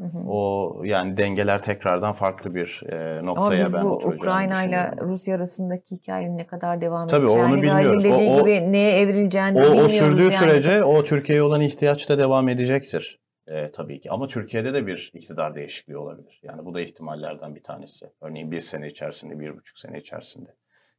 Hı 0.00 0.06
hı. 0.06 0.18
o 0.28 0.80
yani 0.84 1.16
dengeler 1.16 1.62
tekrardan 1.62 2.12
farklı 2.12 2.54
bir 2.54 2.82
e, 2.88 3.18
Ama 3.18 3.22
noktaya 3.22 3.64
biz 3.64 3.74
ben 3.74 3.84
bu 3.84 3.88
oturacağını 3.88 4.16
Ukrayna 4.16 4.62
ile. 4.64 4.90
Rusya 5.00 5.36
arasındaki 5.36 5.96
hikayenin 5.96 6.38
ne 6.38 6.46
kadar 6.46 6.80
devam 6.80 7.06
Tabii, 7.06 7.24
edeceğini 7.26 7.46
onu 7.52 7.62
bilmiyoruz. 7.62 8.04
Halil'in 8.04 8.14
O- 8.14 8.18
dediği 8.18 8.30
o- 8.30 8.38
gibi 8.44 8.72
neye 8.72 8.98
evrileceğini 9.00 9.58
O, 9.58 9.62
bilmiyoruz. 9.62 9.84
o 9.84 9.88
sürdüğü 9.88 10.22
yani. 10.22 10.32
sürece 10.32 10.84
o 10.84 11.04
Türkiye'ye 11.04 11.42
olan 11.42 11.60
ihtiyaç 11.60 12.08
da 12.08 12.18
devam 12.18 12.48
edecektir 12.48 13.20
e, 13.46 13.70
tabii 13.72 14.00
ki. 14.00 14.10
Ama 14.10 14.26
Türkiye'de 14.28 14.74
de 14.74 14.86
bir 14.86 15.10
iktidar 15.14 15.54
değişikliği 15.54 15.96
olabilir. 15.96 16.40
Yani 16.42 16.64
bu 16.64 16.74
da 16.74 16.80
ihtimallerden 16.80 17.54
bir 17.54 17.62
tanesi. 17.62 18.06
Örneğin 18.20 18.50
bir 18.50 18.60
sene 18.60 18.86
içerisinde, 18.86 19.40
bir 19.40 19.56
buçuk 19.56 19.78
sene 19.78 19.98
içerisinde. 19.98 20.54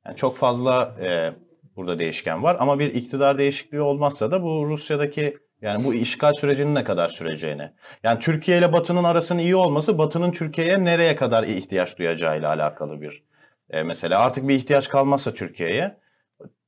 Yani 0.06 0.16
çok 0.16 0.38
fazla 0.38 0.96
e, 1.02 1.34
burada 1.76 2.00
değişken 2.00 2.44
var. 2.44 2.58
Ama 2.60 2.80
bir 2.80 2.94
iktidar 2.94 3.38
değişikliği 3.38 3.82
olmazsa 3.82 4.32
da 4.32 4.44
bu 4.44 4.66
Rusya'daki 4.68 5.38
yani 5.62 5.84
bu 5.84 5.94
işgal 5.94 6.34
sürecinin 6.34 6.76
ne 6.76 6.84
kadar 6.84 7.10
süreceğini. 7.10 7.72
Yani 8.04 8.20
Türkiye 8.20 8.58
ile 8.58 8.74
Batı'nın 8.74 9.04
arasının 9.04 9.40
iyi 9.40 9.56
olması 9.56 9.98
Batı'nın 9.98 10.32
Türkiye'ye 10.32 10.86
nereye 10.86 11.16
kadar 11.16 11.44
ihtiyaç 11.44 12.00
duyacağıyla 12.00 12.50
alakalı 12.50 13.02
bir 13.02 13.24
e, 13.70 13.84
mesele. 13.84 14.16
Artık 14.16 14.48
bir 14.48 14.56
ihtiyaç 14.56 14.90
kalmazsa 14.90 15.34
Türkiye'ye 15.34 15.98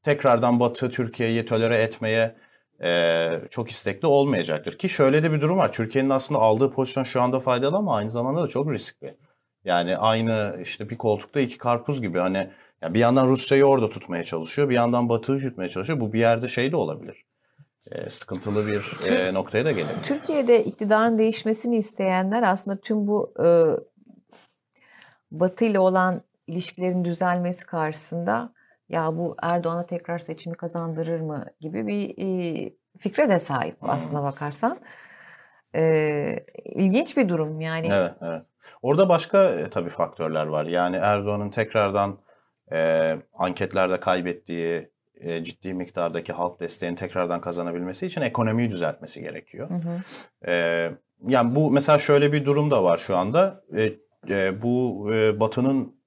tekrardan 0.04 0.60
Batı 0.60 0.90
Türkiye'yi 0.90 1.46
tolere 1.46 1.78
etmeye 1.78 2.36
e, 2.84 3.30
çok 3.50 3.70
istekli 3.70 4.08
olmayacaktır. 4.08 4.78
Ki 4.78 4.90
şöyle 4.90 5.24
de 5.24 5.32
bir 5.32 5.42
durum 5.42 5.58
var. 5.58 5.74
Türkiye'nin 5.74 6.10
aslında 6.10 6.42
aldığı 6.42 6.72
pozisyon 6.72 7.04
şu 7.04 7.22
anda 7.22 7.40
faydalı 7.40 7.78
ama 7.78 7.96
aynı 7.96 8.10
zamanda 8.10 8.44
da 8.44 8.48
çok 8.48 8.72
riskli. 8.72 9.18
Yani 9.66 9.98
aynı 9.98 10.60
işte 10.62 10.90
bir 10.90 10.98
koltukta 10.98 11.40
iki 11.40 11.58
karpuz 11.58 12.02
gibi 12.02 12.20
hani 12.20 12.50
yani 12.82 12.94
bir 12.94 13.00
yandan 13.00 13.28
Rusya'yı 13.28 13.66
orada 13.66 13.90
tutmaya 13.90 14.24
çalışıyor, 14.24 14.70
bir 14.70 14.76
yandan 14.76 15.10
Batı'yı 15.10 15.42
tutmaya 15.42 15.70
çalışıyor. 15.70 16.00
Bu 16.00 16.14
bir 16.14 16.20
yerde 16.20 16.48
şey 16.48 16.72
de 16.72 16.76
olabilir. 16.76 17.26
E, 17.92 18.10
sıkıntılı 18.10 18.68
bir 18.68 19.10
e, 19.10 19.34
noktaya 19.34 19.66
da 19.66 19.72
gelebilir. 19.72 20.04
Türkiye'de 20.04 20.64
iktidarın 20.64 21.18
değişmesini 21.18 21.78
isteyenler 21.78 22.44
aslında 22.44 22.82
tüm 22.82 23.08
bu 23.08 23.34
e, 23.44 23.48
Batı 25.32 25.66
ile 25.66 25.80
olan 25.80 26.22
ilişkilerin 26.48 27.06
düzelmesi 27.06 27.66
karşısında 27.66 28.54
ya 28.90 29.18
bu 29.18 29.36
Erdoğan'a 29.42 29.86
tekrar 29.86 30.20
seçimi 30.20 30.56
kazandırır 30.56 31.20
mı 31.20 31.46
gibi 31.60 31.88
bir 31.88 32.16
e, 32.18 32.74
fikre 32.98 33.30
de 33.30 33.40
sahip 33.40 33.82
Hmm. 33.82 33.90
aslına 33.90 34.24
bakarsan. 34.24 34.80
E, 35.76 35.84
ilginç 36.66 37.18
bir 37.18 37.30
durum 37.30 37.62
yani. 37.62 37.88
Evet, 37.92 38.14
evet. 38.22 38.42
Orada 38.82 39.10
başka 39.10 39.50
e, 39.50 39.70
tabii 39.70 39.90
faktörler 39.90 40.46
var. 40.46 40.66
Yani 40.66 40.96
Erdoğan'ın 40.96 41.50
tekrardan 41.50 42.18
e, 42.72 43.18
anketlerde 43.34 44.00
kaybettiği 44.00 44.92
e, 45.16 45.44
ciddi 45.44 45.74
miktardaki 45.74 46.34
halk 46.34 46.60
desteğini 46.60 46.96
tekrardan 46.96 47.42
kazanabilmesi 47.42 48.06
için 48.06 48.22
ekonomiyi 48.22 48.72
düzeltmesi 48.72 49.22
gerekiyor. 49.22 49.70
Hı 49.70 49.74
hı. 49.74 50.02
E, 50.52 50.92
yani 51.28 51.56
bu 51.56 51.72
mesela 51.72 52.00
şöyle 52.00 52.32
bir 52.32 52.46
durum 52.46 52.72
da 52.72 52.84
var 52.84 52.98
şu 52.98 53.18
anda. 53.18 53.64
E, 53.78 53.94
e, 54.30 54.62
bu 54.62 55.10
e, 55.14 55.40
Batı'nın 55.40 56.02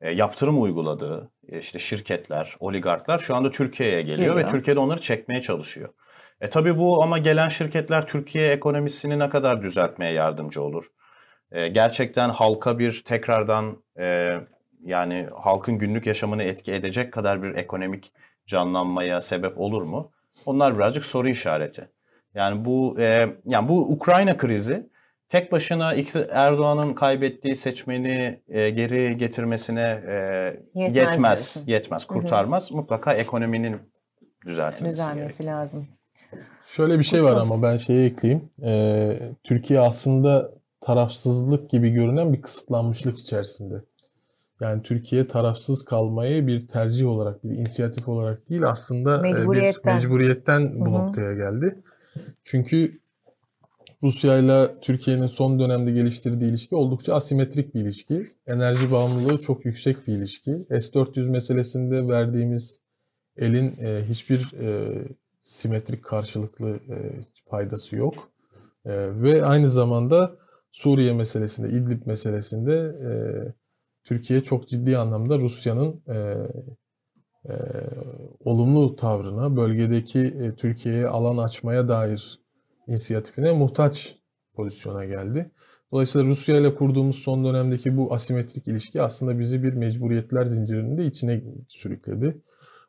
e, 0.00 0.10
yaptırım 0.10 0.62
uyguladığı 0.62 1.30
e, 1.48 1.58
işte 1.58 1.78
şirketler, 1.78 2.56
oligarklar 2.60 3.18
şu 3.18 3.34
anda 3.34 3.50
Türkiye'ye 3.50 4.02
geliyor, 4.02 4.36
ve 4.36 4.40
Geliyor. 4.40 4.50
Türkiye'de 4.50 4.80
onları 4.80 5.00
çekmeye 5.00 5.42
çalışıyor. 5.42 5.88
E 6.40 6.50
tabii 6.50 6.78
bu 6.78 7.02
ama 7.02 7.18
gelen 7.18 7.48
şirketler 7.48 8.06
Türkiye 8.06 8.52
ekonomisini 8.52 9.18
ne 9.18 9.28
kadar 9.28 9.62
düzeltmeye 9.62 10.12
yardımcı 10.12 10.62
olur? 10.62 10.84
E, 11.52 11.68
gerçekten 11.68 12.28
halka 12.28 12.78
bir 12.78 13.02
tekrardan 13.04 13.82
e, 13.98 14.36
yani 14.84 15.28
halkın 15.34 15.78
günlük 15.78 16.06
yaşamını 16.06 16.42
etki 16.42 16.72
edecek 16.72 17.12
kadar 17.12 17.42
bir 17.42 17.54
ekonomik 17.54 18.12
canlanmaya 18.46 19.20
sebep 19.20 19.60
olur 19.60 19.82
mu? 19.82 20.12
Onlar 20.46 20.76
birazcık 20.76 21.04
soru 21.04 21.28
işareti. 21.28 21.88
Yani 22.34 22.64
bu 22.64 22.96
e, 23.00 23.28
yani 23.46 23.68
bu 23.68 23.92
Ukrayna 23.92 24.36
krizi 24.36 24.90
tek 25.28 25.52
başına 25.52 25.94
Erdoğan'ın 26.30 26.94
kaybettiği 26.94 27.56
seçmeni 27.56 28.40
e, 28.48 28.70
geri 28.70 29.16
getirmesine 29.16 30.02
e, 30.08 30.14
Yetmez 30.74 30.96
yetmez, 30.96 31.20
diyorsun. 31.22 31.64
yetmez, 31.66 32.02
Hı 32.02 32.14
hı. 32.14 32.18
kurtarmaz. 32.18 32.72
Mutlaka 32.72 33.14
ekonominin 33.14 33.76
düzeltilmesi. 34.46 34.92
Düzelmesi 34.92 35.46
lazım. 35.46 35.88
Şöyle 36.66 36.98
bir 36.98 37.04
şey 37.04 37.24
var 37.24 37.36
ama 37.36 37.62
ben 37.62 37.76
şeyi 37.76 38.10
ekleyeyim. 38.10 38.50
Ee, 38.64 39.18
Türkiye 39.44 39.80
aslında 39.80 40.50
tarafsızlık 40.80 41.70
gibi 41.70 41.90
görünen 41.90 42.32
bir 42.32 42.42
kısıtlanmışlık 42.42 43.18
içerisinde. 43.18 43.74
Yani 44.60 44.82
Türkiye 44.82 45.28
tarafsız 45.28 45.84
kalmayı 45.84 46.46
bir 46.46 46.68
tercih 46.68 47.06
olarak, 47.06 47.44
bir 47.44 47.50
inisiyatif 47.50 48.08
olarak 48.08 48.48
değil 48.48 48.62
aslında 48.64 49.18
Mecburiyetten. 49.18 49.96
bir 49.96 50.02
mecburiyetten 50.02 50.80
bu 50.80 50.86
Hı 50.86 50.88
hı. 50.88 50.92
noktaya 50.92 51.34
geldi. 51.34 51.82
Çünkü 52.42 53.00
Rusya 54.02 54.38
ile 54.38 54.80
Türkiye'nin 54.80 55.26
son 55.26 55.58
dönemde 55.58 55.90
geliştirdiği 55.90 56.50
ilişki 56.50 56.76
oldukça 56.76 57.14
asimetrik 57.14 57.74
bir 57.74 57.80
ilişki. 57.80 58.26
Enerji 58.46 58.92
bağımlılığı 58.92 59.38
çok 59.38 59.64
yüksek 59.64 60.06
bir 60.06 60.12
ilişki. 60.12 60.50
S-400 60.70 61.30
meselesinde 61.30 62.08
verdiğimiz 62.08 62.80
elin 63.36 63.76
e, 63.78 64.04
hiçbir 64.08 64.52
e, 64.60 64.98
simetrik 65.40 66.04
karşılıklı 66.04 66.70
e, 66.70 66.96
faydası 67.50 67.96
yok. 67.96 68.14
E, 68.84 68.92
ve 69.22 69.44
aynı 69.44 69.70
zamanda 69.70 70.36
Suriye 70.72 71.12
meselesinde, 71.12 71.68
İdlib 71.68 72.06
meselesinde 72.06 72.74
e, 72.76 73.10
Türkiye 74.04 74.42
çok 74.42 74.68
ciddi 74.68 74.98
anlamda 74.98 75.38
Rusya'nın 75.38 76.02
e, 76.08 76.14
e, 77.44 77.54
olumlu 78.44 78.96
tavrına, 78.96 79.56
bölgedeki 79.56 80.20
e, 80.20 80.54
Türkiye'ye 80.54 81.06
alan 81.06 81.36
açmaya 81.36 81.88
dair 81.88 82.40
inisiyatifine 82.86 83.52
muhtaç 83.52 84.18
pozisyona 84.54 85.04
geldi. 85.04 85.50
Dolayısıyla 85.92 86.26
Rusya 86.26 86.56
ile 86.56 86.74
kurduğumuz 86.74 87.16
son 87.16 87.44
dönemdeki 87.44 87.96
bu 87.96 88.14
asimetrik 88.14 88.68
ilişki 88.68 89.02
aslında 89.02 89.38
bizi 89.38 89.62
bir 89.62 89.72
mecburiyetler 89.72 90.46
zincirinin 90.46 90.98
de 90.98 91.06
içine 91.06 91.42
sürükledi. 91.68 92.42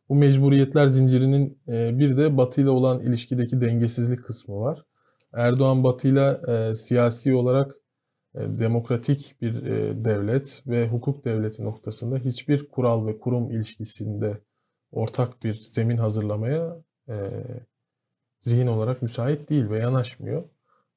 Bu 0.09 0.15
mecburiyetler 0.15 0.87
zincirinin 0.87 1.59
e, 1.67 1.99
bir 1.99 2.17
de 2.17 2.37
Batı 2.37 2.61
ile 2.61 2.69
olan 2.69 2.99
ilişkideki 3.01 3.61
dengesizlik 3.61 4.25
kısmı 4.25 4.59
var. 4.59 4.85
Erdoğan 5.33 5.83
Batı 5.83 6.07
ile 6.07 6.37
e, 6.47 6.75
siyasi 6.75 7.35
olarak 7.35 7.75
demokratik 8.35 9.35
bir 9.41 9.63
e, 9.63 10.05
devlet 10.05 10.63
ve 10.67 10.87
hukuk 10.87 11.25
devleti 11.25 11.63
noktasında 11.63 12.17
hiçbir 12.17 12.69
kural 12.69 13.07
ve 13.07 13.19
kurum 13.19 13.51
ilişkisinde 13.51 14.41
ortak 14.91 15.43
bir 15.43 15.53
zemin 15.53 15.97
hazırlamaya 15.97 16.77
e, 17.09 17.15
zihin 18.41 18.67
olarak 18.67 19.01
müsait 19.01 19.49
değil 19.49 19.69
ve 19.69 19.77
yanaşmıyor. 19.77 20.43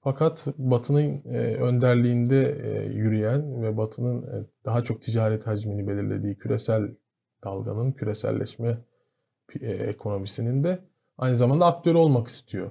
Fakat 0.01 0.47
Batı'nın 0.59 1.23
e, 1.35 1.39
önderliğinde 1.55 2.59
e, 2.63 2.93
yürüyen 2.93 3.63
ve 3.63 3.77
Batı'nın 3.77 4.23
e, 4.23 4.47
daha 4.65 4.83
çok 4.83 5.03
ticaret 5.03 5.47
hacmini 5.47 5.89
belirlediği 5.89 6.39
küresel 6.39 6.95
dalganın, 7.45 7.93
küreselleşme 7.93 8.79
e, 9.61 9.73
ekonomisinin 9.73 10.65
de 10.65 10.79
aynı 11.19 11.37
zamanda 11.37 11.67
aktörü 11.67 11.97
olmak 11.97 12.29
istiyor. 12.29 12.71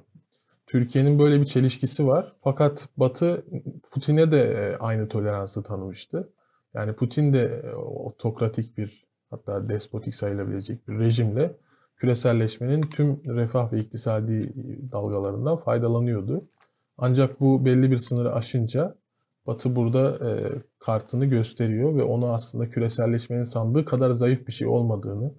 Türkiye'nin 0.68 1.20
böyle 1.20 1.42
bir 1.42 1.46
çelişkisi 1.46 2.08
var. 2.08 2.36
Fakat 2.44 2.90
Batı 2.98 3.46
Putin'e 3.94 4.32
de 4.32 4.42
e, 4.42 4.78
aynı 4.78 5.08
toleransı 5.08 5.64
tanımıştı. 5.64 6.34
Yani 6.74 6.94
Putin 6.94 7.34
de 7.34 7.62
e, 7.64 7.76
otokratik 7.76 8.78
bir 8.78 9.08
hatta 9.30 9.70
despotik 9.70 10.16
sayılabilecek 10.16 10.88
bir 10.88 11.00
rejimle 11.00 11.58
küreselleşmenin 11.96 12.82
tüm 12.82 13.22
refah 13.26 13.74
ve 13.74 13.80
iktisadi 13.80 14.54
dalgalarından 14.92 15.58
faydalanıyordu. 15.58 16.50
Ancak 16.98 17.40
bu 17.40 17.66
belli 17.66 17.92
bir 17.92 17.98
sınırı 17.98 18.34
aşınca 18.34 18.96
Batı 19.48 19.76
burada 19.76 20.30
e, 20.30 20.32
kartını 20.80 21.26
gösteriyor 21.26 21.96
ve 21.96 22.04
onu 22.04 22.34
aslında 22.34 22.70
küreselleşmenin 22.70 23.44
sandığı 23.44 23.86
kadar 23.86 24.10
zayıf 24.10 24.48
bir 24.48 24.52
şey 24.52 24.68
olmadığını, 24.68 25.34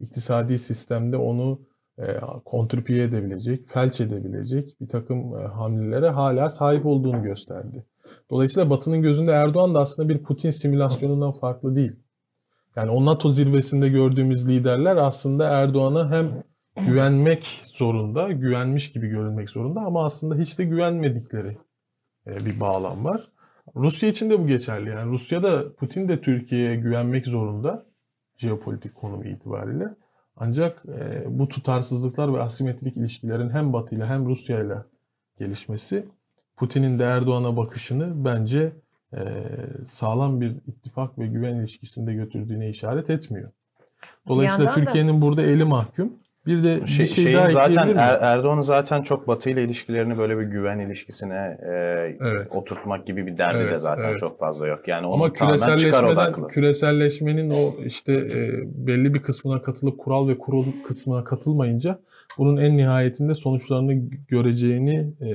iktisadi 0.00 0.58
sistemde 0.58 1.16
onu 1.16 1.60
e, 1.98 2.04
kontrpiye 2.44 3.04
edebilecek, 3.04 3.68
felç 3.68 4.00
edebilecek 4.00 4.76
bir 4.80 4.88
takım 4.88 5.38
e, 5.38 5.42
hamlelere 5.42 6.10
hala 6.10 6.50
sahip 6.50 6.86
olduğunu 6.86 7.22
gösterdi. 7.22 7.84
Dolayısıyla 8.30 8.70
Batı'nın 8.70 9.02
gözünde 9.02 9.30
Erdoğan 9.30 9.74
da 9.74 9.80
aslında 9.80 10.08
bir 10.08 10.22
Putin 10.22 10.50
simülasyonundan 10.50 11.32
farklı 11.32 11.76
değil. 11.76 11.92
Yani 12.76 12.90
o 12.90 13.06
NATO 13.06 13.28
zirvesinde 13.28 13.88
gördüğümüz 13.88 14.48
liderler 14.48 14.96
aslında 14.96 15.48
Erdoğan'a 15.48 16.10
hem 16.10 16.26
güvenmek 16.86 17.62
zorunda, 17.66 18.32
güvenmiş 18.32 18.92
gibi 18.92 19.08
görünmek 19.08 19.50
zorunda 19.50 19.80
ama 19.80 20.04
aslında 20.04 20.34
hiç 20.34 20.58
de 20.58 20.64
güvenmedikleri 20.64 21.56
e, 22.26 22.46
bir 22.46 22.60
bağlam 22.60 23.04
var. 23.04 23.28
Rusya 23.76 24.08
için 24.08 24.30
de 24.30 24.38
bu 24.38 24.46
geçerli. 24.46 24.90
Yani 24.90 25.10
Rusya 25.10 25.42
da 25.42 25.74
Putin 25.74 26.08
de 26.08 26.20
Türkiye'ye 26.20 26.76
güvenmek 26.76 27.26
zorunda 27.26 27.86
jeopolitik 28.36 28.94
konumu 28.94 29.24
itibariyle. 29.24 29.88
Ancak 30.36 30.82
e, 30.88 31.24
bu 31.28 31.48
tutarsızlıklar 31.48 32.34
ve 32.34 32.42
asimetrik 32.42 32.96
ilişkilerin 32.96 33.50
hem 33.50 33.72
Batı 33.72 33.94
ile 33.94 34.06
hem 34.06 34.26
Rusya 34.26 34.64
ile 34.64 34.76
gelişmesi 35.38 36.08
Putin'in 36.56 36.98
de 36.98 37.04
Erdoğan'a 37.04 37.56
bakışını 37.56 38.24
bence 38.24 38.72
e, 39.12 39.18
sağlam 39.84 40.40
bir 40.40 40.50
ittifak 40.66 41.18
ve 41.18 41.26
güven 41.26 41.54
ilişkisinde 41.54 42.14
götürdüğüne 42.14 42.68
işaret 42.68 43.10
etmiyor. 43.10 43.50
Dolayısıyla 44.28 44.64
yandan 44.64 44.82
da- 44.82 44.84
Türkiye'nin 44.86 45.20
burada 45.22 45.42
eli 45.42 45.64
mahkum. 45.64 46.12
Bir 46.46 46.62
de 46.64 46.72
Şey, 46.74 46.82
bir 46.82 46.86
şey 46.86 47.06
şeyin 47.06 47.36
daha 47.36 47.50
zaten? 47.50 47.96
Er- 47.96 48.18
Erdoğan'ın 48.20 48.60
zaten 48.60 49.02
çok 49.02 49.28
Batı 49.28 49.50
ile 49.50 49.64
ilişkilerini 49.64 50.18
böyle 50.18 50.38
bir 50.38 50.42
güven 50.44 50.78
ilişkisine 50.78 51.58
e, 51.62 51.70
Evet. 52.20 52.48
oturtmak 52.50 53.06
gibi 53.06 53.26
bir 53.26 53.38
derdi 53.38 53.58
de 53.58 53.62
Evet, 53.62 53.80
zaten 53.80 54.08
evet. 54.08 54.18
çok 54.18 54.38
fazla 54.38 54.66
yok. 54.66 54.88
Yani 54.88 55.06
onu 55.06 55.14
Ama 55.14 55.32
küreselleşmeden 55.32 56.46
küreselleşmenin 56.48 57.50
o 57.50 57.74
işte 57.84 58.12
e, 58.12 58.50
belli 58.86 59.14
bir 59.14 59.18
kısmına 59.18 59.62
katılıp 59.62 59.98
kural 59.98 60.28
ve 60.28 60.38
kurul 60.38 60.66
kısmına 60.86 61.24
katılmayınca 61.24 61.98
bunun 62.38 62.56
en 62.56 62.76
nihayetinde 62.76 63.34
sonuçlarını 63.34 63.94
göreceğini 64.28 65.12
e, 65.20 65.30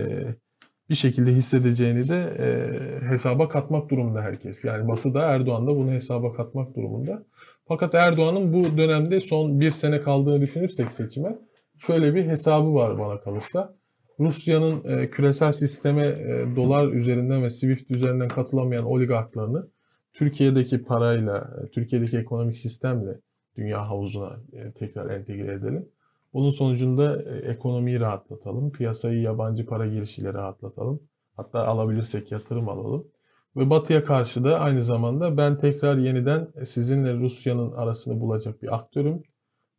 bir 0.90 0.96
şekilde 0.96 1.32
hissedeceğini 1.32 2.10
de 2.10 2.34
e, 2.40 3.10
hesaba 3.10 3.48
katmak 3.48 3.90
durumunda 3.90 4.22
herkes. 4.22 4.64
Yani 4.64 4.88
Batı 4.88 5.14
da 5.14 5.22
Erdoğan 5.22 5.68
da 5.68 5.76
bunu 5.76 5.92
hesaba 5.92 6.34
katmak 6.34 6.76
durumunda. 6.76 7.24
Fakat 7.68 7.96
Erdoğan'ın 7.96 8.54
bu 8.54 8.78
dönemde 8.78 9.20
son 9.20 9.60
bir 9.60 9.72
sene 9.72 10.02
kaldığını 10.02 10.42
düşünürsek 10.42 10.92
seçime 10.92 11.38
şöyle 11.78 12.16
bir 12.16 12.26
hesabı 12.26 12.74
var 12.74 13.00
bana 13.00 13.22
kalırsa. 13.22 13.76
Rusya'nın 14.20 14.84
e, 14.84 15.10
küresel 15.10 15.52
sisteme 15.52 16.08
e, 16.08 16.56
dolar 16.56 16.88
üzerinden 16.88 17.44
ve 17.44 17.50
Swift 17.50 17.92
üzerinden 17.92 18.28
katılamayan 18.28 18.86
oligarklarını 18.86 19.68
Türkiye'deki 20.14 20.84
parayla, 20.84 21.50
e, 21.64 21.72
Türkiye'deki 21.72 22.18
ekonomik 22.18 22.58
sistemle 22.58 23.20
dünya 23.58 23.90
havuzuna 23.90 24.40
e, 24.54 24.72
tekrar 24.72 25.10
entegre 25.10 25.54
edelim. 25.54 25.90
Bunun 26.34 26.50
sonucunda 26.50 27.24
e, 27.24 27.38
ekonomiyi 27.38 28.00
rahatlatalım, 28.00 28.72
piyasayı 28.72 29.22
yabancı 29.22 29.66
para 29.66 29.88
girişiyle 29.88 30.34
rahatlatalım. 30.34 31.00
Hatta 31.36 31.68
alabilirsek 31.68 32.32
yatırım 32.32 32.70
alalım. 32.70 33.08
Ve 33.56 33.70
Batı'ya 33.70 34.04
karşı 34.04 34.44
da 34.44 34.60
aynı 34.60 34.82
zamanda 34.82 35.38
ben 35.38 35.58
tekrar 35.58 35.98
yeniden 35.98 36.48
sizinle 36.64 37.14
Rusya'nın 37.14 37.72
arasını 37.72 38.20
bulacak 38.20 38.62
bir 38.62 38.76
aktörüm. 38.76 39.24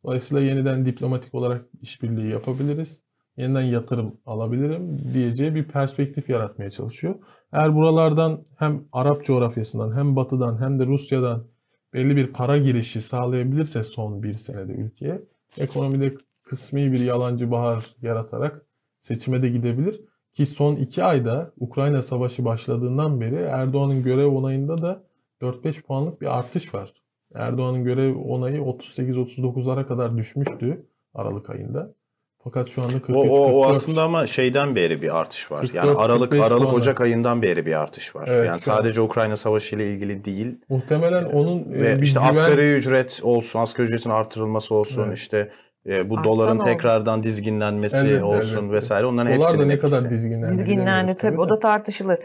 Dolayısıyla 0.03 0.43
yeniden 0.43 0.85
diplomatik 0.85 1.35
olarak 1.35 1.65
işbirliği 1.81 2.31
yapabiliriz. 2.31 3.03
Yeniden 3.37 3.61
yatırım 3.61 4.17
alabilirim 4.25 5.13
diyeceği 5.13 5.55
bir 5.55 5.67
perspektif 5.67 6.29
yaratmaya 6.29 6.69
çalışıyor. 6.69 7.15
Eğer 7.53 7.75
buralardan 7.75 8.45
hem 8.57 8.83
Arap 8.91 9.23
coğrafyasından 9.23 9.97
hem 9.97 10.15
Batı'dan 10.15 10.61
hem 10.61 10.79
de 10.79 10.85
Rusya'dan 10.85 11.47
belli 11.93 12.15
bir 12.15 12.33
para 12.33 12.57
girişi 12.57 13.01
sağlayabilirse 13.01 13.83
son 13.83 14.23
bir 14.23 14.33
senede 14.33 14.73
ülkeye 14.73 15.21
ekonomide 15.57 16.15
kısmi 16.51 16.91
bir 16.91 16.99
yalancı 16.99 17.51
bahar 17.51 17.85
yaratarak 18.01 18.61
seçime 18.99 19.41
de 19.41 19.49
gidebilir. 19.49 20.01
Ki 20.33 20.45
son 20.45 20.75
iki 20.75 21.03
ayda 21.03 21.51
Ukrayna 21.59 22.01
Savaşı 22.01 22.45
başladığından 22.45 23.21
beri 23.21 23.35
Erdoğan'ın 23.35 24.03
görev 24.03 24.27
onayında 24.27 24.81
da 24.81 25.03
4-5 25.41 25.81
puanlık 25.81 26.21
bir 26.21 26.37
artış 26.39 26.73
var. 26.73 26.93
Erdoğan'ın 27.35 27.83
görev 27.83 28.15
onayı 28.15 28.59
38-39'lara 28.61 29.87
kadar 29.87 30.17
düşmüştü 30.17 30.85
Aralık 31.15 31.49
ayında. 31.49 31.93
Fakat 32.43 32.69
şu 32.69 32.81
anda 32.81 32.93
43 33.01 33.15
O, 33.15 33.19
o, 33.19 33.23
o 33.23 33.61
44. 33.61 33.71
aslında 33.77 34.03
ama 34.03 34.27
şeyden 34.27 34.75
beri 34.75 35.01
bir 35.01 35.19
artış 35.19 35.51
var. 35.51 35.61
44, 35.61 35.75
yani 35.85 35.97
Aralık 35.97 36.31
45 36.31 36.47
Aralık 36.47 36.63
puanı. 36.63 36.75
Ocak 36.75 37.01
ayından 37.01 37.41
beri 37.41 37.65
bir 37.65 37.81
artış 37.81 38.15
var. 38.15 38.27
Evet, 38.31 38.47
yani 38.47 38.59
şu 38.59 38.71
an- 38.71 38.77
sadece 38.77 39.01
Ukrayna 39.01 39.37
Savaşı 39.37 39.75
ile 39.75 39.93
ilgili 39.93 40.25
değil. 40.25 40.55
muhtemelen 40.69 41.23
onun 41.25 41.59
e, 41.73 41.81
Ve 41.81 41.95
bir 41.97 42.01
işte 42.01 42.19
güven- 42.19 42.29
asgari 42.29 42.73
ücret 42.73 43.19
olsun, 43.23 43.59
asgari 43.59 43.87
ücretin 43.87 44.09
artırılması 44.09 44.75
olsun, 44.75 45.03
Evet. 45.07 45.17
işte 45.17 45.51
e, 45.87 46.09
bu 46.09 46.17
Artsa 46.17 46.23
doların 46.29 46.55
oldu? 46.57 46.63
tekrardan 46.65 47.23
dizginlenmesi 47.23 47.97
Elbette, 47.97 48.23
olsun 48.23 48.57
elbette. 48.57 48.73
vesaire. 48.73 49.05
Onların 49.05 49.35
Dolar 49.39 49.59
da 49.59 49.65
ne 49.65 49.73
etkisi. 49.73 49.95
kadar 49.95 50.09
dizginlendi. 50.11 50.47
Dizginlendi 50.53 51.13
tabii. 51.13 51.39
O 51.39 51.49
da 51.49 51.59
tartışılır. 51.59 52.19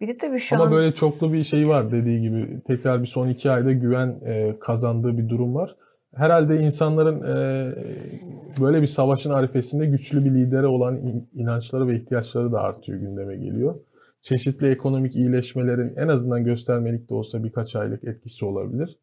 Bir 0.00 0.08
de 0.08 0.16
tabii 0.16 0.38
şu 0.38 0.56
Ama 0.56 0.64
an 0.64 0.72
böyle 0.72 0.94
çoklu 0.94 1.32
bir 1.32 1.44
şey 1.44 1.68
var 1.68 1.92
dediği 1.92 2.20
gibi. 2.20 2.60
Tekrar 2.66 3.00
bir 3.02 3.06
son 3.06 3.28
iki 3.28 3.50
ayda 3.50 3.72
güven 3.72 4.20
e, 4.26 4.58
kazandığı 4.60 5.18
bir 5.18 5.28
durum 5.28 5.54
var. 5.54 5.76
Herhalde 6.14 6.56
insanların 6.56 7.22
e, 7.22 7.72
böyle 8.60 8.82
bir 8.82 8.86
savaşın 8.86 9.30
arifesinde 9.30 9.86
güçlü 9.86 10.24
bir 10.24 10.30
lidere 10.34 10.66
olan 10.66 10.96
in- 10.96 11.28
inançları 11.32 11.88
ve 11.88 11.96
ihtiyaçları 11.96 12.52
da 12.52 12.62
artıyor 12.62 12.98
gündeme 12.98 13.36
geliyor. 13.36 13.74
Çeşitli 14.22 14.70
ekonomik 14.70 15.16
iyileşmelerin 15.16 15.92
en 15.96 16.08
azından 16.08 16.44
göstermelik 16.44 17.10
de 17.10 17.14
olsa 17.14 17.44
birkaç 17.44 17.76
aylık 17.76 18.04
etkisi 18.04 18.44
olabilir. 18.44 18.98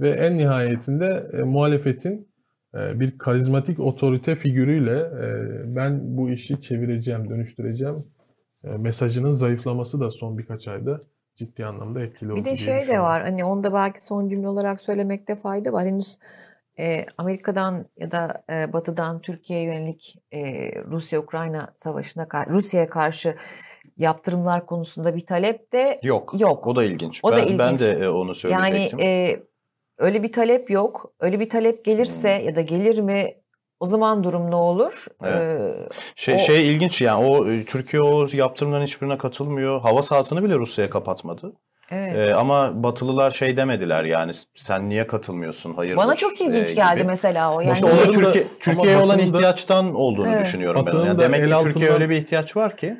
Ve 0.00 0.08
en 0.10 0.36
nihayetinde 0.38 1.26
e, 1.32 1.42
muhalefetin 1.42 2.28
bir 2.74 3.18
karizmatik 3.18 3.80
otorite 3.80 4.34
figürüyle 4.34 4.98
e, 4.98 5.26
ben 5.76 6.16
bu 6.16 6.30
işi 6.30 6.60
çevireceğim, 6.60 7.30
dönüştüreceğim 7.30 8.04
e, 8.64 8.68
mesajının 8.68 9.32
zayıflaması 9.32 10.00
da 10.00 10.10
son 10.10 10.38
birkaç 10.38 10.68
ayda 10.68 11.00
ciddi 11.36 11.66
anlamda 11.66 12.02
etkili 12.02 12.32
oldu 12.32 12.40
Bir 12.40 12.44
de 12.44 12.56
şey 12.56 12.88
de 12.88 13.00
var. 13.00 13.22
Hani 13.22 13.44
onu 13.44 13.64
da 13.64 13.72
belki 13.74 14.04
son 14.04 14.28
cümle 14.28 14.48
olarak 14.48 14.80
söylemekte 14.80 15.36
fayda 15.36 15.72
var. 15.72 15.86
Henüz 15.86 16.18
e, 16.78 17.06
Amerika'dan 17.18 17.86
ya 17.96 18.10
da 18.10 18.44
e, 18.50 18.72
Batı'dan 18.72 19.20
Türkiye'ye 19.20 19.64
yönelik 19.64 20.16
e, 20.32 20.40
Rusya-Ukrayna 20.84 21.74
savaşına 21.76 22.28
kar- 22.28 22.48
Rusya'ya 22.48 22.90
karşı 22.90 23.36
yaptırımlar 23.96 24.66
konusunda 24.66 25.16
bir 25.16 25.26
talep 25.26 25.72
de 25.72 25.98
Yok. 26.02 26.40
Yok. 26.40 26.66
O 26.66 26.76
da 26.76 26.84
ilginç. 26.84 27.20
O 27.22 27.32
da 27.32 27.36
ben, 27.36 27.58
ben 27.58 27.74
ilginç. 27.74 27.80
de 27.80 28.04
e, 28.04 28.08
onu 28.08 28.26
yani 28.26 28.34
söyleyecektim. 28.34 29.00
e, 29.00 29.40
öyle 29.98 30.22
bir 30.22 30.32
talep 30.32 30.70
yok. 30.70 31.12
Öyle 31.20 31.40
bir 31.40 31.48
talep 31.48 31.84
gelirse 31.84 32.38
Hmm. 32.38 32.46
ya 32.46 32.56
da 32.56 32.60
gelir 32.60 32.98
mi 32.98 33.34
o 33.80 33.86
zaman 33.86 34.24
durum 34.24 34.50
ne 34.50 34.54
olur? 34.56 35.06
Evet. 35.24 35.42
E, 35.42 35.72
Şey 36.16 36.34
o- 36.34 36.38
şey 36.38 36.70
ilginç 36.72 37.00
yani 37.02 37.26
o 37.26 37.50
e, 37.50 37.64
Türkiye 37.64 38.02
o 38.02 38.26
yaptırımların 38.32 38.82
hiçbirine 38.84 39.18
katılmıyor. 39.18 39.80
Hava 39.80 40.02
sahasını 40.02 40.44
bile 40.44 40.54
Rusya'ya 40.54 40.90
kapatmadı. 40.90 41.52
evet. 41.90 42.16
E, 42.16 42.34
ama 42.34 42.82
Batılılar 42.82 43.30
şey 43.30 43.56
demediler 43.56 44.04
yani 44.04 44.32
sen 44.54 44.88
niye 44.88 45.06
katılmıyorsun? 45.06 45.74
Hayır. 45.74 45.96
Bana 45.96 46.14
çok 46.16 46.40
ilginç 46.40 46.74
geldi 46.74 47.04
mesela 47.04 47.54
o. 47.54 47.60
Yani 47.60 47.72
İşte 47.72 47.88
Türkiye, 48.12 48.44
Türkiye'ye 48.60 48.98
olan 48.98 49.18
ihtiyaçtan 49.18 49.94
olduğunu 49.94 50.28
Evet. 50.32 50.44
düşünüyorum 50.44 50.80
ben. 50.80 50.86
Batı'nın 50.86 51.06
Yani 51.06 51.18
da 51.18 51.22
demek 51.22 51.40
ki 51.48 51.52
el 51.54 51.62
Türkiye'ye 51.62 51.90
altından- 51.90 52.02
öyle 52.02 52.10
bir 52.10 52.16
ihtiyaç 52.16 52.56
var 52.56 52.76
ki 52.76 52.96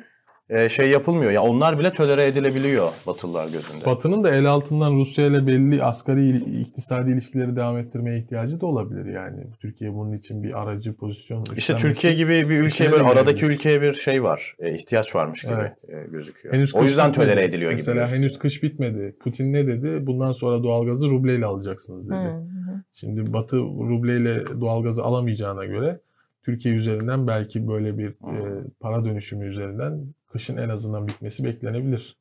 e, 0.49 0.69
şey 0.69 0.89
yapılmıyor. 0.89 1.31
Ya 1.31 1.43
onlar 1.43 1.79
bile 1.79 1.93
tolere 1.93 2.25
edilebiliyor 2.25 2.89
Batılılar 3.07 3.47
gözünde. 3.47 3.85
Batı'nın 3.85 4.23
da 4.23 4.35
el 4.35 4.45
altından 4.45 4.95
Rusya 4.95 5.25
ile 5.27 5.47
belli 5.47 5.83
asgari 5.83 6.37
iktisadi 6.61 7.11
ilişkileri 7.11 7.55
devam 7.55 7.77
ettirmeye 7.77 8.19
ihtiyacı 8.19 8.61
da 8.61 8.65
olabilir 8.65 9.05
yani. 9.05 9.43
Türkiye 9.61 9.93
bunun 9.93 10.13
için 10.13 10.43
bir 10.43 10.61
aracı 10.61 10.93
pozisyon 10.93 11.43
İşte 11.55 11.77
Türkiye 11.77 12.13
gibi 12.13 12.49
bir 12.49 12.57
ülke 12.57 12.67
işine 12.67 12.91
böyle 12.91 13.03
aradaki 13.03 13.39
gelebilir. 13.39 13.55
ülkeye 13.55 13.81
bir 13.81 13.93
şey 13.93 14.23
var. 14.23 14.55
e, 14.59 14.73
ihtiyaç 14.75 15.15
varmış 15.15 15.41
gibi 15.43 15.53
Evet. 15.59 15.85
e, 15.89 16.11
gözüküyor. 16.11 16.55
Henüz 16.55 16.75
o 16.75 16.83
yüzden 16.83 17.09
bitmedi. 17.09 17.29
tolere 17.29 17.45
ediliyor 17.45 17.71
gibi. 17.71 17.79
Mesela 17.79 18.07
henüz 18.07 18.39
kış 18.39 18.63
bitmedi. 18.63 19.15
Putin 19.19 19.53
ne 19.53 19.67
dedi? 19.67 20.07
Bundan 20.07 20.31
sonra 20.31 20.63
doğalgazı 20.63 21.09
rubleyle 21.09 21.45
alacaksınız 21.45 22.09
dedi. 22.09 22.17
Hı 22.17 22.27
hı. 22.27 22.83
Şimdi 22.93 23.33
Batı 23.33 23.57
rubleyle 23.59 24.43
doğalgazı 24.61 25.03
alamayacağına 25.03 25.65
göre 25.65 25.99
Türkiye 26.45 26.75
üzerinden 26.75 27.27
belki 27.27 27.67
böyle 27.67 27.97
bir 27.97 28.09
e, 28.09 28.63
para 28.79 29.05
dönüşümü 29.05 29.45
üzerinden 29.47 30.05
kışın 30.35 30.57
en 30.57 30.69
azından 30.69 31.07
bitmesi 31.07 31.43
beklenebilir. 31.43 32.15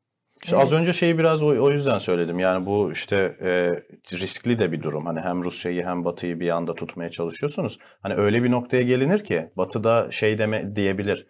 İşte 0.45 0.57
az 0.57 0.73
önce 0.73 0.93
şeyi 0.93 1.19
biraz 1.19 1.43
o, 1.43 1.47
o 1.47 1.71
yüzden 1.71 1.99
söyledim. 1.99 2.39
Yani 2.39 2.67
bu 2.67 2.93
işte 2.93 3.17
e, 3.41 3.49
riskli 4.17 4.59
de 4.59 4.73
bir 4.73 4.83
durum. 4.83 5.07
Hani 5.07 5.21
hem 5.21 5.45
Rusya'yı 5.45 5.85
hem 5.85 6.05
Batı'yı 6.05 6.41
bir 6.41 6.49
anda 6.51 6.75
tutmaya 6.75 7.11
çalışıyorsunuz. 7.11 7.79
Hani 8.03 8.15
öyle 8.15 8.43
bir 8.43 8.51
noktaya 8.51 8.83
gelinir 8.83 9.25
ki 9.25 9.51
Batı'da 9.57 10.11
şey 10.11 10.39
deme 10.39 10.77
diyebilir. 10.77 11.27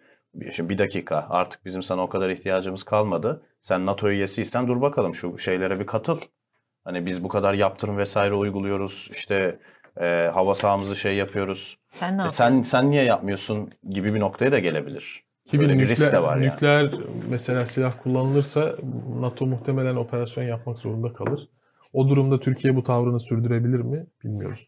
Şimdi 0.51 0.69
bir 0.69 0.77
dakika 0.77 1.27
artık 1.29 1.65
bizim 1.65 1.83
sana 1.83 2.01
o 2.03 2.09
kadar 2.09 2.29
ihtiyacımız 2.29 2.83
kalmadı. 2.83 3.41
Sen 3.59 3.85
NATO 3.85 4.09
üyesiysen 4.09 4.67
dur 4.67 4.81
bakalım 4.81 5.15
şu 5.15 5.37
şeylere 5.37 5.79
bir 5.79 5.85
katıl. 5.85 6.17
Hani 6.83 7.05
biz 7.05 7.23
bu 7.23 7.27
kadar 7.27 7.53
yaptırım 7.53 7.97
vesaire 7.97 8.33
uyguluyoruz. 8.33 9.09
İşte 9.11 9.59
e, 10.01 10.29
hava 10.33 10.55
sahamızı 10.55 10.95
şey 10.95 11.15
yapıyoruz. 11.15 11.77
Sen 11.89 12.09
ne 12.09 12.13
E, 12.13 12.15
yapıyorsun? 12.15 12.37
sen 12.37 12.61
sen 12.63 12.91
niye 12.91 13.03
yapmıyorsun 13.03 13.69
gibi 13.89 14.13
bir 14.13 14.19
noktaya 14.19 14.51
da 14.51 14.59
gelebilir. 14.59 15.24
Ki 15.45 15.59
bir 15.59 15.69
risk 15.69 15.89
nükleer, 15.89 16.11
de 16.11 16.23
var 16.23 16.37
yani. 16.37 16.47
nükleer 16.53 16.91
mesela 17.29 17.65
silah 17.65 17.93
kullanılırsa 18.03 18.75
NATO 19.19 19.45
muhtemelen 19.45 19.95
operasyon 19.95 20.43
yapmak 20.43 20.79
zorunda 20.79 21.13
kalır. 21.13 21.49
O 21.93 22.09
durumda 22.09 22.39
Türkiye 22.39 22.75
bu 22.75 22.83
tavrını 22.83 23.19
sürdürebilir 23.19 23.79
mi 23.79 24.05
bilmiyoruz. 24.23 24.67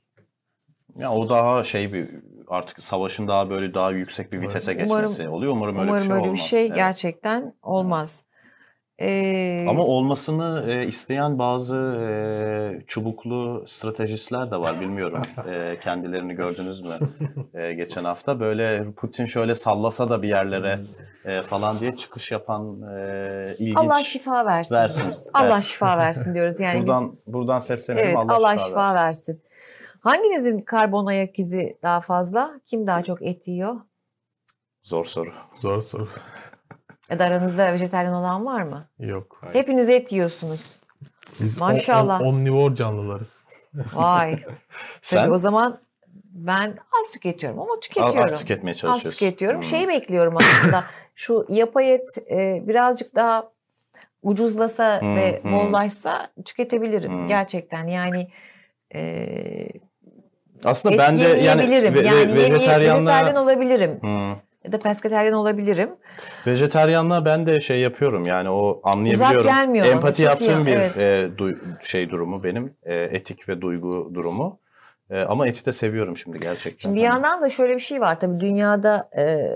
Ya 1.00 1.12
o 1.12 1.30
daha 1.30 1.64
şey 1.64 1.94
bir 1.94 2.10
artık 2.48 2.84
savaşın 2.84 3.28
daha 3.28 3.50
böyle 3.50 3.74
daha 3.74 3.92
yüksek 3.92 4.34
bir 4.34 4.42
vitese 4.42 4.72
Umarım- 4.72 4.84
geçmesi 4.84 5.30
oluyor. 5.30 5.52
Umarım 5.54 5.78
öyle 5.80 5.90
Umarım 5.92 6.04
bir 6.04 6.08
şey 6.08 6.16
öyle 6.16 6.24
olmaz. 6.24 6.34
bir 6.38 6.42
şey 6.42 6.66
Evet. 6.66 6.76
gerçekten 6.76 7.54
olmaz. 7.64 8.24
Ee, 9.02 9.66
Ama 9.70 9.84
olmasını 9.84 10.66
e, 10.72 10.88
isteyen 10.88 11.40
bazı 11.40 11.76
e, 11.76 12.82
çubuklu 12.88 13.64
stratejistler 13.68 14.52
de 14.52 14.58
var 14.58 14.76
bilmiyorum. 14.82 15.22
E, 15.52 15.80
kendilerini 15.84 16.34
gördünüz 16.34 16.82
mü 16.82 16.94
e, 17.54 17.74
geçen 17.74 18.04
hafta? 18.04 18.40
Böyle 18.40 18.92
Putin 18.92 19.26
şöyle 19.26 19.56
sallasa 19.56 20.10
da 20.10 20.22
bir 20.22 20.28
yerlere 20.30 20.80
e, 21.26 21.42
falan 21.42 21.80
diye 21.80 21.96
çıkış 21.98 22.32
yapan 22.32 22.82
e, 22.82 23.56
ilginç. 23.60 23.78
Allah 23.78 24.04
şifa 24.04 24.46
versin. 24.46 24.76
Versin. 24.76 25.14
Allah 25.34 25.62
şifa 25.62 25.98
versin 25.98 26.34
diyoruz. 26.34 26.60
Yani 26.60 26.76
biz- 26.80 26.88
buradan 26.88 27.18
buradan 27.28 27.60
seslenelim 27.60 28.06
evet 28.08 28.18
Allah, 28.18 28.36
Allah, 28.36 28.58
şifa, 28.58 28.68
şifa 28.68 28.96
versin. 28.96 29.34
versin. 29.34 29.42
Hanginizin 30.00 30.60
karbon 30.60 31.06
ayak 31.06 31.40
izi 31.40 31.78
daha 31.84 32.02
fazla? 32.02 32.60
Kim 32.66 32.88
daha 32.88 33.04
çok 33.04 33.22
et 33.22 33.48
yiyor? 33.48 33.76
Zor 34.84 35.06
soru. 35.06 35.32
Zor 35.60 35.82
soru. 35.82 36.08
Ya 37.10 37.20
da 37.20 37.26
aranızda 37.26 37.74
vejetaryen 37.74 38.12
olan 38.14 38.46
var 38.46 38.62
mı? 38.62 38.88
Yok. 39.00 39.42
Hepiniz 39.54 39.90
et 39.90 40.12
yiyorsunuz. 40.12 40.80
Biz 41.40 41.58
Maşallah. 41.58 42.22
o- 42.22 42.24
omnivor 42.26 42.76
canlılarız. 42.76 43.50
Vay. 43.94 44.40
Sen 45.02 45.22
Tabii 45.24 45.32
o 45.34 45.38
zaman 45.38 45.80
ben 46.32 46.78
az 47.02 47.12
tüketiyorum 47.14 47.60
ama 47.60 47.74
az, 47.74 47.80
tüketiyorum. 47.80 48.24
az 48.24 48.40
tüketmeye 48.40 48.72
Az 48.72 48.78
çalışıyorsun. 48.78 49.20
tüketiyorum. 49.20 49.58
Hmm. 49.58 49.64
Şeyi 49.64 49.88
bekliyorum 49.88 50.38
aslında. 50.38 50.84
Şu 51.16 51.46
yapay 51.50 51.94
et 51.94 52.18
e, 52.32 52.68
birazcık 52.68 53.16
daha 53.16 53.50
ucuzlasa 54.24 55.02
Hmm, 55.02 55.16
ve 55.16 55.40
hmm. 55.44 55.52
bollaşsa 55.52 56.28
tüketebilirim 56.46 57.12
Hmm. 57.12 57.28
gerçekten. 57.28 57.88
Yani 57.88 58.28
e, 58.96 59.28
Aslında 60.66 60.94
et 60.96 61.00
ben 61.00 61.20
de 61.20 61.24
yani, 61.24 61.44
yemeyebilirim. 61.44 61.94
ve, 61.94 62.00
yani 62.02 62.32
vejetaryenliğe- 62.34 62.96
vejetaryen 62.96 63.36
olabilirim. 63.36 63.98
Hmm. 64.02 64.36
Ya 64.68 64.72
da 64.72 64.80
pesketaryen 64.80 65.34
olabilirim. 65.34 65.90
Vejetaryenliğe 66.48 67.26
ben 67.26 67.46
de 67.46 67.60
şey 67.60 67.80
yapıyorum 67.80 68.24
yani 68.26 68.50
o 68.50 68.82
anlayabiliyorum. 68.84 69.44
gelmiyor 69.44 69.86
bana, 69.86 69.94
Empati 69.94 70.22
yaptığım 70.22 70.66
bir 70.66 70.72
evet. 70.76 70.98
e, 70.98 71.30
duy- 71.38 71.58
şey 71.84 72.10
durumu 72.10 72.44
benim. 72.44 72.74
E, 72.84 72.96
etik 72.96 73.50
ve 73.50 73.62
duygu 73.62 74.12
durumu. 74.14 74.60
E, 75.10 75.22
ama 75.22 75.48
eti 75.48 75.66
de 75.66 75.72
seviyorum 75.72 76.18
şimdi 76.18 76.40
gerçekten. 76.40 76.78
Şimdi 76.90 76.96
bir 76.96 77.06
Hani- 77.08 77.14
yandan 77.14 77.42
da 77.42 77.50
şöyle 77.50 77.76
bir 77.76 77.80
şey 77.80 78.02
var. 78.02 78.20
Tabii 78.20 78.40
dünyada 78.40 79.10
e, 79.18 79.48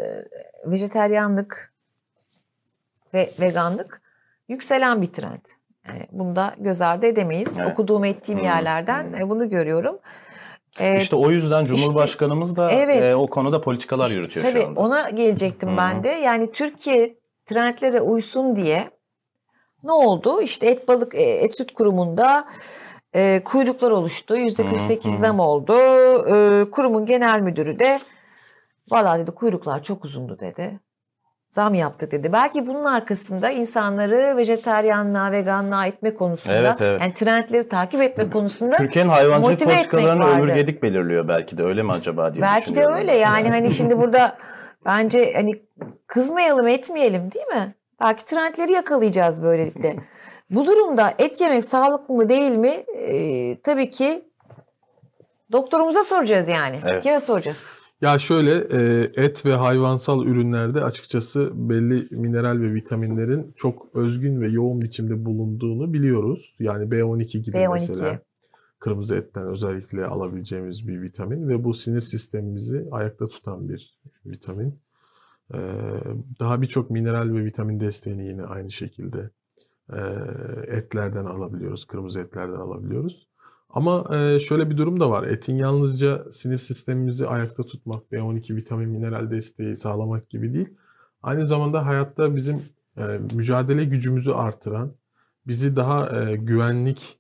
vejeteryanlık 0.66 1.74
ve 3.14 3.30
veganlık 3.40 4.02
yükselen 4.48 5.02
bir 5.02 5.08
trend. 5.14 5.46
Yani 5.88 6.08
bunu 6.12 6.36
da 6.36 6.54
göz 6.58 6.82
ardı 6.82 7.06
edemeyiz. 7.06 7.60
Evet. 7.60 7.72
Okuduğum 7.72 8.06
ettiğim 8.06 8.40
Hmm, 8.40 8.46
yerlerden 8.46 9.04
hmm. 9.04 9.16
e, 9.22 9.30
bunu 9.30 9.50
görüyorum. 9.50 10.00
E, 10.80 10.98
İşte 10.98 11.16
o 11.16 11.32
yüzden 11.32 11.66
Cumhurbaşkanımız 11.66 12.56
da 12.56 12.72
evet. 12.72 13.04
e, 13.04 13.16
o 13.16 13.28
konuda 13.28 13.62
politikalar 13.62 14.10
yürütüyor 14.10 14.46
Tabii 14.46 14.62
şu 14.62 14.68
anda. 14.68 14.80
ona 14.80 15.10
gelecektim 15.10 15.78
ben 15.78 16.04
de. 16.04 16.10
Yani 16.10 16.52
Türkiye 16.52 17.16
trendlere 17.46 18.02
uysun 18.02 18.56
diye 18.56 18.92
ne 19.84 19.92
oldu? 19.92 20.42
İşte 20.42 20.68
Et 20.68 20.88
Balık 20.88 21.16
e, 21.16 21.22
Et 21.22 21.58
Süt 21.58 21.74
Kurumu'nda 21.74 22.48
e, 23.16 23.42
kuyruklar 23.46 23.92
oluştu. 23.92 24.38
%48 24.38 25.06
Hı 25.10 25.14
hı. 25.14 25.18
zam 25.18 25.40
oldu. 25.40 25.74
E, 26.36 26.70
kurumun 26.72 27.06
genel 27.06 27.42
müdürü 27.42 27.80
de 27.80 28.00
valla 28.92 29.20
dedi 29.20 29.32
kuyruklar 29.32 29.84
çok 29.84 30.06
uzundu 30.06 30.40
dedi. 30.40 30.80
Zam 31.52 31.74
yaptı 31.74 32.12
dedi. 32.12 32.34
Belki 32.34 32.68
bunun 32.68 32.86
arkasında 32.86 33.50
insanları 33.50 34.38
vejeteryanlığa, 34.38 35.32
veganlığa 35.32 35.86
etme 35.86 36.16
konusunda 36.16 36.56
Evet, 36.58 36.82
evet. 36.82 37.02
yani 37.02 37.14
trendleri 37.14 37.70
takip 37.70 38.02
etme 38.02 38.30
konusunda 38.30 38.76
Türkiye'nin 38.76 39.10
hayvancılık 39.10 39.60
politikalarını 39.60 40.24
etmek 40.24 40.38
Ömür 40.38 40.48
vardı. 40.48 40.54
Gedik 40.56 40.84
belirliyor 40.84 41.28
belki 41.28 41.58
de 41.58 41.64
öyle 41.64 41.84
mi 41.84 41.92
acaba 41.92 42.34
diye 42.34 42.42
Belki 42.42 42.76
de 42.76 42.86
öyle 42.86 43.14
yani 43.14 43.50
hani 43.50 43.72
şimdi 43.72 43.98
burada 43.98 44.38
bence 44.86 45.34
hani 45.36 45.52
kızmayalım 46.08 46.68
etmeyelim 46.68 47.32
değil 47.32 47.48
mi? 47.48 47.76
Belki 48.04 48.26
trendleri 48.26 48.72
yakalayacağız 48.72 49.44
böylelikle. 49.44 49.96
Bu 50.50 50.66
durumda 50.66 51.14
et 51.20 51.42
yemek 51.42 51.64
sağlıklı 51.64 52.14
mı 52.14 52.30
değil 52.30 52.58
mi? 52.58 52.84
Ee, 52.98 53.62
tabii 53.62 53.90
ki 53.90 54.26
doktorumuza 55.52 56.04
soracağız 56.04 56.50
yani. 56.50 56.80
Evet. 56.86 57.04
Kime 57.04 57.20
soracağız? 57.20 57.81
Ya 58.02 58.20
şöyle 58.20 58.68
e, 58.72 59.12
et 59.16 59.46
ve 59.46 59.56
hayvansal 59.56 60.26
ürünlerde 60.26 60.84
açıkçası 60.84 61.52
belli 61.54 62.08
mineral 62.16 62.62
ve 62.62 62.74
vitaminlerin 62.74 63.54
çok 63.56 63.96
özgün 63.96 64.42
ve 64.42 64.50
yoğun 64.50 64.82
biçimde 64.82 65.26
bulunduğunu 65.26 65.94
biliyoruz. 65.94 66.56
Yani 66.60 66.86
B12 66.86 67.38
gibi 67.38 67.58
B12. 67.58 67.72
mesela 67.72 68.20
kırmızı 68.80 69.16
etten 69.16 69.48
özellikle 69.48 70.06
alabileceğimiz 70.06 70.88
bir 70.88 71.02
vitamin 71.02 71.50
ve 71.50 71.64
bu 71.64 71.74
sinir 71.74 72.02
sistemimizi 72.02 72.88
ayakta 72.92 73.26
tutan 73.28 73.70
bir 73.70 74.00
vitamin. 74.26 74.80
Ee, 75.54 75.58
daha 76.40 76.62
birçok 76.62 76.90
mineral 76.90 77.34
ve 77.34 77.46
vitamin 77.46 77.80
desteğini 77.80 78.28
yine 78.28 78.44
aynı 78.44 78.72
şekilde 78.72 79.30
e, 79.94 80.00
etlerden 80.68 81.26
alabiliyoruz, 81.26 81.86
kırmızı 81.86 82.20
etlerden 82.20 82.56
alabiliyoruz. 82.56 83.28
Ama 83.74 84.16
e, 84.16 84.40
şöyle 84.40 84.70
bir 84.70 84.78
durum 84.78 85.00
da 85.00 85.10
var. 85.10 85.24
Etin 85.24 85.56
yalnızca 85.56 86.32
sinir 86.32 86.58
sistemimizi 86.58 87.28
ayakta 87.28 87.64
tutmak, 87.64 88.12
B12 88.12 88.56
vitamin 88.56 88.90
mineral 88.90 89.32
desteği 89.32 89.76
sağlamak 89.76 90.30
gibi 90.30 90.54
değil. 90.54 90.70
Aynı 91.24 91.48
zamanda 91.48 91.86
hayatta 91.86 92.36
bizim 92.36 92.62
e, 92.98 93.04
mücadele 93.34 93.86
gücümüzü 93.86 94.32
artıran, 94.32 94.94
bizi 95.48 95.76
daha 95.76 96.22
e, 96.22 96.36
güvenlik 96.36 97.20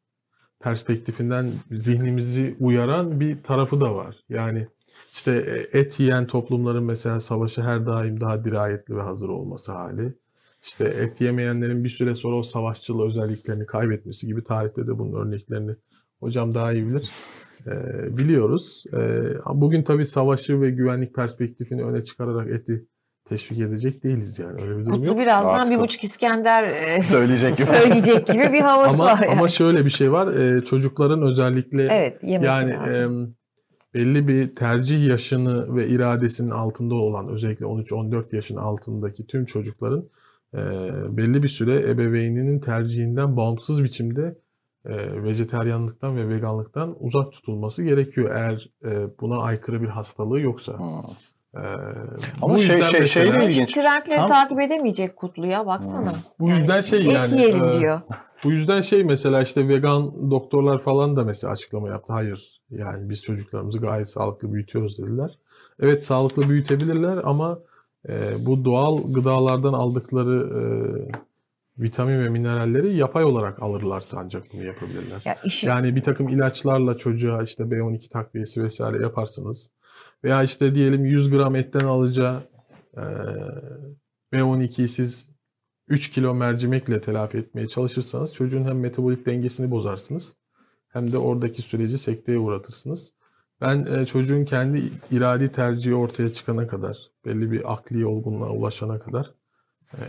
perspektifinden 0.59 1.51
zihnimizi 1.71 2.55
uyaran 2.59 3.19
bir 3.19 3.43
tarafı 3.43 3.81
da 3.81 3.95
var. 3.95 4.15
Yani 4.29 4.67
işte 5.13 5.67
et 5.73 5.99
yiyen 5.99 6.27
toplumların 6.27 6.83
mesela 6.83 7.19
savaşa 7.19 7.63
her 7.63 7.85
daim 7.85 8.19
daha 8.19 8.45
dirayetli 8.45 8.95
ve 8.95 9.01
hazır 9.01 9.29
olması 9.29 9.71
hali. 9.71 10.13
işte 10.63 10.85
et 10.85 11.21
yemeyenlerin 11.21 11.83
bir 11.83 11.89
süre 11.89 12.15
sonra 12.15 12.35
o 12.35 12.43
savaşçıl 12.43 13.01
özelliklerini 13.01 13.65
kaybetmesi 13.65 14.27
gibi 14.27 14.43
tarihte 14.43 14.87
de 14.87 14.99
bunun 14.99 15.13
örneklerini 15.13 15.75
hocam 16.21 16.55
daha 16.55 16.73
iyi 16.73 16.87
bilir. 16.87 17.09
E, 17.67 17.73
biliyoruz. 18.17 18.83
E, 18.93 18.99
bugün 19.53 19.83
tabii 19.83 20.05
savaşı 20.05 20.61
ve 20.61 20.69
güvenlik 20.69 21.15
perspektifini 21.15 21.83
öne 21.83 22.03
çıkararak 22.03 22.49
eti 22.51 22.85
teşvik 23.25 23.59
edecek 23.59 24.03
değiliz 24.03 24.39
yani. 24.39 24.61
Öyle 24.61 24.71
bir 24.77 24.85
durum 24.85 24.91
Kutlu 24.91 25.05
yok. 25.05 25.17
birazdan 25.19 25.53
Artık 25.53 25.73
bir 25.73 25.79
buçuk 25.79 26.03
İskender 26.03 26.63
e, 26.63 27.01
Söyleyecek 27.03 27.57
gibi. 27.57 27.65
söyleyecek 27.67 28.27
gibi 28.27 28.53
bir 28.53 28.61
havası 28.61 28.93
Ama, 28.95 29.05
var 29.05 29.19
yani. 29.23 29.31
ama 29.39 29.47
şöyle 29.47 29.85
bir 29.85 29.89
şey 29.89 30.11
var. 30.11 30.33
e, 30.33 30.61
çocukların 30.65 31.21
özellikle 31.21 31.83
evet 31.91 32.17
yani 32.23 32.71
lazım. 32.71 32.93
em, 32.93 33.35
belli 33.93 34.27
bir 34.27 34.55
tercih 34.55 35.07
yaşını 35.07 35.75
ve 35.75 35.87
iradesinin 35.87 36.49
altında 36.49 36.95
olan 36.95 37.27
özellikle 37.29 37.65
13-14 37.65 38.35
yaşın 38.35 38.55
altındaki 38.55 39.27
tüm 39.27 39.45
çocukların 39.45 40.03
e, 40.53 40.59
belli 41.17 41.43
bir 41.43 41.47
süre 41.47 41.89
ebeveyninin 41.89 42.59
tercihinden 42.59 43.37
bağımsız 43.37 43.83
biçimde 43.83 44.35
e, 44.85 45.23
vejeteryanlıktan 45.23 46.17
ve 46.17 46.29
veganlıktan 46.29 46.95
uzak 46.99 47.31
tutulması 47.31 47.83
gerekiyor 47.83 48.35
eğer 48.35 48.69
e, 48.85 49.19
buna 49.21 49.37
aykırı 49.37 49.81
bir 49.81 49.87
hastalığı 49.87 50.39
yoksa. 50.41 50.79
Hmm. 50.79 51.11
E, 51.55 51.67
Ama 52.41 52.55
bu 52.55 52.59
şey- 52.59 52.83
şey- 52.83 53.05
şey 53.07 53.33
de 53.33 53.45
ilginç. 53.45 53.71
trendleri 53.73 54.17
Tam- 54.19 54.27
takip 54.27 54.59
edemeyecek 54.59 55.15
Kutlu'ya 55.15 55.65
baksana. 55.65 56.11
bu 56.39 56.49
yüzden 56.49 56.81
şey 56.81 56.99
Et 57.07 57.13
yani 57.13 57.31
yiyelim 57.37 57.63
e, 57.63 57.79
diyor. 57.79 58.01
Bu 58.43 58.51
yüzden 58.51 58.81
şey 58.81 59.03
mesela 59.03 59.41
işte 59.41 59.67
vegan 59.67 60.31
doktorlar 60.31 60.83
falan 60.83 61.15
da 61.15 61.23
mesela 61.23 61.53
açıklama 61.53 61.89
yaptı. 61.89 62.13
Hayır 62.13 62.61
yani 62.69 63.09
biz 63.09 63.21
çocuklarımızı 63.23 63.77
gayet 63.79 64.09
sağlıklı 64.09 64.53
büyütüyoruz 64.53 64.97
dediler. 64.97 65.37
Evet 65.79 66.05
sağlıklı 66.05 66.49
büyütebilirler 66.49 67.19
ama 67.23 67.59
e, 68.09 68.13
bu 68.45 68.65
doğal 68.65 69.13
gıdalardan 69.13 69.73
aldıkları 69.73 70.49
e, 70.59 70.61
vitamin 71.81 72.19
ve 72.19 72.29
mineralleri 72.29 72.95
yapay 72.95 73.23
olarak 73.23 73.61
alırlarsa 73.61 74.17
ancak 74.19 74.43
bunu 74.53 74.65
yapabilirler. 74.65 75.21
Ya 75.25 75.37
işi 75.43 75.67
Yani 75.67 75.95
bir 75.95 76.03
takım 76.03 76.29
ilaçlarla 76.29 76.97
çocuğa 76.97 77.43
işte 77.43 77.63
B12 77.63 78.09
takviyesi 78.09 78.63
vesaire 78.63 79.01
yaparsınız. 79.01 79.71
Veya 80.23 80.43
işte 80.43 80.75
diyelim 80.75 81.05
100 81.05 81.29
gram 81.29 81.55
etten 81.55 81.85
alacağı 81.85 82.43
e, 82.97 83.03
B12'yi 84.33 84.87
siz 84.87 85.29
3 85.87 86.09
kilo 86.09 86.33
mercimekle 86.33 87.01
telafi 87.01 87.37
etmeye 87.37 87.67
çalışırsanız 87.67 88.33
çocuğun 88.33 88.65
hem 88.65 88.79
metabolik 88.79 89.25
dengesini 89.25 89.71
bozarsınız 89.71 90.35
hem 90.87 91.11
de 91.11 91.17
oradaki 91.17 91.61
süreci 91.61 91.97
sekteye 91.97 92.37
uğratırsınız. 92.37 93.13
Ben 93.61 93.85
e, 93.85 94.05
çocuğun 94.05 94.45
kendi 94.45 94.83
iradi 95.11 95.51
tercihi 95.51 95.95
ortaya 95.95 96.33
çıkana 96.33 96.67
kadar, 96.67 96.97
belli 97.25 97.51
bir 97.51 97.73
akli 97.73 98.05
olgunluğa 98.05 98.49
ulaşana 98.49 98.99
kadar 98.99 99.33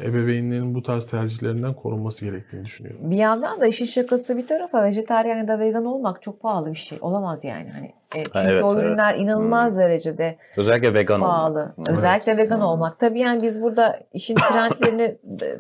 ebeveynlerin 0.05 0.75
bu 0.75 0.83
tarz 0.83 1.07
tercihlerinden 1.07 1.75
korunması 1.75 2.25
gerektiğini 2.25 2.65
düşünüyorum. 2.65 3.11
bir 3.11 3.17
yandan 3.17 3.61
da 3.61 3.67
işin 3.67 3.85
şakası 3.87 4.37
bir 4.37 4.47
tarafa 4.47 4.85
vejetaryen 4.85 5.37
ya 5.39 5.49
da 5.49 5.59
vegan 5.59 5.85
olmak 5.85 6.23
çok 6.23 6.41
pahalı 6.43 6.71
bir 6.71 6.79
şey. 6.79 6.99
Olamaz 7.01 7.45
yani. 7.45 7.71
Hani 7.71 7.87
e, 8.15 8.25
çünkü 8.25 8.39
evet, 8.39 8.65
o 8.65 8.75
evet. 8.75 8.85
ürünler 8.85 9.15
inanılmaz 9.15 9.79
derecede 9.79 10.37
Özellikle 10.57 10.95
vegan 10.95 11.21
pahalı. 11.21 11.75
olmak. 11.77 11.89
Özellikle 11.89 12.37
vegan 12.37 12.57
Hmm. 12.57 12.63
olmak. 12.65 12.99
Tabii 12.99 13.21
yani 13.21 13.43
biz 13.43 13.63
burada 13.63 14.01
işin 14.13 14.35
trendlerini 14.53 15.17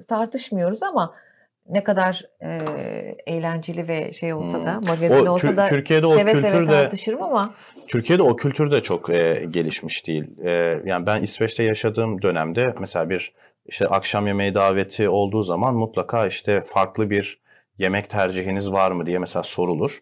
tartışmıyoruz 0.09 0.83
ama 0.83 1.15
ne 1.69 1.85
kadar 1.85 2.23
e, 2.43 2.59
eğlenceli 3.27 3.89
ve 3.89 4.13
şey 4.13 4.35
olsa 4.35 4.65
da, 4.65 4.81
magazin 4.89 5.19
Hmm. 5.19 5.27
O 5.27 5.31
olsa 5.31 5.57
da 5.57 5.67
Türkiye'de 5.67 6.07
o 6.07 6.15
seve 6.15 6.31
seve 6.35 6.43
kültür 6.43 6.69
de 6.69 6.73
tartışırım 6.73 7.23
ama 7.23 7.55
Türkiye'de 7.89 8.23
o 8.23 8.37
kültür 8.37 8.71
de 8.71 8.83
çok 8.83 9.11
e, 9.11 9.47
gelişmiş 9.51 10.07
değil. 10.07 10.41
E, 10.45 10.51
yani 10.85 11.07
ben 11.07 11.23
İsveç'te 11.23 11.63
yaşadığım 11.63 12.23
dönemde 12.23 12.75
mesela 12.81 13.11
bir 13.11 13.33
işte 13.67 13.87
akşam 13.87 14.27
yemeği 14.27 14.55
daveti 14.55 15.09
olduğu 15.09 15.43
zaman 15.43 15.75
mutlaka 15.75 16.27
işte 16.27 16.63
farklı 16.67 17.11
bir 17.11 17.43
yemek 17.79 18.11
tercihiniz 18.11 18.73
var 18.73 18.91
mı 18.91 19.07
diye 19.07 19.19
mesela 19.19 19.43
sorulur 19.43 19.99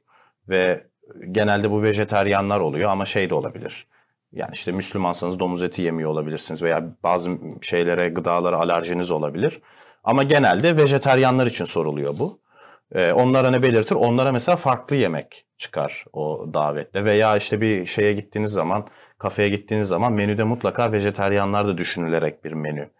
ve 0.48 0.82
genelde 1.30 1.70
bu 1.70 1.82
vejeteryanlar 1.82 2.60
oluyor 2.60 2.90
ama 2.90 3.04
şey 3.04 3.30
de 3.30 3.34
olabilir. 3.34 3.86
Yani 4.32 4.50
işte 4.54 4.72
Müslümansanız 4.72 5.38
domuz 5.38 5.62
eti 5.62 5.82
yemiyor 5.82 6.10
olabilirsiniz 6.10 6.62
veya 6.62 6.96
bazı 7.02 7.30
şeylere, 7.62 8.08
gıdalara 8.08 8.58
alerjiniz 8.58 9.10
olabilir. 9.10 9.60
Ama 10.04 10.22
genelde 10.22 10.76
vejeteryanlar 10.76 11.46
için 11.46 11.64
soruluyor 11.64 12.18
bu. 12.18 12.40
Ee, 12.94 13.12
onlara 13.12 13.50
ne 13.50 13.62
belirtir? 13.62 13.94
Onlara 13.94 14.32
mesela 14.32 14.56
farklı 14.56 14.96
yemek 14.96 15.46
çıkar 15.58 16.04
o 16.12 16.46
davette. 16.54 17.04
Veya 17.04 17.36
işte 17.36 17.60
bir 17.60 17.86
şeye 17.86 18.12
gittiğiniz 18.12 18.52
zaman, 18.52 18.86
kafeye 19.18 19.48
gittiğiniz 19.48 19.88
zaman 19.88 20.12
menüde 20.12 20.44
mutlaka 20.44 20.92
vejeteryanlar 20.92 21.66
da 21.66 21.78
düşünülerek 21.78 22.44
bir 22.44 22.52
menü 22.52 22.90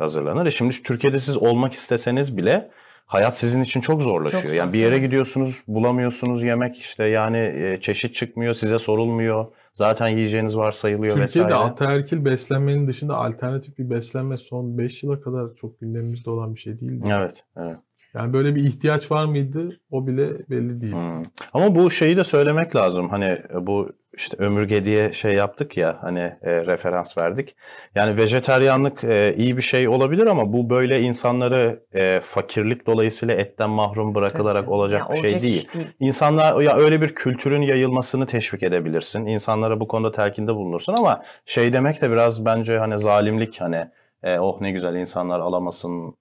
hazırlanır. 0.00 0.46
E 0.46 0.50
şimdi 0.50 0.82
Türkiye'de 0.82 1.18
siz 1.18 1.36
olmak 1.36 1.72
isteseniz 1.72 2.36
bile 2.36 2.70
hayat 3.06 3.36
sizin 3.36 3.62
için 3.62 3.80
çok 3.80 4.02
zorlaşıyor. 4.02 4.42
Çok 4.42 4.52
yani 4.52 4.72
bir 4.72 4.78
yere 4.78 4.98
gidiyorsunuz, 4.98 5.62
bulamıyorsunuz 5.68 6.42
yemek 6.42 6.78
işte 6.78 7.04
yani 7.04 7.38
e, 7.38 7.80
çeşit 7.80 8.14
çıkmıyor, 8.14 8.54
size 8.54 8.78
sorulmuyor. 8.78 9.46
Zaten 9.72 10.08
yiyeceğiniz 10.08 10.56
var 10.56 10.72
sayılıyor 10.72 11.16
Türkiye'de 11.16 11.48
vesaire. 11.48 11.64
ataerkil 11.64 12.24
beslenmenin 12.24 12.88
dışında 12.88 13.16
alternatif 13.16 13.78
bir 13.78 13.90
beslenme 13.90 14.36
son 14.36 14.78
5 14.78 15.02
yıla 15.02 15.20
kadar 15.20 15.54
çok 15.56 15.80
gündemimizde 15.80 16.30
olan 16.30 16.54
bir 16.54 16.60
şey 16.60 16.80
değildi. 16.80 17.08
Evet, 17.12 17.44
evet. 17.56 17.76
Yani 18.14 18.32
böyle 18.32 18.54
bir 18.54 18.64
ihtiyaç 18.64 19.10
var 19.10 19.24
mıydı? 19.24 19.80
O 19.90 20.06
bile 20.06 20.28
belli 20.50 20.80
değil. 20.80 20.92
Hmm. 20.92 21.22
Ama 21.52 21.74
bu 21.74 21.90
şeyi 21.90 22.16
de 22.16 22.24
söylemek 22.24 22.76
lazım. 22.76 23.08
Hani 23.08 23.38
bu 23.60 23.88
işte 24.16 24.36
ömürge 24.38 24.84
diye 24.84 25.12
şey 25.12 25.34
yaptık 25.34 25.76
ya 25.76 25.98
hani 26.00 26.20
e, 26.42 26.66
referans 26.66 27.18
verdik. 27.18 27.56
Yani 27.94 28.16
vejeteryanlık 28.16 29.04
e, 29.04 29.34
iyi 29.36 29.56
bir 29.56 29.62
şey 29.62 29.88
olabilir 29.88 30.26
ama 30.26 30.52
bu 30.52 30.70
böyle 30.70 31.00
insanları 31.00 31.82
e, 31.94 32.20
fakirlik 32.22 32.86
dolayısıyla 32.86 33.34
etten 33.34 33.70
mahrum 33.70 34.14
bırakılarak 34.14 34.64
Tabii. 34.64 34.74
olacak 34.74 35.00
Ya 35.00 35.08
bir 35.14 35.30
şey 35.30 35.42
değil. 35.42 35.42
değil. 35.42 35.86
İnsanlar 36.00 36.60
ya 36.60 36.76
öyle 36.76 37.00
bir 37.00 37.14
kültürün 37.14 37.62
yayılmasını 37.62 38.26
teşvik 38.26 38.62
edebilirsin. 38.62 39.26
İnsanlara 39.26 39.80
bu 39.80 39.88
konuda 39.88 40.12
telkinde 40.12 40.54
bulunursun 40.54 40.94
ama 40.98 41.20
şey 41.44 41.72
demek 41.72 42.02
de 42.02 42.10
biraz 42.10 42.44
bence 42.44 42.78
hani 42.78 42.98
zalimlik 42.98 43.60
hani 43.60 43.86
e, 44.22 44.38
oh 44.38 44.60
ne 44.60 44.70
güzel 44.70 44.94
insanlar 44.94 45.40
alamasın 45.40 46.14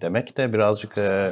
demek 0.00 0.36
de 0.36 0.52
birazcık 0.52 0.98
e, 0.98 1.30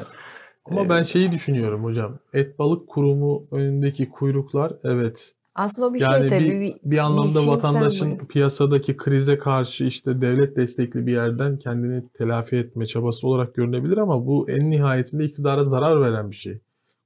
Ama 0.65 0.89
ben 0.89 1.03
şeyi 1.03 1.33
düşünüyorum 1.33 1.85
hocam. 1.85 2.19
Et 2.33 2.59
balık 2.59 2.89
kurumu 2.89 3.47
önündeki 3.51 4.09
kuyruklar 4.09 4.73
evet. 4.85 5.33
Aslında 5.55 5.89
o 5.89 5.95
bir 5.95 6.01
yani 6.01 6.19
şey 6.21 6.29
tabii. 6.29 6.51
bir, 6.51 6.61
bir- 6.61 6.77
bir 6.85 6.99
anlamda 6.99 7.47
vatandaşın 7.47 7.99
sembolü. 8.07 8.27
piyasadaki 8.27 8.97
krize 8.97 9.39
karşı 9.39 9.85
işte 9.85 10.21
devlet 10.21 10.57
destekli 10.57 11.07
bir 11.07 11.13
yerden 11.13 11.59
kendini 11.59 12.09
telafi 12.09 12.57
etme 12.57 12.87
çabası 12.87 13.29
olarak 13.29 13.55
görünebilir 13.55 13.99
ama 13.99 14.27
bu 14.27 14.51
en 14.51 14.71
nihayetinde 14.71 15.25
iktidara 15.25 15.65
zarar 15.65 16.01
veren 16.01 16.31
bir 16.31 16.37
şey. 16.37 16.59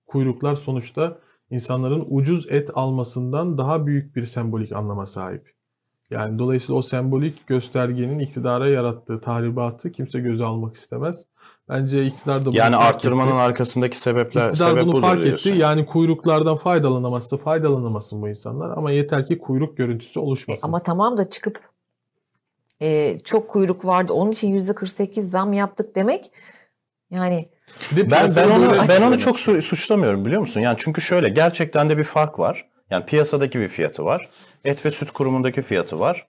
Kuyruklar 0.06 0.54
sonuçta 0.54 1.18
insanların 1.50 2.04
ucuz 2.08 2.46
et 2.50 2.70
almasından 2.74 3.58
daha 3.58 3.86
büyük 3.86 4.16
bir 4.16 4.24
sembolik 4.24 4.72
anlama 4.72 5.06
sahip. 5.06 5.52
Yani 6.10 6.38
dolayısıyla 6.38 6.78
o 6.78 6.82
sembolik 6.82 7.46
göstergenin 7.46 8.18
iktidara 8.18 8.68
yarattığı 8.68 9.20
tahribatı 9.20 9.92
kimse 9.92 10.20
göze 10.20 10.44
almak 10.44 10.76
istemez. 10.76 11.24
Bence 11.68 12.04
iktidar 12.06 12.42
da 12.42 12.46
bunu 12.46 12.56
yani 12.56 12.76
fark 12.76 12.94
arttırmanın 12.94 13.30
etti. 13.30 13.38
arkasındaki 13.40 14.00
sebepler 14.00 14.48
İktidar 14.50 14.70
sebep 14.70 14.82
bunu 14.84 14.92
budur 14.92 15.02
fark 15.02 15.22
diyorsun. 15.22 15.50
etti. 15.50 15.60
Yani 15.60 15.86
kuyruklardan 15.86 16.56
faydalanamazsa 16.56 17.36
faydalanamasın 17.36 18.22
bu 18.22 18.28
insanlar. 18.28 18.70
Ama 18.76 18.90
yeter 18.90 19.26
ki 19.26 19.38
kuyruk 19.38 19.76
görüntüsü 19.76 20.18
E, 20.20 20.22
oluşmasın. 20.22 20.68
ama 20.68 20.78
tamam 20.82 21.16
da 21.18 21.30
çıkıp 21.30 21.60
e, 22.80 23.18
çok 23.24 23.48
kuyruk 23.48 23.84
vardı. 23.84 24.12
Onun 24.12 24.30
için 24.30 24.58
%48 24.58 25.20
zam 25.20 25.52
yaptık 25.52 25.94
demek 25.96 26.30
yani 27.10 27.48
de 27.96 28.10
Ben 28.10 28.28
ben 28.36 28.50
onu 28.50 28.72
ben 28.88 29.02
onu 29.02 29.18
çok 29.18 29.40
su- 29.40 29.62
suçlamıyorum 29.62 30.24
biliyor 30.24 30.40
musun? 30.40 30.60
Yani 30.60 30.76
çünkü 30.78 31.00
şöyle 31.00 31.28
gerçekten 31.28 31.88
de 31.90 31.98
bir 31.98 32.04
fark 32.04 32.38
var. 32.38 32.68
Yani 32.90 33.06
piyasadaki 33.06 33.60
bir 33.60 33.68
fiyatı 33.68 34.04
var. 34.04 34.28
Et 34.64 34.86
ve 34.86 34.90
süt 34.90 35.10
kurumundaki 35.10 35.62
fiyatı 35.62 36.00
var. 36.00 36.26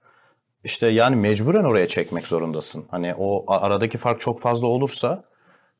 İşte 0.63 0.87
yani 0.87 1.15
mecburen 1.15 1.63
oraya 1.63 1.87
çekmek 1.87 2.27
zorundasın. 2.27 2.85
Hani 2.91 3.15
o 3.17 3.45
aradaki 3.47 3.97
fark 3.97 4.19
çok 4.19 4.41
fazla 4.41 4.67
olursa 4.67 5.23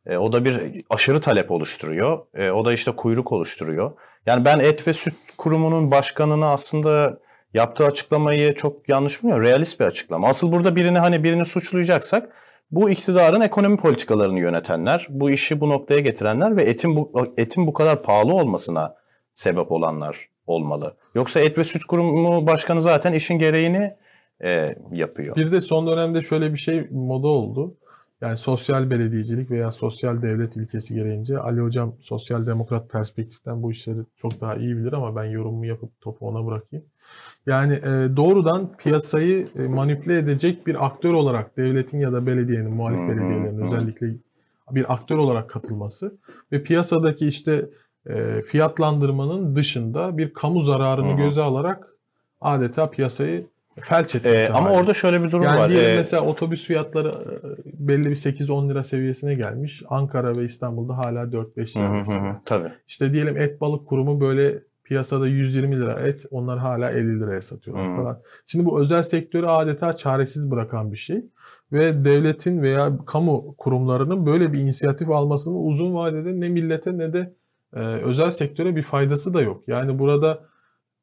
e, 0.06 0.18
o 0.18 0.32
da 0.32 0.46
bir 0.46 0.84
aşırı 0.90 1.22
talep 1.22 1.52
oluşturuyor. 1.52 2.26
E, 2.34 2.52
o 2.52 2.66
da 2.66 2.74
işte 2.74 2.92
kuyruk 2.96 3.32
oluşturuyor. 3.32 3.92
Yani 4.26 4.46
ben 4.46 4.60
et 4.60 4.88
ve 4.88 4.94
süt 4.94 5.14
kurumunun 5.38 5.92
başkanını 5.92 6.50
aslında 6.50 7.20
yaptığı 7.54 7.86
açıklamayı 7.86 8.56
çok 8.56 8.90
yanlış 8.90 9.24
bulmuyorum. 9.24 9.46
Realist 9.46 9.80
bir 9.80 9.86
açıklama. 9.86 10.28
Asıl 10.28 10.52
burada 10.52 10.76
birini 10.76 11.00
hani 11.00 11.24
birini 11.24 11.46
suçlayacaksak 11.46 12.34
bu 12.72 12.90
iktidarın 12.90 13.42
ekonomi 13.42 13.78
politikalarını 13.78 14.40
yönetenler, 14.40 15.08
bu 15.10 15.30
işi 15.30 15.62
bu 15.62 15.70
noktaya 15.70 16.00
getirenler 16.00 16.58
ve 16.58 16.64
etin 16.64 16.96
bu 16.96 17.34
etin 17.38 17.68
bu 17.68 17.74
kadar 17.74 18.04
pahalı 18.04 18.34
olmasına 18.34 18.96
sebep 19.34 19.72
olanlar 19.72 20.30
olmalı. 20.50 20.96
Yoksa 21.16 21.40
et 21.40 21.58
ve 21.58 21.64
süt 21.64 21.84
kurumu 21.86 22.48
başkanı 22.48 22.82
zaten 22.82 23.14
işin 23.14 23.40
gereğini 23.40 23.94
e, 24.44 24.76
yapıyor. 24.92 25.36
Bir 25.36 25.52
de 25.52 25.62
son 25.62 25.88
dönemde 25.88 26.22
şöyle 26.22 26.54
bir 26.54 26.58
şey 26.58 26.88
moda 26.92 27.28
oldu. 27.28 27.76
Yani 28.22 28.38
sosyal 28.38 28.90
belediyecilik 28.90 29.52
veya 29.52 29.72
sosyal 29.72 30.22
devlet 30.22 30.56
ilkesi 30.56 30.94
gereğince 30.94 31.40
Ali 31.40 31.62
Hocam 31.62 31.94
sosyal 32.00 32.46
demokrat 32.46 32.90
perspektiften 32.90 33.64
bu 33.64 33.72
işleri 33.72 34.00
çok 34.16 34.42
daha 34.42 34.56
iyi 34.56 34.78
bilir 34.78 34.94
ama 34.94 35.16
ben 35.16 35.24
yorumumu 35.24 35.66
yapıp 35.66 36.02
topu 36.02 36.28
ona 36.28 36.46
bırakayım. 36.46 36.86
Yani 37.48 37.74
e, 37.74 38.18
doğrudan 38.18 38.78
piyasayı 38.78 39.48
e, 39.56 39.68
manipüle 39.68 40.18
edecek 40.18 40.68
bir 40.68 40.86
aktör 40.86 41.14
olarak 41.14 41.58
devletin 41.58 42.00
ya 42.00 42.14
da 42.14 42.26
belediyenin, 42.26 42.72
muhalif 42.72 43.00
belediyelerin 43.00 43.62
özellikle 43.62 44.08
bir 44.72 44.94
aktör 44.94 45.18
olarak 45.18 45.50
katılması 45.50 46.18
ve 46.52 46.64
piyasadaki 46.64 47.28
işte 47.28 47.70
e, 48.10 48.42
fiyatlandırmanın 48.42 49.56
dışında 49.56 50.18
bir 50.18 50.34
kamu 50.34 50.62
zararını 50.62 51.10
Hı 51.10 51.14
hı. 51.14 51.18
göze 51.18 51.42
alarak 51.42 51.88
adeta 52.42 52.90
piyasayı 52.90 53.48
felç 53.82 54.16
etmesi. 54.16 54.38
Ee, 54.38 54.50
ama 54.50 54.70
hali. 54.70 54.80
orada 54.80 54.94
şöyle 54.94 55.24
bir 55.24 55.32
durum 55.32 55.44
yani 55.44 55.60
var. 55.60 55.70
diyelim 55.70 55.90
Ee, 55.90 55.96
mesela 55.98 56.24
otobüs 56.24 56.66
fiyatları 56.66 57.10
e, 57.10 57.88
belli 57.88 58.10
bir 58.10 58.16
8-10 58.16 58.70
lira 58.70 58.84
seviyesine 58.84 59.36
gelmiş. 59.36 59.84
Ankara 59.90 60.38
ve 60.38 60.44
İstanbul'da 60.44 60.98
hala 60.98 61.24
4-5 61.24 61.76
hı 61.76 61.80
lira 61.80 61.90
hı 61.90 61.94
mesela. 61.94 62.34
hı, 62.34 62.36
tabii. 62.46 62.72
İşte 62.88 63.14
diyelim 63.14 63.38
et 63.38 63.62
balık 63.62 63.88
kurumu 63.88 64.22
böyle 64.22 64.60
piyasada 64.84 65.28
120 65.28 65.80
lira 65.80 65.94
et 65.94 66.26
onlar 66.32 66.60
hala 66.60 66.92
50 66.92 67.20
liraya 67.20 67.42
satıyorlar 67.42 67.92
Hı. 67.92 67.96
falan. 67.96 68.20
Şimdi 68.46 68.66
bu 68.66 68.82
özel 68.82 69.04
sektörü 69.04 69.46
adeta 69.46 69.96
çaresiz 69.96 70.52
bırakan 70.52 70.92
bir 70.92 70.98
şey. 70.98 71.26
Ve 71.72 72.06
devletin 72.06 72.62
veya 72.62 72.92
kamu 73.06 73.56
kurumlarının 73.58 74.26
böyle 74.26 74.54
bir 74.54 74.60
inisiyatif 74.60 75.10
almasının 75.10 75.56
uzun 75.56 75.94
vadede 75.94 76.40
ne 76.40 76.50
millete 76.50 76.98
ne 76.98 77.14
de 77.14 77.34
e, 77.76 77.80
özel 77.80 78.32
sektöre 78.32 78.76
bir 78.76 78.82
faydası 78.82 79.34
da 79.34 79.42
yok. 79.42 79.64
Yani 79.68 80.00
burada 80.00 80.50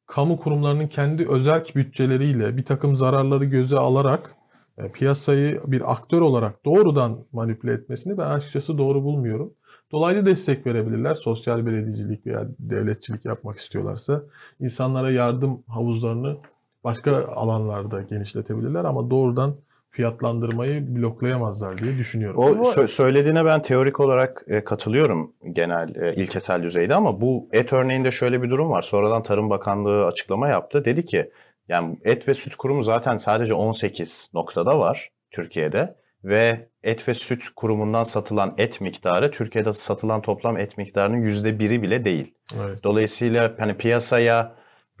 kamu 0.05 0.37
kurumlarının 0.37 0.87
kendi 0.87 1.29
özel 1.29 1.63
bütçeleriyle 1.75 2.57
bir 2.57 2.65
takım 2.65 2.95
zararları 2.95 3.45
göze 3.45 3.77
alarak 3.77 4.35
e, 4.77 4.91
piyasayı 4.91 5.61
bir 5.67 5.91
aktör 5.91 6.21
olarak 6.21 6.65
doğrudan 6.65 7.25
manipüle 7.31 7.73
etmesini 7.73 8.17
ben 8.17 8.29
açıkçası 8.29 8.77
doğru 8.77 9.03
bulmuyorum. 9.03 9.53
Dolaylı 9.91 10.25
destek 10.25 10.65
verebilirler. 10.65 11.15
Sosyal 11.15 11.65
belediyecilik 11.65 12.27
veya 12.27 12.47
devletçilik 12.59 13.25
yapmak 13.25 13.57
istiyorlarsa 13.57 14.23
insanlara 14.59 15.11
yardım 15.11 15.63
havuzlarını 15.67 16.37
başka 16.83 17.27
alanlarda 17.27 18.01
genişletebilirler 18.01 18.85
ama 18.85 19.09
doğrudan 19.09 19.55
fiyatlandırmayı 19.89 20.95
bloklayamazlar 20.95 21.77
diye 21.77 21.97
düşünüyorum. 21.97 22.39
O 22.39 22.49
sö- 22.49 22.87
söylediğine 22.87 23.45
ben 23.45 23.61
teorik 23.61 23.99
olarak 23.99 24.43
e, 24.47 24.63
katılıyorum 24.63 25.33
genel 25.51 25.95
e, 25.95 26.13
ilkesel 26.13 26.63
düzeyde 26.63 26.95
ama 26.95 27.21
bu 27.21 27.49
et 27.51 27.73
örneğinde 27.73 28.11
şöyle 28.11 28.43
bir 28.43 28.49
durum 28.49 28.69
var. 28.69 28.81
Sonradan 28.81 29.23
Tarım 29.23 29.49
Bakanlığı 29.49 30.05
açıklama 30.05 30.47
yaptı. 30.47 30.85
Dedi 30.85 31.05
ki 31.05 31.31
yani 31.69 31.97
et 32.03 32.27
ve 32.27 32.33
süt 32.33 32.55
kurumu 32.55 32.83
zaten 32.83 33.17
sadece 33.17 33.53
18 33.53 34.29
noktada 34.33 34.79
var 34.79 35.11
Türkiye'de 35.31 35.95
ve 36.23 36.67
et 36.83 37.07
ve 37.07 37.13
süt 37.13 37.43
kurumundan 37.55 38.03
satılan 38.03 38.53
et 38.57 38.81
miktarı 38.81 39.31
Türkiye'de 39.31 39.73
satılan 39.73 40.21
toplam 40.21 40.57
et 40.57 40.77
miktarının 40.77 41.17
yüzde 41.17 41.59
biri 41.59 41.81
bile 41.81 42.05
değil. 42.05 42.33
Evet. 42.65 42.83
Dolayısıyla 42.83 43.55
hani 43.59 43.77
piyasaya 43.77 44.55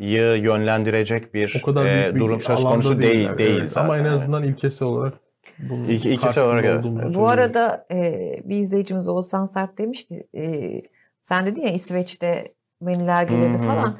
yönlendirecek 0.05 1.33
bir, 1.33 1.61
O 1.63 1.65
kadar 1.65 1.85
e, 1.85 2.15
bir 2.15 2.19
durum 2.19 2.41
söz 2.41 2.63
konusu 2.63 3.01
değil 3.01 3.29
değil 3.37 3.59
Evet. 3.59 3.71
zaten. 3.71 3.85
Ama 3.85 3.97
en 3.97 4.03
yani. 4.03 4.15
azından 4.15 4.43
ilkesel 4.43 4.87
olarak 4.87 5.13
bunun 5.69 5.83
İlk- 5.85 6.05
ilkesel 6.05 6.19
karşısında 6.19 6.45
olarak 6.45 6.65
evet. 6.65 7.15
Bu 7.15 7.29
arada 7.29 7.85
e, 7.91 7.95
bir 8.43 8.57
izleyicimiz 8.57 9.07
Oğuzhan 9.07 9.45
Sarp 9.45 9.77
demiş 9.77 10.07
ki 10.07 10.27
e, 10.35 10.71
sen 11.21 11.45
dedin 11.45 11.61
ya 11.61 11.69
İsveç'te 11.69 12.53
menüler 12.81 13.23
gelirdi 13.23 13.57
falan. 13.57 13.97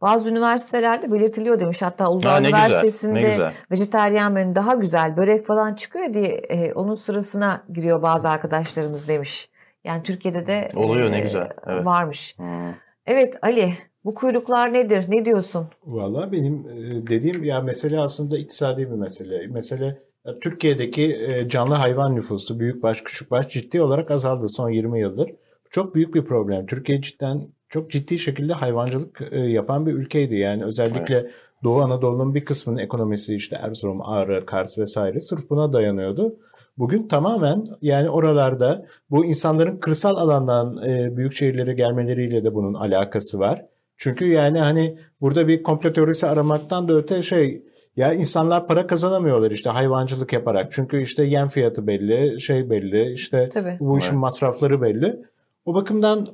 Bazı 0.00 0.28
üniversitelerde 0.30 1.12
belirtiliyor 1.12 1.60
demiş. 1.60 1.82
Hatta 1.82 2.10
Uludağ 2.10 2.32
Ha, 2.32 2.40
ne 2.40 2.50
güzel, 2.50 2.58
Üniversitesi'nde 2.66 3.14
ne 3.14 3.30
güzel. 3.30 3.52
vejeteryan 3.70 4.32
menü 4.32 4.54
daha 4.54 4.74
güzel 4.74 5.16
börek 5.16 5.46
falan 5.46 5.74
çıkıyor 5.74 6.14
diye 6.14 6.28
e, 6.28 6.72
onun 6.72 6.94
sırasına 6.94 7.64
giriyor 7.72 8.02
bazı 8.02 8.28
arkadaşlarımız 8.28 9.08
demiş. 9.08 9.50
Yani 9.84 10.02
Türkiye'de 10.02 10.46
de 10.46 10.68
Oluyor, 10.76 11.10
ne 11.12 11.18
e, 11.18 11.20
güzel, 11.20 11.48
evet. 11.66 11.84
varmış. 11.86 12.34
Hmm. 12.38 12.72
Evet 13.06 13.36
Ali 13.42 13.72
bu 14.04 14.14
kuyruklar 14.14 14.72
nedir? 14.72 15.04
Ne 15.08 15.24
diyorsun? 15.24 15.66
Valla 15.86 16.32
benim 16.32 16.68
e, 16.68 17.06
dediğim 17.06 17.44
ya 17.44 17.60
mesele 17.60 18.00
aslında 18.00 18.38
iktisadi 18.38 18.90
bir 18.90 18.96
mesele. 18.96 19.46
Mesele 19.46 20.02
ya 20.24 20.38
Türkiye'deki 20.38 21.16
e, 21.16 21.48
canlı 21.48 21.74
hayvan 21.74 22.16
nüfusu 22.16 22.60
büyükbaş 22.60 23.00
küçükbaş 23.00 23.48
ciddi 23.48 23.82
olarak 23.82 24.10
azaldı 24.10 24.48
son 24.48 24.70
20 24.70 25.00
yıldır. 25.00 25.28
Bu 25.28 25.70
Çok 25.70 25.94
büyük 25.94 26.14
bir 26.14 26.24
problem. 26.24 26.66
Türkiye 26.66 27.02
cidden 27.02 27.48
çok 27.68 27.90
ciddi 27.90 28.18
şekilde 28.18 28.52
hayvancılık 28.52 29.22
e, 29.30 29.40
yapan 29.40 29.86
bir 29.86 29.92
ülkeydi. 29.92 30.36
Yani 30.36 30.64
özellikle 30.64 31.30
Doğu 31.64 31.80
Anadolu'nun 31.80 32.34
bir 32.34 32.44
kısmının 32.44 32.78
ekonomisi 32.78 33.34
işte 33.34 33.56
Erzurum, 33.62 34.02
Ağrı, 34.02 34.46
Kars 34.46 34.78
vesaire 34.78 35.20
sırf 35.20 35.50
buna 35.50 35.72
dayanıyordu. 35.72 36.36
Bugün 36.78 37.08
tamamen 37.08 37.64
yani 37.82 38.10
oralarda 38.10 38.86
bu 39.10 39.24
insanların 39.24 39.76
kırsal 39.76 40.16
alandan 40.16 40.88
e, 40.88 41.16
büyük 41.16 41.32
şehirlere 41.32 41.74
gelmeleriyle 41.74 42.44
de 42.44 42.54
bunun 42.54 42.74
alakası 42.74 43.38
var. 43.38 43.64
Çünkü 43.98 44.26
yani 44.26 44.58
hani 44.58 44.98
burada 45.20 45.48
bir 45.48 45.62
komplo 45.62 45.92
teorisi 45.92 46.26
aramaktan 46.26 46.88
da 46.88 46.94
öte 46.94 47.22
şey 47.22 47.62
ya 47.96 48.12
insanlar 48.12 48.66
para 48.66 48.86
kazanamıyorlar 48.86 49.50
işte 49.50 49.70
hayvancılık 49.70 50.32
yaparak. 50.32 50.72
Çünkü 50.72 51.02
işte 51.02 51.24
yem 51.24 51.48
fiyatı 51.48 51.86
belli, 51.86 52.40
şey 52.40 52.70
belli, 52.70 53.12
işte 53.12 53.48
Tabii. 53.48 53.76
bu 53.80 53.98
işin 53.98 54.08
Evet. 54.08 54.20
masrafları 54.20 54.82
belli. 54.82 55.16
O 55.64 55.74
bakımdan 55.74 56.26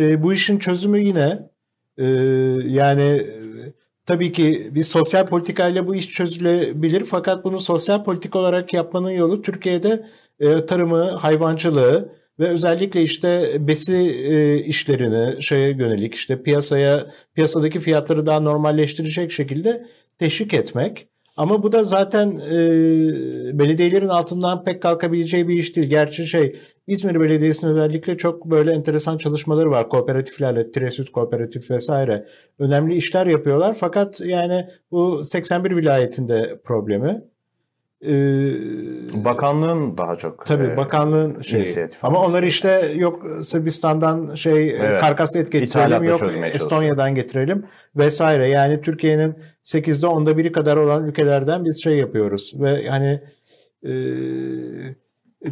e, 0.00 0.22
bu 0.22 0.32
işin 0.32 0.58
çözümü 0.58 1.00
yine 1.00 1.38
e, 1.98 2.04
yani 2.66 3.02
e, 3.02 3.72
tabii 4.06 4.32
ki 4.32 4.70
bir 4.74 4.82
sosyal 4.82 5.26
politikayla 5.26 5.86
bu 5.86 5.94
iş 5.94 6.10
çözülebilir 6.10 7.04
fakat 7.04 7.44
bunu 7.44 7.60
sosyal 7.60 8.04
politik 8.04 8.36
olarak 8.36 8.74
yapmanın 8.74 9.10
yolu 9.10 9.42
Türkiye'de 9.42 10.06
e, 10.40 10.66
tarımı, 10.66 11.10
hayvancılığı 11.10 12.12
ve 12.38 12.48
özellikle 12.48 13.02
işte 13.02 13.56
besi 13.60 13.96
e, 13.96 14.58
işlerini 14.58 15.42
şeye 15.42 15.70
yönelik 15.70 16.14
işte 16.14 16.42
piyasaya 16.42 17.06
piyasadaki 17.34 17.80
fiyatları 17.80 18.26
daha 18.26 18.40
normalleştirecek 18.40 19.32
şekilde 19.32 19.86
teşvik 20.18 20.54
etmek. 20.54 21.08
Ama 21.36 21.62
bu 21.62 21.72
da 21.72 21.84
zaten 21.84 22.40
e, 22.50 23.58
belediyelerin 23.58 24.08
altından 24.08 24.64
pek 24.64 24.82
kalkabileceği 24.82 25.48
bir 25.48 25.54
iş 25.58 25.76
değil. 25.76 25.88
Gerçi 25.88 26.26
şey 26.26 26.56
İzmir 26.86 27.20
Belediyesi'nin 27.20 27.70
özellikle 27.70 28.16
çok 28.16 28.44
böyle 28.44 28.72
enteresan 28.72 29.18
çalışmaları 29.18 29.70
var. 29.70 29.88
Kooperatiflerle, 29.88 30.70
Tresüt 30.70 31.12
Kooperatif 31.12 31.70
vesaire 31.70 32.26
önemli 32.58 32.96
işler 32.96 33.26
yapıyorlar. 33.26 33.74
Fakat 33.74 34.20
yani 34.20 34.66
bu 34.90 35.24
81 35.24 35.76
vilayetinde 35.76 36.60
problemi. 36.64 37.22
Ee, 38.06 39.24
Bakanlığın 39.24 39.98
daha 39.98 40.16
çok 40.16 40.46
Tabii 40.46 40.64
e, 40.64 40.76
bakanlığın 40.76 41.42
şeyi. 41.42 41.66
Ama 42.02 42.24
onlar 42.24 42.42
işte 42.42 42.92
yok 42.94 43.26
Sırbistan'dan 43.42 44.34
şey 44.34 44.70
Evet. 44.70 45.00
karkas 45.00 45.36
et 45.36 45.52
getirelim 45.52 46.04
yok 46.04 46.20
Estonya'dan 46.52 47.14
getirelim 47.14 47.64
vesaire. 47.96 48.48
Yani 48.48 48.80
Türkiye'nin 48.80 49.34
8'de 49.64 50.06
10'da 50.06 50.38
biri 50.38 50.52
kadar 50.52 50.76
olan 50.76 51.04
ülkelerden 51.04 51.64
biz 51.64 51.82
şey 51.82 51.96
yapıyoruz 51.96 52.54
ve 52.60 52.88
hani 52.88 53.20
e, 53.82 53.92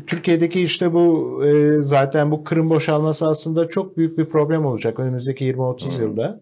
Türkiye'deki 0.07 0.62
işte 0.62 0.92
bu 0.92 1.40
e, 1.46 1.82
zaten 1.82 2.30
bu 2.30 2.44
Kırım 2.44 2.70
boşalması 2.70 3.28
aslında 3.28 3.68
çok 3.68 3.96
büyük 3.96 4.18
bir 4.18 4.24
problem 4.24 4.66
olacak 4.66 4.98
önümüzdeki 4.98 5.44
20-30 5.44 5.98
Hı. 5.98 6.03
yılda. 6.03 6.40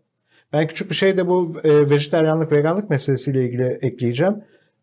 Ben 0.53 0.67
küçük 0.67 0.91
bir 0.91 0.95
şey 0.95 1.17
de 1.17 1.29
bu 1.29 1.55
e, 1.65 1.91
vejeteryanlık, 1.91 2.53
veganlık 2.53 2.91
meselesiyle 2.91 3.45
ilgili 3.45 3.79
ekleyeceğim. 3.83 4.35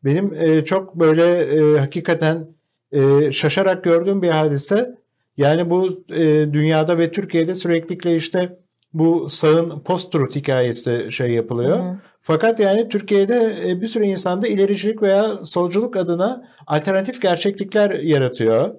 Benim 0.04 0.34
e, 0.34 0.66
çok 0.66 0.96
böyle 0.96 1.38
e, 1.38 1.78
hakikaten 1.80 2.48
e, 2.92 3.32
şaşarak 3.32 3.84
gördüğüm 3.84 4.22
bir 4.22 4.30
hadise. 4.30 4.98
Yani 5.38 5.70
bu 5.70 6.04
e, 6.10 6.54
dünyada 6.54 6.98
ve 6.98 7.12
Türkiye'de 7.12 7.56
sürekli 7.56 8.16
işte 8.16 8.58
bu 8.94 9.30
sağın 9.30 9.80
post-truth 9.80 10.36
hikayesi 10.36 11.08
şey 11.12 11.32
yapılıyor. 11.32 11.80
Hı. 11.80 11.98
Fakat 12.22 12.60
yani 12.60 12.90
Türkiye'de 12.90 13.54
e, 13.68 13.82
bir 13.82 13.88
sürü 13.88 14.06
insanda 14.06 14.48
ilericilik 14.48 15.02
veya 15.02 15.28
solculuk 15.46 15.98
adına 15.98 16.48
alternatif 16.68 17.22
gerçeklikler 17.22 17.92
yaratıyor. 17.92 18.76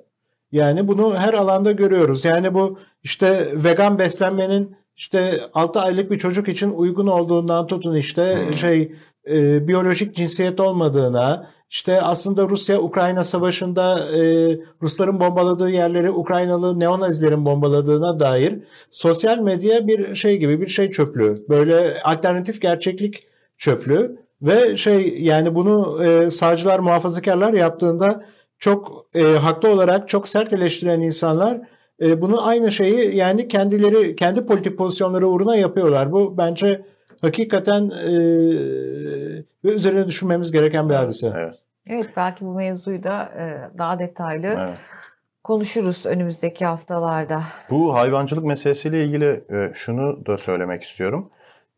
Yani 0.53 0.89
bunu 0.89 1.17
her 1.17 1.35
alanda 1.35 1.73
görüyoruz. 1.73 2.25
Yani 2.25 2.55
bu 2.55 2.79
işte 3.03 3.49
vegan 3.55 3.99
beslenmenin 3.99 4.77
işte 4.97 5.41
6 5.55 5.81
aylık 5.81 6.11
bir 6.11 6.19
çocuk 6.19 6.49
için 6.49 6.71
uygun 6.71 7.07
olduğundan 7.07 7.67
tutun 7.67 7.97
işte 7.97 8.39
Hmm. 8.45 8.53
şey 8.53 8.93
e, 9.31 9.69
biyolojik 9.69 10.17
cinsiyet 10.17 10.61
olmadığına, 10.61 11.47
işte 11.71 12.03
aslında 12.03 12.49
Rusya-Ukrayna 12.49 13.25
savaşında 13.25 13.99
e, 14.17 14.21
Rusların 14.83 15.21
bombaladığı 15.21 15.71
yerleri 15.71 16.11
Ukraynalı 16.11 16.81
neonazilerin 16.81 17.45
bombaladığına 17.45 18.21
dair 18.21 18.63
sosyal 18.91 19.39
medya 19.39 19.87
bir 19.87 20.15
şey 20.15 20.37
gibi 20.37 20.61
bir 20.61 20.67
şey 20.67 20.91
çöplüğü. 20.91 21.45
Böyle 21.49 22.03
alternatif 22.03 22.63
gerçeklik 22.63 23.23
çöplüğü 23.59 24.19
ve 24.43 24.77
şey 24.77 25.23
yani 25.23 25.55
bunu 25.55 26.05
e, 26.05 26.31
sağcılar 26.31 26.79
muhafazakarlar 26.79 27.53
yaptığında 27.53 28.25
çok 28.59 29.07
e, 29.15 29.23
haklı 29.23 29.71
olarak 29.71 30.09
çok 30.09 30.29
sert 30.29 30.53
eleştiren 30.53 31.01
insanlar 31.01 31.61
e, 32.03 32.21
bunu 32.21 32.47
aynı 32.47 32.73
şeyi 32.73 33.17
yani 33.17 33.49
kendileri 33.49 34.17
kendi 34.17 34.47
politik 34.47 34.79
pozisyonları 34.79 35.29
uğruna 35.29 35.57
yapıyorlar. 35.57 36.13
Bu 36.13 36.39
bence 36.39 36.85
hakikaten 37.21 37.91
e, 37.91 38.13
ve 39.65 39.69
üzerine 39.75 40.07
düşünmemiz 40.07 40.53
gereken 40.53 40.89
bir 40.89 40.95
hadise. 40.95 41.33
Evet. 41.37 41.55
Evet 41.89 42.09
belki 42.17 42.45
bu 42.45 42.55
mevzuyu 42.55 43.03
da 43.03 43.25
e, 43.25 43.79
daha 43.79 43.99
detaylı 43.99 44.47
evet. 44.47 44.75
konuşuruz 45.45 46.07
önümüzdeki 46.07 46.67
haftalarda. 46.67 47.43
Bu 47.71 47.95
hayvancılık 47.95 48.45
meselesiyle 48.45 49.05
ilgili 49.05 49.45
e, 49.51 49.71
şunu 49.75 50.27
da 50.27 50.39
söylemek 50.39 50.83
istiyorum. 50.83 51.31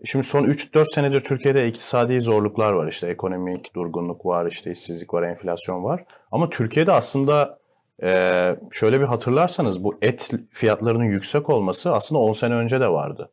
Şimdi 0.05 0.24
son 0.24 0.45
3-4 0.45 0.95
senedir 0.95 1.20
Türkiye'de 1.20 1.68
iktisadi 1.68 2.22
zorluklar 2.22 2.72
var. 2.72 2.88
İşte 2.88 3.07
ekonomik 3.07 3.74
durgunluk 3.74 4.26
var, 4.26 4.47
işte 4.47 4.70
işsizlik 4.70 5.14
var, 5.14 5.22
enflasyon 5.22 5.84
var. 5.84 6.05
Ama 6.32 6.51
Türkiye'de 6.51 6.93
aslında 6.93 7.59
e, 8.03 8.57
şöyle 8.70 9.01
bir 9.01 9.05
hatırlarsanız 9.05 9.84
bu 9.84 9.99
et 10.03 10.30
fiyatlarının 10.51 11.05
yüksek 11.05 11.51
olması 11.51 11.95
aslında 11.95 12.20
10 12.20 12.32
sene 12.32 12.55
önce 12.55 12.80
de 12.80 12.88
vardı. 12.88 13.30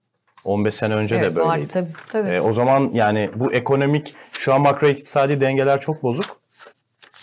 15 0.47 0.75
sene 0.75 0.95
önce 0.95 1.15
evet, 1.15 1.31
de 1.31 1.35
böyleydi. 1.35 1.49
Vardı, 1.49 1.67
tabii, 1.73 1.91
tabii. 2.11 2.29
E, 2.29 2.41
o 2.41 2.53
zaman 2.53 2.89
yani 2.93 3.29
bu 3.35 3.53
ekonomik 3.53 4.15
şu 4.31 4.53
an 4.53 4.61
makro 4.61 4.87
iktisadi 4.87 5.41
dengeler 5.41 5.81
çok 5.81 6.03
bozuk. 6.03 6.25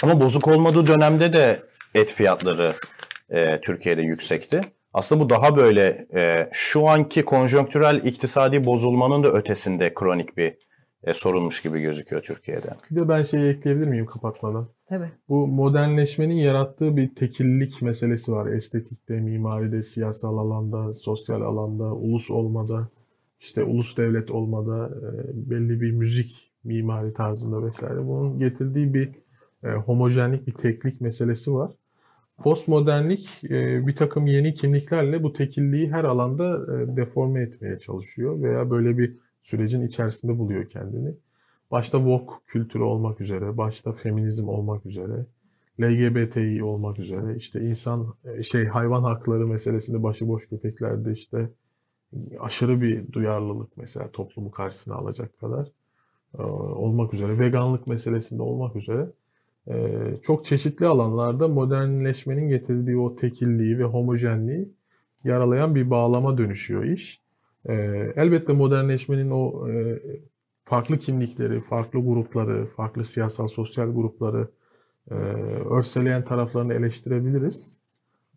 Ama 0.03 0.21
bozuk 0.21 0.49
olmadığı 0.49 0.87
dönemde 0.87 1.33
de 1.33 1.63
et 1.95 2.13
fiyatları 2.13 2.73
e, 3.31 3.61
Türkiye'de 3.61 4.03
yüksekti. 4.03 4.61
Aslında 4.93 5.25
bu 5.25 5.31
daha 5.31 5.57
böyle 5.57 6.07
e, 6.15 6.49
şu 6.53 6.89
anki 6.89 7.25
konjonktürel 7.25 8.01
iktisadi 8.05 8.65
bozulmanın 8.65 9.25
da 9.25 9.33
ötesinde 9.33 9.95
kronik 9.95 10.37
bir 10.37 10.55
e, 11.05 11.15
sorunmuş 11.15 11.63
gibi 11.63 11.81
gözüküyor 11.81 12.23
Türkiye'de. 12.23 12.69
Bir 12.91 12.97
de 12.97 13.09
ben 13.09 13.23
şeyi 13.23 13.51
ekleyebilir 13.51 13.87
miyim 13.87 14.07
kapatmadan? 14.07 14.69
tabii. 14.89 15.11
Bu 15.29 15.47
modernleşmenin 15.47 16.35
yarattığı 16.35 16.97
bir 16.97 17.15
tekillik 17.15 17.83
meselesi 17.83 18.33
var. 18.33 18.47
Estetikte, 18.47 19.21
mimaride, 19.21 19.83
siyasal 19.83 20.39
alanda, 20.39 20.95
sosyal 20.95 21.43
alanda, 21.43 21.95
ulus 21.95 22.31
olmada, 22.31 22.89
işte 23.41 23.65
ulus 23.65 23.97
devlet 23.97 24.31
olmada, 24.31 24.89
e, 24.89 25.51
belli 25.51 25.81
bir 25.81 25.93
müzik 25.93 26.53
mimari 26.65 27.13
tarzında 27.13 27.67
vesaire. 27.67 28.07
Bunun 28.07 28.39
getirdiği 28.39 28.95
bir 28.95 29.11
e, 29.65 29.69
homojenlik, 29.69 30.47
bir 30.47 30.53
teklik 30.53 31.01
meselesi 31.01 31.55
var. 31.55 31.73
Postmodernlik 32.39 33.45
e, 33.45 33.87
bir 33.87 33.97
takım 33.97 34.27
yeni 34.27 34.55
kimliklerle 34.55 35.23
bu 35.23 35.33
tekilliği 35.33 35.91
her 35.91 36.05
alanda 36.05 36.67
deforme 36.97 37.43
etmeye 37.43 37.79
çalışıyor 37.79 38.43
veya 38.43 38.71
böyle 38.71 38.99
bir 38.99 39.17
sürecin 39.41 39.87
içerisinde 39.87 40.39
buluyor 40.39 40.69
kendini. 40.69 41.15
Başta 41.71 41.99
woke 41.99 42.33
kültürü 42.47 42.83
olmak 42.83 43.21
üzere, 43.21 43.57
başta 43.57 43.93
feminizm 43.93 44.49
olmak 44.49 44.87
üzere, 44.87 45.27
LGBTİ 45.81 46.65
olmak 46.65 46.99
üzere, 46.99 47.37
işte 47.37 47.61
insan 47.61 48.15
şey 48.43 48.65
hayvan 48.65 49.03
hakları 49.03 49.47
meselesinde 49.47 50.03
başıboş 50.03 50.49
köpeklerde 50.49 51.13
işte 51.13 51.51
aşırı 52.41 52.81
bir 52.81 53.13
duyarlılık 53.13 53.77
mesela 53.77 54.11
toplumu 54.11 54.51
karşısına 54.51 54.95
alacak 54.95 55.39
kadar 55.41 55.69
e, 56.39 56.43
olmak 56.43 57.15
üzere, 57.15 57.39
veganlık 57.39 57.87
meselesinde 57.87 58.43
olmak 58.43 58.77
üzere 58.77 59.11
e, 59.69 59.99
çok 60.23 60.45
çeşitli 60.45 60.87
alanlarda 60.87 61.49
modernleşmenin 61.49 62.49
getirdiği 62.49 62.99
o 62.99 63.17
tekilliği 63.17 63.79
ve 63.79 63.85
homojenliği 63.85 64.69
yaralayan 65.25 65.75
bir 65.75 65.91
bağlama 65.91 66.39
dönüşüyor 66.39 66.85
iş. 66.85 67.21
E, 67.69 67.75
elbette 68.17 68.53
modernleşmenin 68.53 69.31
o 69.31 69.69
farklı 70.65 70.99
kimlikleri, 70.99 71.61
farklı 71.61 72.01
grupları, 72.01 72.67
farklı 72.67 73.05
siyasal 73.05 73.49
sosyal 73.49 73.95
grupları 73.95 74.49
e, 75.11 75.15
örseleyen 75.71 76.25
taraflarını 76.25 76.75
eleştirebiliriz. 76.75 77.73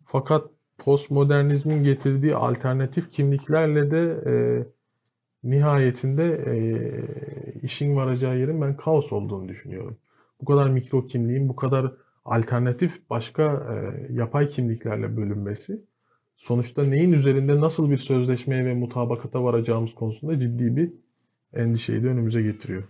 Fakat 0.04 0.50
postmodernizmin 0.78 1.84
getirdiği 1.84 2.34
alternatif 2.34 3.10
kimliklerle 3.10 3.90
de 3.90 4.20
e, 4.26 4.34
nihayetinde 5.44 6.24
e, 6.46 6.56
işin 7.62 7.96
varacağı 7.96 8.38
yerin 8.38 8.60
ben 8.60 8.76
kaos 8.76 9.12
olduğunu 9.12 9.48
düşünüyorum. 9.48 9.98
Bu 10.40 10.44
kadar 10.44 10.70
mikro 10.70 11.06
kimliğin 11.06 11.48
bu 11.48 11.56
kadar 11.56 11.92
alternatif 12.24 13.10
başka 13.10 13.44
e, 13.44 14.12
yapay 14.12 14.48
kimliklerle 14.48 15.16
bölünmesi 15.16 15.82
sonuçta 16.36 16.84
neyin 16.84 17.12
üzerinde 17.12 17.60
nasıl 17.60 17.90
bir 17.90 17.98
sözleşmeye 17.98 18.64
ve 18.64 18.74
mutabakata 18.74 19.44
varacağımız 19.44 19.94
konusunda 19.94 20.40
ciddi 20.40 20.76
bir 20.76 20.92
endişeyi 21.52 22.02
de 22.02 22.08
önümüze 22.08 22.42
getiriyor. 22.42 22.84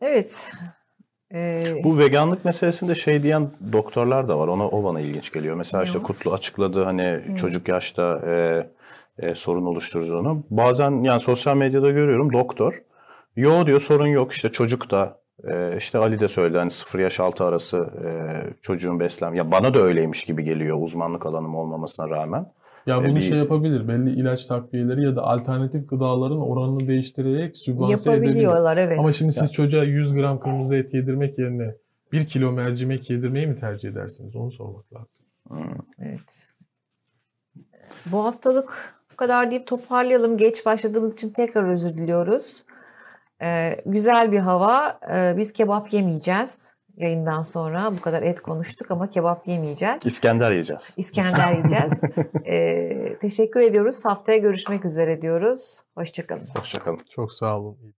Evet. 0.00 0.50
Ee, 1.34 1.80
Bu 1.84 1.98
veganlık 1.98 2.44
meselesinde 2.44 2.94
şey 2.94 3.22
diyen 3.22 3.50
doktorlar 3.72 4.28
da 4.28 4.38
var. 4.38 4.48
Ona 4.48 4.68
o 4.68 4.84
bana 4.84 5.00
ilginç 5.00 5.32
geliyor. 5.32 5.56
Mesela 5.56 5.84
işte? 5.84 5.98
Kutlu 5.98 6.32
açıkladı 6.32 6.84
hani 6.84 7.20
çocuk 7.36 7.68
yaşta 7.68 8.20
e, 8.26 8.66
e, 9.18 9.34
sorun 9.34 9.66
oluşturduğunu. 9.66 10.42
Bazen 10.50 11.02
yani 11.02 11.20
sosyal 11.20 11.56
medyada 11.56 11.90
görüyorum 11.90 12.32
doktor. 12.32 12.82
Yo 13.36 13.66
diyor 13.66 13.80
sorun 13.80 14.06
yok 14.06 14.32
işte 14.32 14.48
çocuk 14.48 14.90
da 14.90 15.18
e, 15.48 15.76
işte 15.78 15.98
Ali 15.98 16.20
de 16.20 16.28
söyledi 16.28 16.58
hani 16.58 16.70
0 16.70 16.98
yaş 16.98 17.20
6 17.20 17.44
arası 17.44 17.90
e, 18.04 18.10
çocuğun 18.62 19.00
beslen. 19.00 19.34
Ya 19.34 19.50
bana 19.50 19.74
da 19.74 19.78
öyleymiş 19.78 20.24
gibi 20.24 20.44
geliyor 20.44 20.78
uzmanlık 20.80 21.26
alanım 21.26 21.54
olmamasına 21.54 22.10
rağmen. 22.10 22.46
Ya 22.86 23.04
bunu 23.04 23.16
bir- 23.16 23.20
şey 23.20 23.38
yapabilir. 23.38 23.88
Belli 23.88 24.10
ilaç 24.10 24.46
takviyeleri 24.46 25.04
ya 25.04 25.16
da 25.16 25.22
alternatif 25.22 25.88
gıdaların 25.88 26.40
oranını 26.40 26.88
değiştirerek 26.88 27.56
sübvanse 27.56 28.10
edebilir. 28.10 28.26
yapabiliyorlar 28.26 28.76
evet. 28.76 28.98
Ama 28.98 29.12
şimdi 29.12 29.32
siz 29.32 29.52
çocuğa 29.52 29.84
100 29.84 30.14
gram 30.14 30.40
kırmızı 30.40 30.74
et 30.76 30.94
yedirmek 30.94 31.38
yerine 31.38 31.74
1 32.12 32.26
kilo 32.26 32.52
mercimek 32.52 33.10
yedirmeyi 33.10 33.46
mi 33.46 33.56
tercih 33.56 33.88
edersiniz? 33.88 34.36
Onu 34.36 34.52
sormak 34.52 34.84
lazım. 34.92 35.24
Evet. 35.98 36.48
Bu 38.06 38.24
haftalık 38.24 38.94
bu 39.12 39.16
kadar 39.16 39.50
deyip 39.50 39.66
toparlayalım. 39.66 40.36
Geç 40.36 40.66
başladığımız 40.66 41.12
için 41.12 41.30
tekrar 41.30 41.72
özür 41.72 41.88
diliyoruz. 41.98 42.64
Ee, 43.42 43.76
güzel 43.86 44.32
bir 44.32 44.38
hava. 44.38 45.00
Ee, 45.14 45.34
biz 45.36 45.52
kebap 45.52 45.92
yemeyeceğiz 45.92 46.74
yayından 46.98 47.42
sonra. 47.42 47.92
Bu 47.96 48.00
kadar 48.00 48.22
et 48.22 48.40
konuştuk 48.40 48.90
ama 48.90 49.08
kebap 49.08 49.48
yemeyeceğiz. 49.48 50.06
İskender 50.06 50.50
yiyeceğiz. 50.50 50.94
İskender 50.96 51.52
yiyeceğiz. 51.52 51.92
Ee, 52.46 53.16
teşekkür 53.20 53.60
ediyoruz. 53.60 54.04
Haftaya 54.04 54.38
görüşmek 54.38 54.84
üzere 54.84 55.22
diyoruz. 55.22 55.80
Hoşçakalın. 55.94 56.46
Hoşçakalın. 56.56 57.00
Çok 57.10 57.32
sağ 57.32 57.60
olun. 57.60 57.94